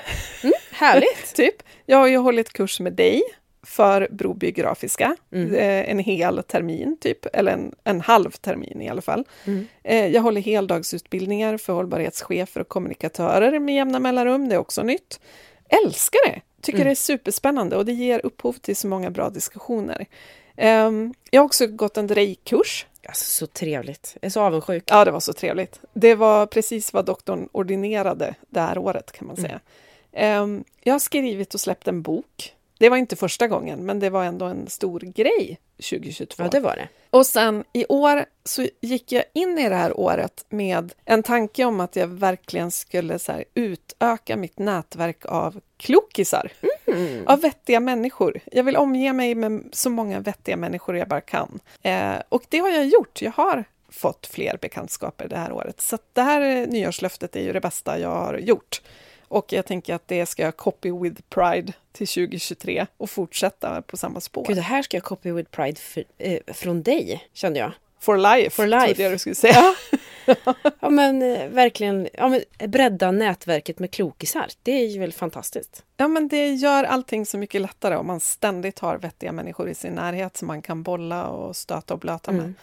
Härligt! 0.70 1.34
typ. 1.34 1.54
Jag 1.86 1.96
har 1.98 2.06
ju 2.06 2.16
hållit 2.16 2.52
kurs 2.52 2.80
med 2.80 2.92
dig 2.92 3.22
för 3.62 4.08
Broby 4.10 4.50
Grafiska, 4.50 5.16
Mm. 5.32 5.54
eh, 5.54 5.90
en 5.90 5.98
hel 5.98 6.42
termin 6.42 6.96
typ, 7.00 7.26
eller 7.32 7.52
en, 7.52 7.74
en 7.84 8.00
halv 8.00 8.30
termin 8.30 8.82
i 8.82 8.88
alla 8.88 9.02
fall. 9.02 9.24
Mm. 9.44 9.66
Eh, 9.84 10.06
jag 10.06 10.22
håller 10.22 10.40
heldagsutbildningar 10.40 11.56
för 11.56 11.72
hållbarhetschefer 11.72 12.60
och 12.60 12.68
kommunikatörer 12.68 13.58
med 13.58 13.74
jämna 13.74 13.98
mellanrum, 13.98 14.48
det 14.48 14.54
är 14.54 14.58
också 14.58 14.82
nytt. 14.82 15.20
Älskar 15.84 16.20
det! 16.26 16.40
Tycker 16.62 16.78
Mm. 16.78 16.86
det 16.86 16.90
är 16.92 16.94
superspännande 16.94 17.76
och 17.76 17.84
det 17.84 17.92
ger 17.92 18.20
upphov 18.26 18.52
till 18.52 18.76
så 18.76 18.86
många 18.88 19.10
bra 19.10 19.30
diskussioner. 19.30 20.06
Ehm, 20.56 21.14
jag 21.30 21.40
har 21.40 21.46
också 21.46 21.66
gått 21.66 21.96
en 21.96 22.06
drejkurs 22.06 22.86
Alltså, 23.06 23.24
så 23.24 23.46
trevligt. 23.46 24.16
Jag 24.20 24.26
är 24.26 24.30
så 24.30 24.40
avundsjuk. 24.40 24.84
Ja, 24.86 25.04
det 25.04 25.10
var 25.10 25.20
så 25.20 25.32
trevligt. 25.32 25.80
Det 25.92 26.14
var 26.14 26.46
precis 26.46 26.92
vad 26.92 27.04
doktorn 27.04 27.48
ordinerade 27.52 28.34
det 28.48 28.60
här 28.60 28.78
året 28.78 29.12
kan 29.12 29.26
man 29.26 29.36
säga. 29.36 29.60
Ehm, 30.12 30.64
jag 30.82 30.94
har 30.94 30.98
skrivit 30.98 31.54
och 31.54 31.60
släppt 31.60 31.88
en 31.88 32.02
bok. 32.02 32.54
Det 32.78 32.88
var 32.88 32.96
inte 32.96 33.16
första 33.16 33.48
gången, 33.48 33.86
men 33.86 34.00
det 34.00 34.10
var 34.10 34.24
ändå 34.24 34.46
en 34.46 34.68
stor 34.68 35.00
grej 35.00 35.58
2022. 35.76 36.42
Ja, 36.42 36.48
det 36.48 36.60
var 36.60 36.76
det. 36.76 36.88
Och 37.10 37.26
sen 37.26 37.64
i 37.72 37.86
år 37.88 38.24
så 38.44 38.66
gick 38.80 39.12
jag 39.12 39.24
in 39.32 39.58
i 39.58 39.68
det 39.68 39.74
här 39.74 40.00
året 40.00 40.44
med 40.48 40.92
en 41.04 41.22
tanke 41.22 41.64
om 41.64 41.80
att 41.80 41.96
jag 41.96 42.06
verkligen 42.06 42.70
skulle 42.70 43.18
så 43.18 43.32
här, 43.32 43.44
utöka 43.54 44.36
mitt 44.36 44.58
nätverk 44.58 45.26
av 45.26 45.60
klokisar. 45.76 46.52
Mm. 46.92 47.26
Av 47.26 47.40
vettiga 47.40 47.80
människor. 47.80 48.40
Jag 48.52 48.64
vill 48.64 48.76
omge 48.76 49.12
mig 49.12 49.34
med 49.34 49.62
så 49.72 49.90
många 49.90 50.20
vettiga 50.20 50.56
människor 50.56 50.96
jag 50.96 51.08
bara 51.08 51.20
kan. 51.20 51.60
Eh, 51.82 52.14
och 52.28 52.42
det 52.48 52.58
har 52.58 52.68
jag 52.68 52.86
gjort. 52.86 53.22
Jag 53.22 53.32
har 53.32 53.64
fått 53.88 54.26
fler 54.26 54.58
bekantskaper 54.60 55.28
det 55.28 55.36
här 55.36 55.52
året. 55.52 55.80
Så 55.80 55.98
det 56.12 56.22
här 56.22 56.40
eh, 56.40 56.68
nyårslöftet 56.68 57.36
är 57.36 57.40
ju 57.40 57.52
det 57.52 57.60
bästa 57.60 57.98
jag 57.98 58.14
har 58.14 58.38
gjort. 58.38 58.82
Och 59.28 59.52
jag 59.52 59.66
tänker 59.66 59.94
att 59.94 60.08
det 60.08 60.26
ska 60.26 60.42
jag 60.42 60.56
copy 60.56 60.92
with 60.92 61.22
pride 61.28 61.72
till 61.92 62.06
2023 62.06 62.86
och 62.96 63.10
fortsätta 63.10 63.82
på 63.82 63.96
samma 63.96 64.20
spår. 64.20 64.44
Gud, 64.48 64.56
det 64.56 64.62
här 64.62 64.82
ska 64.82 64.96
jag 64.96 65.04
copy 65.04 65.32
with 65.32 65.50
pride 65.50 65.80
för, 65.80 66.04
eh, 66.18 66.38
från 66.46 66.82
dig, 66.82 67.28
kände 67.32 67.58
jag. 67.58 67.72
For 68.00 68.18
life, 68.18 68.50
For 68.50 68.66
life. 68.66 68.86
trodde 68.86 69.02
jag 69.02 69.12
du 69.12 69.18
skulle 69.18 69.34
säga. 69.34 69.74
Ja, 70.80 70.90
men 70.90 71.22
eh, 71.22 71.48
verkligen 71.48 72.08
ja, 72.12 72.28
men, 72.28 72.70
bredda 72.70 73.10
nätverket 73.10 73.78
med 73.78 73.90
klokisar. 73.90 74.46
Det 74.62 74.72
är 74.72 74.86
ju 74.86 74.98
väl 75.00 75.12
fantastiskt. 75.12 75.84
Ja, 75.96 76.08
men 76.08 76.28
det 76.28 76.48
gör 76.54 76.84
allting 76.84 77.26
så 77.26 77.38
mycket 77.38 77.60
lättare 77.60 77.96
om 77.96 78.06
man 78.06 78.20
ständigt 78.20 78.78
har 78.78 78.98
vettiga 78.98 79.32
människor 79.32 79.68
i 79.68 79.74
sin 79.74 79.92
närhet 79.92 80.36
som 80.36 80.46
man 80.48 80.62
kan 80.62 80.82
bolla 80.82 81.26
och 81.26 81.56
stöta 81.56 81.94
och 81.94 82.00
blöta 82.00 82.32
med. 82.32 82.40
Mm. 82.40 82.54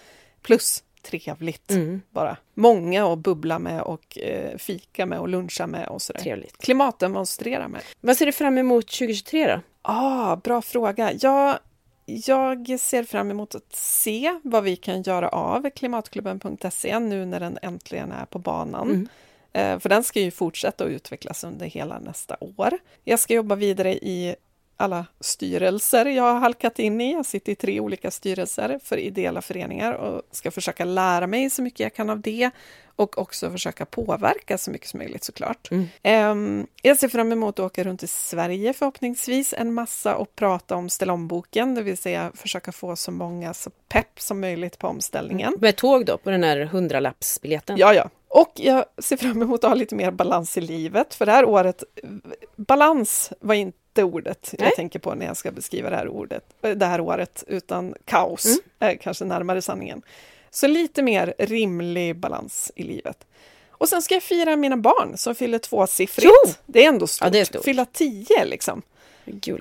Plus 0.41 0.83
trevligt 1.01 1.71
Mm. 1.71 2.01
bara. 2.09 2.37
Många 2.53 3.13
att 3.13 3.19
bubbla 3.19 3.59
med 3.59 3.81
och 3.81 4.17
eh, 4.17 4.57
fika 4.57 5.05
med 5.05 5.19
och 5.19 5.27
luncha 5.29 5.67
med 5.67 5.87
och 5.87 6.01
sådär. 6.01 6.19
Trevligt. 6.19 6.57
Klimatdemonstrera 6.57 7.67
med. 7.67 7.81
Vad 8.01 8.17
ser 8.17 8.25
du 8.25 8.31
fram 8.31 8.57
emot 8.57 8.87
2023 8.87 9.47
då? 9.47 9.61
Ah, 9.81 10.35
bra 10.35 10.61
fråga. 10.61 11.11
Ja, 11.21 11.59
jag 12.07 12.79
ser 12.79 13.03
fram 13.03 13.31
emot 13.31 13.55
att 13.55 13.75
se 13.75 14.39
vad 14.43 14.63
vi 14.63 14.75
kan 14.75 15.01
göra 15.01 15.29
av 15.29 15.69
klimatklubben.se 15.69 16.99
nu 16.99 17.25
när 17.25 17.39
den 17.39 17.57
äntligen 17.61 18.11
är 18.11 18.25
på 18.25 18.39
banan. 18.39 18.89
Mm. 18.89 19.07
Eh, 19.53 19.79
För 19.79 19.89
den 19.89 20.03
ska 20.03 20.19
ju 20.19 20.31
fortsätta 20.31 20.83
att 20.83 20.89
utvecklas 20.89 21.43
under 21.43 21.65
hela 21.65 21.99
nästa 21.99 22.37
år. 22.39 22.77
Jag 23.03 23.19
ska 23.19 23.33
jobba 23.33 23.55
vidare 23.55 23.93
i 23.93 24.35
alla 24.77 25.05
styrelser 25.19 26.05
jag 26.05 26.23
har 26.23 26.39
halkat 26.39 26.79
in 26.79 27.01
i. 27.01 27.13
Jag 27.13 27.25
sitter 27.25 27.51
i 27.51 27.55
tre 27.55 27.79
olika 27.79 28.11
styrelser 28.11 28.79
för 28.83 28.97
ideella 28.97 29.41
föreningar 29.41 29.93
och 29.93 30.21
ska 30.31 30.51
försöka 30.51 30.85
lära 30.85 31.27
mig 31.27 31.49
så 31.49 31.61
mycket 31.61 31.79
jag 31.79 31.93
kan 31.93 32.09
av 32.09 32.21
det 32.21 32.49
och 32.95 33.17
också 33.17 33.51
försöka 33.51 33.85
påverka 33.85 34.57
så 34.57 34.71
mycket 34.71 34.87
som 34.87 34.97
möjligt 34.97 35.23
såklart. 35.23 35.71
Mm. 35.71 35.87
Ehm, 36.03 36.67
Jag 36.81 36.97
ser 36.99 37.07
fram 37.07 37.31
emot 37.31 37.59
att 37.59 37.65
åka 37.65 37.83
runt 37.83 38.03
i 38.03 38.07
Sverige 38.07 38.73
förhoppningsvis 38.73 39.53
en 39.57 39.73
massa 39.73 40.15
och 40.15 40.35
prata 40.35 40.75
om 40.75 40.89
ställ 40.89 41.09
om-boken, 41.09 41.75
det 41.75 41.81
vill 41.81 41.97
säga 41.97 42.31
försöka 42.35 42.71
få 42.71 42.95
så 42.95 43.11
många 43.11 43.53
så 43.53 43.69
pepp 43.89 44.21
som 44.21 44.39
möjligt 44.39 44.79
på 44.79 44.87
omställningen. 44.87 45.55
Med 45.59 45.75
tåg 45.75 46.05
då, 46.05 46.17
på 46.17 46.29
den 46.29 46.43
här 46.43 46.57
hundralappsbiljetten? 46.57 47.77
Ja, 47.77 47.93
ja. 47.93 48.09
Och 48.29 48.51
jag 48.55 48.85
ser 48.97 49.17
fram 49.17 49.41
emot 49.41 49.63
att 49.63 49.69
ha 49.69 49.75
lite 49.75 49.95
mer 49.95 50.11
balans 50.11 50.57
i 50.57 50.61
livet, 50.61 51.13
för 51.15 51.25
det 51.25 51.31
här 51.31 51.45
året, 51.45 51.83
balans 52.55 53.31
var 53.39 53.55
inte 53.55 53.77
ordet 54.03 54.53
Nej. 54.59 54.67
jag 54.67 54.75
tänker 54.75 54.99
på 54.99 55.15
när 55.15 55.25
jag 55.25 55.37
ska 55.37 55.51
beskriva 55.51 55.89
det 55.89 55.95
här, 55.95 56.07
ordet, 56.07 56.43
eh, 56.61 56.71
det 56.71 56.85
här 56.85 57.01
året, 57.01 57.43
utan 57.47 57.95
kaos 58.05 58.45
Mm. 58.45 58.59
är 58.79 58.95
kanske 58.95 59.25
närmare 59.25 59.61
sanningen. 59.61 60.01
Så 60.49 60.67
lite 60.67 61.01
mer 61.01 61.33
rimlig 61.37 62.15
balans 62.15 62.71
i 62.75 62.83
livet. 62.83 63.25
Och 63.71 63.89
sen 63.89 64.01
ska 64.01 64.13
jag 64.13 64.23
fira 64.23 64.55
mina 64.55 64.77
barn 64.77 65.17
som 65.17 65.35
fyller 65.35 65.59
tvåsiffrigt. 65.59 66.31
Jo! 66.45 66.53
Det 66.65 66.85
är 66.85 66.89
ändå 66.89 67.07
stort. 67.07 67.33
Ja, 67.33 67.39
är 67.39 67.45
stort. 67.45 67.63
Fylla 67.63 67.85
tio 67.85 68.45
liksom. 68.45 68.81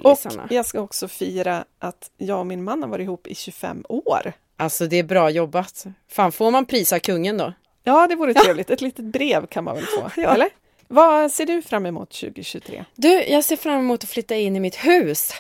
Och 0.05 0.19
jag 0.51 0.67
ska 0.67 0.81
också 0.81 1.09
fira 1.09 1.65
att 1.79 2.11
jag 2.17 2.39
och 2.39 2.47
min 2.47 2.65
man 2.65 2.83
har 2.83 2.91
varit 2.91 3.05
ihop 3.05 3.27
i 3.27 3.35
25 3.35 3.85
år. 3.89 4.33
Alltså 4.57 4.87
det 4.87 4.97
är 4.97 5.03
bra 5.03 5.31
jobbat. 5.31 5.87
Fan, 6.09 6.33
får 6.33 6.51
man 6.51 6.67
prisa 6.67 7.01
kungen 7.01 7.37
då? 7.37 7.53
Ja, 7.83 8.07
det 8.07 8.15
vore 8.15 8.35
trevligt. 8.35 8.71
Ett 8.71 8.81
litet 8.81 9.05
brev 9.05 9.47
kan 9.47 9.65
man 9.65 9.75
väl 9.75 9.85
få? 9.85 10.11
Ja. 10.17 10.35
Eller? 10.35 10.49
Vad 10.89 11.33
ser 11.33 11.47
du 11.47 11.63
fram 11.63 11.87
emot 11.87 12.11
2023? 12.11 12.85
Du, 12.95 13.09
jag 13.25 13.45
ser 13.45 13.57
fram 13.57 13.79
emot 13.79 14.05
att 14.05 14.11
flytta 14.11 14.35
in 14.37 14.57
i 14.57 14.61
mitt 14.61 14.77
hus. 14.77 15.33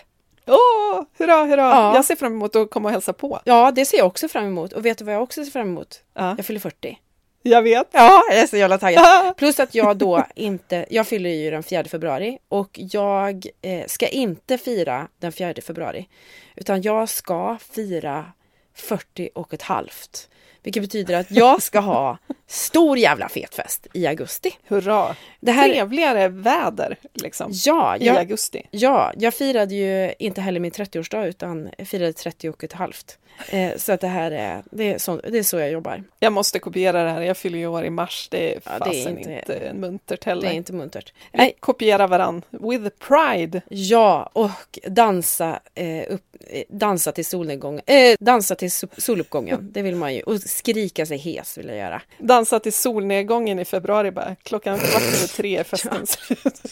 Åh, 0.46 1.02
hurra, 1.18 1.44
hurra! 1.44 1.62
Ja. 1.62 1.94
Jag 1.94 2.04
ser 2.04 2.16
fram 2.16 2.32
emot 2.32 2.56
att 2.56 2.70
komma 2.70 2.88
och 2.88 2.92
hälsa 2.92 3.12
på. 3.12 3.40
Ja, 3.44 3.70
det 3.70 3.84
ser 3.84 3.98
jag 3.98 4.06
också 4.06 4.28
fram 4.28 4.44
emot. 4.44 4.72
Och 4.72 4.86
vet 4.86 4.98
du 4.98 5.04
vad 5.04 5.14
jag 5.14 5.22
också 5.22 5.44
ser 5.44 5.50
fram 5.50 5.68
emot? 5.68 6.02
Ja, 6.14 6.34
Jag 6.36 6.46
fyller 6.46 6.60
40. 6.60 6.98
jag 7.42 7.62
vet. 7.62 7.88
Ja, 7.92 8.22
jag 8.30 8.38
är 8.38 8.46
så 8.46 8.56
jävla 8.56 8.78
taggad. 8.78 9.36
Plus 9.36 9.60
att 9.60 9.74
jag 9.74 9.96
då 9.96 10.24
inte, 10.34 10.86
jag 10.90 11.06
fyller 11.06 11.30
ju 11.30 11.50
den 11.50 11.62
4 11.62 11.84
februari 11.84 12.38
och 12.48 12.70
jag 12.92 13.46
eh, 13.62 13.86
ska 13.86 14.06
inte 14.08 14.58
fira 14.58 15.08
den 15.18 15.32
4 15.32 15.54
februari. 15.66 16.08
Utan 16.56 16.82
jag 16.82 17.08
ska 17.08 17.58
fira 17.74 18.32
40 18.74 19.28
och 19.34 19.54
ett 19.54 19.62
halvt. 19.62 20.28
Vilket 20.66 20.82
betyder 20.82 21.14
att 21.14 21.30
jag 21.30 21.62
ska 21.62 21.80
ha 21.80 22.18
stor 22.46 22.98
jävla 22.98 23.28
fetfest 23.28 23.86
i 23.92 24.06
augusti. 24.06 24.50
Hurra! 24.68 25.16
Det 25.40 25.52
här, 25.52 25.68
Trevligare 25.68 26.28
väder 26.28 26.96
liksom, 27.14 27.50
ja, 27.66 27.96
i 27.96 28.06
jag, 28.06 28.16
augusti. 28.16 28.62
ja, 28.70 29.12
jag 29.16 29.34
firade 29.34 29.74
ju 29.74 30.14
inte 30.18 30.40
heller 30.40 30.60
min 30.60 30.70
30-årsdag 30.72 31.26
utan 31.26 31.68
firade 31.84 32.12
30 32.12 32.48
och 32.48 32.64
ett 32.64 32.72
halvt. 32.72 33.18
Eh, 33.50 33.76
så 33.76 33.92
att 33.92 34.00
det 34.00 34.08
här 34.08 34.30
är, 34.30 34.62
det 34.70 34.92
är, 34.94 34.98
så, 34.98 35.16
det 35.16 35.38
är 35.38 35.42
så 35.42 35.58
jag 35.58 35.70
jobbar. 35.70 36.02
Jag 36.18 36.32
måste 36.32 36.58
kopiera 36.58 37.02
det 37.04 37.10
här. 37.10 37.20
Jag 37.22 37.36
fyller 37.36 37.58
ju 37.58 37.66
år 37.66 37.84
i 37.84 37.90
mars. 37.90 38.28
Det 38.30 38.54
är 38.54 38.60
Ja, 38.64 38.70
det 38.70 38.74
är 38.74 38.78
fasen 38.84 39.18
inte- 39.18 39.32
inte, 39.32 39.72
muntert 39.74 40.24
Det 40.24 40.30
heller. 40.30 40.48
är 40.48 40.52
inte 40.52 40.72
muntert. 40.72 41.12
Vi 41.32 41.38
Nej, 41.38 41.56
Kopiera 41.60 42.06
varann. 42.06 42.42
With 42.50 42.88
pride. 43.08 43.60
Ja, 43.68 44.30
och 44.32 44.78
dansa, 44.86 45.60
eh, 45.74 46.04
upp, 46.14 46.22
eh, 46.50 46.62
dansa 46.68 47.12
till 47.12 47.26
solnedgången. 47.26 47.80
Eh, 47.86 48.16
dansa 48.20 48.54
till 48.54 48.68
so- 48.68 49.00
soluppgången, 49.00 49.72
det 49.72 49.82
vill 49.82 49.96
man 49.96 50.14
ju. 50.14 50.22
Och 50.22 50.40
skrika 50.56 51.06
sig 51.06 51.18
hes 51.18 51.58
vill 51.58 51.68
jag 51.68 51.76
göra. 51.76 52.02
Dansa 52.18 52.60
till 52.60 52.72
solnedgången 52.72 53.58
i 53.58 53.64
februari 53.64 54.10
bara. 54.10 54.36
Klockan 54.42 54.78
kvart 54.78 55.02
över 55.02 55.26
tre 55.36 55.56
är 55.56 55.64
festen 55.64 56.06
slut. 56.06 56.62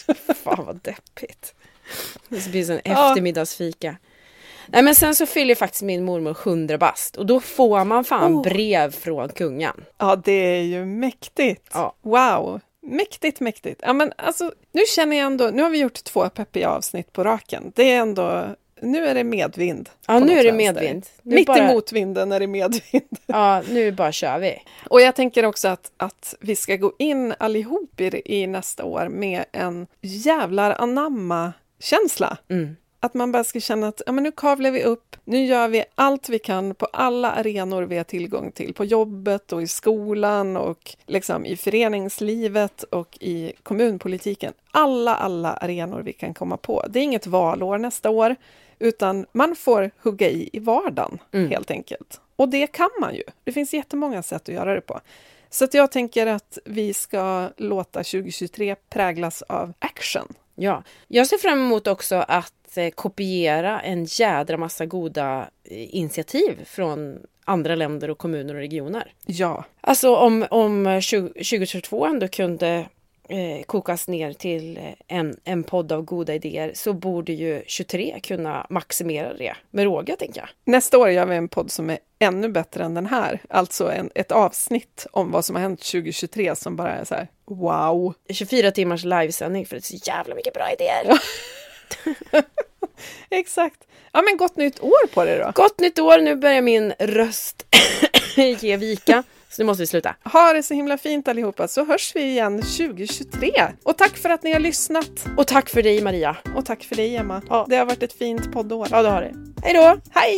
Fan 0.44 0.64
vad 0.66 0.76
deppigt. 0.82 1.54
Det 2.28 2.48
blir 2.50 2.70
en 2.70 2.80
Ja. 2.84 3.08
eftermiddagsfika. 3.10 3.96
Nej 4.66 4.82
men 4.82 4.94
sen 4.94 5.14
så 5.14 5.26
fyller 5.26 5.54
faktiskt 5.54 5.82
min 5.82 6.04
mormor 6.04 6.36
100 6.44 6.78
bast 6.78 7.16
och 7.16 7.26
då 7.26 7.40
får 7.40 7.84
man 7.84 8.04
fan 8.04 8.34
Oh. 8.34 8.42
brev 8.42 8.90
från 8.92 9.28
kungen. 9.28 9.84
Ja, 9.98 10.16
det 10.16 10.32
är 10.32 10.62
ju 10.62 10.84
mäktigt. 10.84 11.68
Ja. 11.72 11.94
Wow! 12.02 12.60
Mäktigt, 12.82 13.40
mäktigt. 13.40 13.80
Ja, 13.84 13.92
men 13.92 14.12
alltså, 14.16 14.52
nu 14.72 14.82
känner 14.94 15.16
jag 15.16 15.26
ändå, 15.26 15.50
nu 15.52 15.62
har 15.62 15.70
vi 15.70 15.78
gjort 15.78 16.04
två 16.04 16.28
peppiga 16.28 16.68
avsnitt 16.68 17.12
på 17.12 17.24
raken. 17.24 17.72
Det 17.74 17.90
är 17.92 17.98
ändå, 18.00 18.46
nu 18.84 19.06
är 19.06 19.14
det 19.14 19.24
medvind. 19.24 19.90
Ja 20.06 20.18
nu 20.18 20.38
är 20.38 20.44
det 20.44 20.52
medvind. 20.52 21.06
Nu 21.22 21.34
Mitt 21.34 21.46
bara, 21.46 21.70
emot 21.70 21.92
vinden 21.92 22.32
är 22.32 22.40
det 22.40 22.46
medvind. 22.46 23.18
Ja 23.26 23.62
nu 23.70 23.92
bara 23.92 24.12
kör 24.12 24.38
vi. 24.38 24.62
Och 24.90 25.00
jag 25.00 25.14
tänker 25.14 25.44
också 25.44 25.68
att, 25.68 25.92
att 25.96 26.34
vi 26.40 26.56
ska 26.56 26.76
gå 26.76 26.92
in 26.98 27.34
allihop 27.38 28.00
i, 28.00 28.22
i 28.24 28.46
nästa 28.46 28.84
år 28.84 29.08
med 29.08 29.44
en 29.52 29.86
jävlar 30.00 30.76
anamma-känsla. 30.78 32.38
Mm. 32.50 32.76
Att 33.04 33.14
man 33.14 33.32
bara 33.32 33.44
ska 33.44 33.60
känna 33.60 33.88
att 33.88 34.02
ja, 34.06 34.12
men 34.12 34.24
nu 34.24 34.32
kavlar 34.32 34.70
vi 34.70 34.84
upp, 34.84 35.16
nu 35.24 35.44
gör 35.44 35.68
vi 35.68 35.84
allt 35.94 36.28
vi 36.28 36.38
kan 36.38 36.74
på 36.74 36.86
alla 36.86 37.30
arenor 37.30 37.82
vi 37.82 37.96
har 37.96 38.04
tillgång 38.04 38.52
till, 38.52 38.74
på 38.74 38.84
jobbet 38.84 39.52
och 39.52 39.62
i 39.62 39.66
skolan 39.66 40.56
och 40.56 40.96
liksom 41.06 41.46
i 41.46 41.56
föreningslivet 41.56 42.82
och 42.82 43.18
i 43.20 43.52
kommunpolitiken. 43.62 44.52
Alla, 44.70 45.14
alla 45.14 45.52
arenor 45.52 46.02
vi 46.02 46.12
kan 46.12 46.34
komma 46.34 46.56
på. 46.56 46.84
Det 46.88 46.98
är 46.98 47.02
inget 47.02 47.26
valår 47.26 47.78
nästa 47.78 48.10
år, 48.10 48.36
utan 48.78 49.26
man 49.32 49.56
får 49.56 49.90
hugga 50.02 50.28
i 50.28 50.50
i 50.52 50.58
vardagen 50.58 51.18
mm. 51.32 51.50
helt 51.50 51.70
enkelt. 51.70 52.20
Och 52.36 52.48
det 52.48 52.66
kan 52.66 52.90
man 53.00 53.14
ju. 53.14 53.22
Det 53.44 53.52
finns 53.52 53.74
jättemånga 53.74 54.22
sätt 54.22 54.48
att 54.48 54.54
göra 54.54 54.74
det 54.74 54.80
på. 54.80 55.00
Så 55.50 55.64
att 55.64 55.74
jag 55.74 55.92
tänker 55.92 56.26
att 56.26 56.58
vi 56.64 56.94
ska 56.94 57.48
låta 57.56 57.98
2023 57.98 58.76
präglas 58.90 59.42
av 59.42 59.72
action. 59.78 60.34
Ja, 60.54 60.82
jag 61.08 61.26
ser 61.26 61.38
fram 61.38 61.58
emot 61.58 61.86
också 61.86 62.24
att 62.28 62.63
eh, 62.78 62.90
kopiera 62.90 63.80
en 63.80 64.04
jädra 64.04 64.56
massa 64.56 64.86
goda 64.86 65.48
eh, 65.64 65.94
initiativ 65.96 66.64
från 66.64 67.18
andra 67.44 67.74
länder 67.74 68.10
och 68.10 68.18
kommuner 68.18 68.54
och 68.54 68.60
regioner. 68.60 69.12
Ja. 69.26 69.64
Alltså 69.80 70.16
om, 70.16 70.46
om 70.50 70.84
2022 70.84 72.06
ändå 72.06 72.28
kunde 72.28 72.86
eh, 73.28 73.64
kokas 73.66 74.08
ner 74.08 74.32
till 74.32 74.76
eh, 74.76 75.16
en, 75.18 75.36
en 75.44 75.62
podd 75.62 75.92
av 75.92 76.02
goda 76.02 76.34
idéer 76.34 76.72
så 76.74 76.92
borde 76.92 77.32
ju 77.32 77.62
23 77.66 78.20
kunna 78.22 78.66
maximera 78.70 79.34
det 79.34 79.54
med 79.70 79.84
råga, 79.84 80.16
tänker 80.16 80.40
jag. 80.40 80.48
Nästa 80.64 80.98
år 80.98 81.10
gör 81.10 81.26
vi 81.26 81.36
en 81.36 81.48
podd 81.48 81.70
som 81.70 81.90
är 81.90 81.98
ännu 82.18 82.48
bättre 82.48 82.84
än 82.84 82.94
den 82.94 83.06
här. 83.06 83.40
Alltså 83.48 83.92
en, 83.92 84.10
ett 84.14 84.32
avsnitt 84.32 85.06
om 85.10 85.30
vad 85.30 85.44
som 85.44 85.56
har 85.56 85.62
hänt 85.62 85.80
2023 85.80 86.56
som 86.56 86.76
bara 86.76 86.92
är 86.92 87.04
så 87.04 87.14
här 87.14 87.28
wow. 87.44 88.14
24 88.30 88.70
timmars 88.70 89.04
livesändning 89.04 89.66
för 89.66 89.76
det 89.76 89.80
är 89.80 89.98
så 89.98 90.10
jävla 90.10 90.34
mycket 90.34 90.54
bra 90.54 90.72
idéer. 90.72 91.18
Exakt. 93.30 93.80
Ja 94.12 94.22
men 94.22 94.36
gott 94.36 94.56
nytt 94.56 94.80
år 94.80 95.06
på 95.06 95.24
det 95.24 95.38
då. 95.38 95.50
Gott 95.54 95.80
nytt 95.80 95.98
år, 95.98 96.18
nu 96.18 96.36
börjar 96.36 96.62
min 96.62 96.92
röst 96.98 97.66
ge 98.36 98.76
vika. 98.76 99.22
Så 99.48 99.62
nu 99.62 99.66
måste 99.66 99.82
vi 99.82 99.86
sluta. 99.86 100.14
Ha 100.24 100.52
det 100.52 100.62
så 100.62 100.74
himla 100.74 100.98
fint 100.98 101.28
allihopa 101.28 101.68
så 101.68 101.84
hörs 101.84 102.12
vi 102.14 102.22
igen 102.22 102.62
2023. 102.62 103.50
Och 103.82 103.98
tack 103.98 104.16
för 104.16 104.30
att 104.30 104.42
ni 104.42 104.52
har 104.52 104.60
lyssnat. 104.60 105.26
Och 105.36 105.46
tack 105.46 105.68
för 105.68 105.82
dig 105.82 106.02
Maria. 106.02 106.36
Och 106.56 106.66
tack 106.66 106.84
för 106.84 106.96
dig 106.96 107.16
Emma. 107.16 107.42
Ja. 107.48 107.66
Det 107.68 107.76
har 107.76 107.86
varit 107.86 108.02
ett 108.02 108.18
fint 108.18 108.52
poddår. 108.52 108.88
Ja 108.90 109.02
det 109.02 109.08
har 109.08 109.20
det. 109.20 109.34
Hej 109.62 109.74
då! 109.74 109.96
Hej! 110.10 110.36